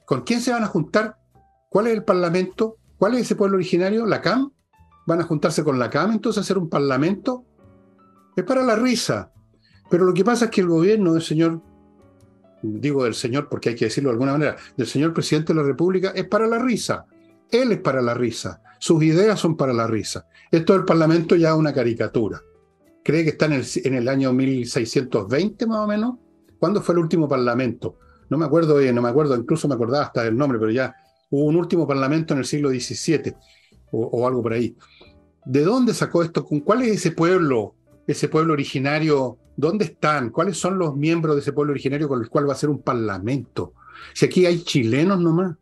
¿Con 0.06 0.22
quién 0.22 0.42
se 0.42 0.52
van 0.52 0.64
a 0.64 0.68
juntar 0.68 1.18
¿Cuál 1.74 1.88
es 1.88 1.94
el 1.94 2.04
parlamento? 2.04 2.78
¿Cuál 3.00 3.16
es 3.16 3.22
ese 3.22 3.36
pueblo 3.36 3.56
originario? 3.56 4.06
¿La 4.06 4.22
CAM? 4.22 4.52
¿Van 5.08 5.22
a 5.22 5.24
juntarse 5.24 5.64
con 5.64 5.80
la 5.80 5.90
CAM 5.90 6.12
entonces 6.12 6.38
a 6.38 6.42
hacer 6.42 6.60
un 6.60 6.70
parlamento? 6.70 7.46
Es 8.36 8.44
para 8.44 8.64
la 8.64 8.76
risa. 8.76 9.32
Pero 9.90 10.06
lo 10.06 10.14
que 10.14 10.24
pasa 10.24 10.46
es 10.46 10.52
que 10.52 10.62
el 10.62 10.68
gobierno 10.68 11.14
del 11.14 11.22
señor, 11.22 11.62
digo 12.62 13.04
del 13.04 13.14
señor 13.14 13.48
porque 13.50 13.70
hay 13.70 13.76
que 13.76 13.86
decirlo 13.86 14.10
de 14.10 14.14
alguna 14.14 14.34
manera, 14.34 14.56
del 14.76 14.88
señor 14.88 15.14
presidente 15.14 15.54
de 15.54 15.60
la 15.62 15.66
República 15.66 16.12
es 16.16 16.26
para 16.26 16.48
la 16.48 16.60
risa. 16.60 17.06
Él 17.52 17.72
es 17.72 17.80
para 17.80 18.02
la 18.02 18.14
risa. 18.14 18.62
Sus 18.80 19.04
ideas 19.04 19.40
son 19.40 19.56
para 19.56 19.74
la 19.74 19.88
risa. 19.88 20.26
Esto 20.52 20.74
del 20.74 20.86
parlamento 20.86 21.36
ya 21.36 21.50
es 21.50 21.56
una 21.56 21.74
caricatura. 21.74 22.42
¿Cree 23.04 23.24
que 23.24 23.32
está 23.32 23.46
en 23.46 23.96
el, 23.96 24.08
año 24.08 24.34
1620 24.34 25.68
más 25.68 25.80
o 25.80 25.88
menos? 25.88 26.16
¿Cuándo 26.58 26.82
fue 26.82 26.94
el 26.96 27.00
último 27.00 27.28
parlamento? 27.28 27.98
No 28.30 28.38
me 28.38 28.46
acuerdo 28.46 28.78
bien, 28.78 28.96
no 28.96 29.02
me 29.02 29.10
acuerdo, 29.10 29.36
incluso 29.36 29.68
me 29.68 29.76
acordaba 29.76 30.06
hasta 30.06 30.24
del 30.24 30.38
nombre, 30.38 30.58
pero 30.58 30.72
ya 30.72 30.96
Hubo 31.34 31.46
un 31.46 31.56
último 31.56 31.88
parlamento 31.88 32.36
en 32.36 32.42
el 32.42 32.46
siglo 32.46 32.70
XVII 32.70 33.34
o, 33.90 34.28
algo 34.28 34.44
por 34.44 34.54
ahí. 34.54 34.78
¿De 35.46 35.64
dónde 35.64 35.96
sacó 35.96 36.22
esto? 36.22 36.46
¿Con 36.46 36.60
cuál 36.60 36.84
es 36.84 36.90
ese 36.90 37.10
pueblo, 37.10 37.74
ese 38.08 38.28
pueblo 38.28 38.54
originario? 38.54 39.38
¿Dónde 39.56 39.86
están? 39.86 40.30
¿Cuáles 40.30 40.58
son 40.58 40.78
los 40.78 40.96
miembros 40.96 41.36
de 41.36 41.42
ese 41.42 41.54
pueblo 41.54 41.72
originario 41.72 42.08
con 42.08 42.22
el 42.22 42.30
cual 42.30 42.48
va 42.48 42.54
a 42.54 42.58
ser 42.58 42.70
un 42.70 42.82
parlamento? 42.82 43.74
Si 44.14 44.26
aquí 44.26 44.46
hay 44.46 44.64
chilenos 44.64 45.20
nomás. 45.20 45.56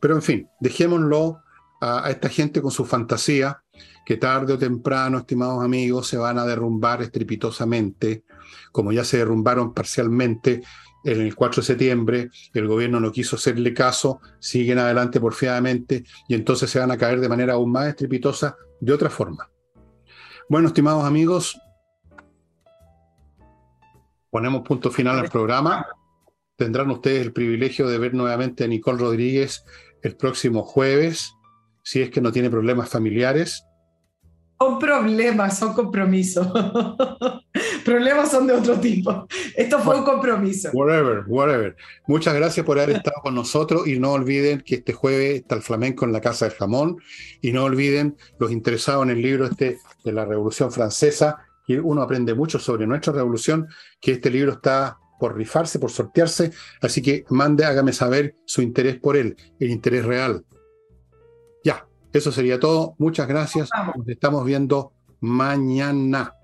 Pero 0.00 0.14
en 0.14 0.22
fin, 0.22 0.48
dejémoslo 0.60 1.40
a, 1.80 2.10
esta 2.10 2.28
gente 2.28 2.62
con 2.62 2.70
su 2.70 2.84
fantasía, 2.84 3.62
que 4.06 4.16
tarde 4.16 4.52
o 4.52 4.58
temprano, 4.58 5.18
estimados 5.18 5.62
amigos, 5.62 6.06
se 6.06 6.16
van 6.16 6.38
a 6.38 6.46
derrumbar 6.46 7.02
estrepitosamente, 7.02 8.24
como 8.72 8.92
ya 8.92 9.04
se 9.04 9.18
derrumbaron 9.18 9.74
parcialmente 9.74 10.62
en 11.04 11.20
el 11.20 11.34
4 11.34 11.62
de 11.62 11.66
septiembre, 11.66 12.30
el 12.54 12.66
gobierno 12.66 13.00
no 13.00 13.12
quiso 13.12 13.36
hacerle 13.36 13.72
caso, 13.72 14.20
siguen 14.38 14.78
adelante 14.78 15.20
porfiadamente 15.20 16.04
y 16.28 16.34
entonces 16.34 16.70
se 16.70 16.78
van 16.78 16.90
a 16.90 16.98
caer 16.98 17.20
de 17.20 17.28
manera 17.28 17.54
aún 17.54 17.70
más 17.70 17.88
estrepitosa 17.88 18.56
de 18.80 18.92
otra 18.92 19.10
forma. 19.10 19.48
Bueno, 20.50 20.68
estimados 20.68 21.04
amigos, 21.04 21.60
ponemos 24.30 24.62
punto 24.62 24.90
final 24.90 25.18
al 25.18 25.28
programa. 25.28 25.86
Tendrán 26.56 26.90
ustedes 26.90 27.20
el 27.20 27.34
privilegio 27.34 27.86
de 27.86 27.98
ver 27.98 28.14
nuevamente 28.14 28.64
a 28.64 28.66
Nicole 28.66 28.98
Rodríguez 28.98 29.62
el 30.02 30.16
próximo 30.16 30.62
jueves, 30.62 31.34
si 31.82 32.00
es 32.00 32.08
que 32.08 32.22
no 32.22 32.32
tiene 32.32 32.48
problemas 32.48 32.88
familiares. 32.88 33.62
Son 34.58 34.78
problemas, 34.78 35.58
son 35.58 35.74
compromisos. 35.74 36.48
problemas 37.84 38.30
son 38.30 38.46
de 38.46 38.54
otro 38.54 38.80
tipo. 38.80 39.26
Esto 39.54 39.78
fue 39.80 39.98
un 39.98 40.04
compromiso. 40.04 40.70
Whatever, 40.72 41.24
whatever. 41.26 41.76
Muchas 42.06 42.34
gracias 42.34 42.64
por 42.64 42.78
haber 42.78 42.96
estado 42.96 43.20
con 43.22 43.34
nosotros 43.34 43.86
y 43.86 43.98
no 43.98 44.12
olviden 44.12 44.62
que 44.62 44.76
este 44.76 44.94
jueves 44.94 45.42
está 45.42 45.56
el 45.56 45.62
flamenco 45.62 46.06
en 46.06 46.12
la 46.12 46.22
Casa 46.22 46.46
del 46.46 46.56
Jamón 46.56 46.96
y 47.42 47.52
no 47.52 47.64
olviden 47.64 48.16
los 48.38 48.50
interesados 48.50 49.04
en 49.04 49.10
el 49.10 49.20
libro 49.20 49.44
este 49.44 49.76
de 50.04 50.12
la 50.12 50.24
Revolución 50.24 50.70
Francesa, 50.70 51.38
que 51.66 51.80
uno 51.80 52.02
aprende 52.02 52.34
mucho 52.34 52.58
sobre 52.58 52.86
nuestra 52.86 53.12
revolución, 53.12 53.68
que 54.00 54.12
este 54.12 54.30
libro 54.30 54.52
está 54.52 54.98
por 55.18 55.36
rifarse, 55.36 55.78
por 55.78 55.90
sortearse, 55.90 56.52
así 56.80 57.02
que 57.02 57.24
mande, 57.30 57.64
hágame 57.64 57.92
saber 57.92 58.36
su 58.44 58.62
interés 58.62 58.98
por 58.98 59.16
él, 59.16 59.36
el 59.58 59.70
interés 59.70 60.04
real. 60.04 60.44
Ya, 61.64 61.86
eso 62.12 62.32
sería 62.32 62.60
todo. 62.60 62.94
Muchas 62.98 63.26
gracias. 63.26 63.68
Nos 63.96 64.08
estamos 64.08 64.44
viendo 64.44 64.92
mañana. 65.20 66.37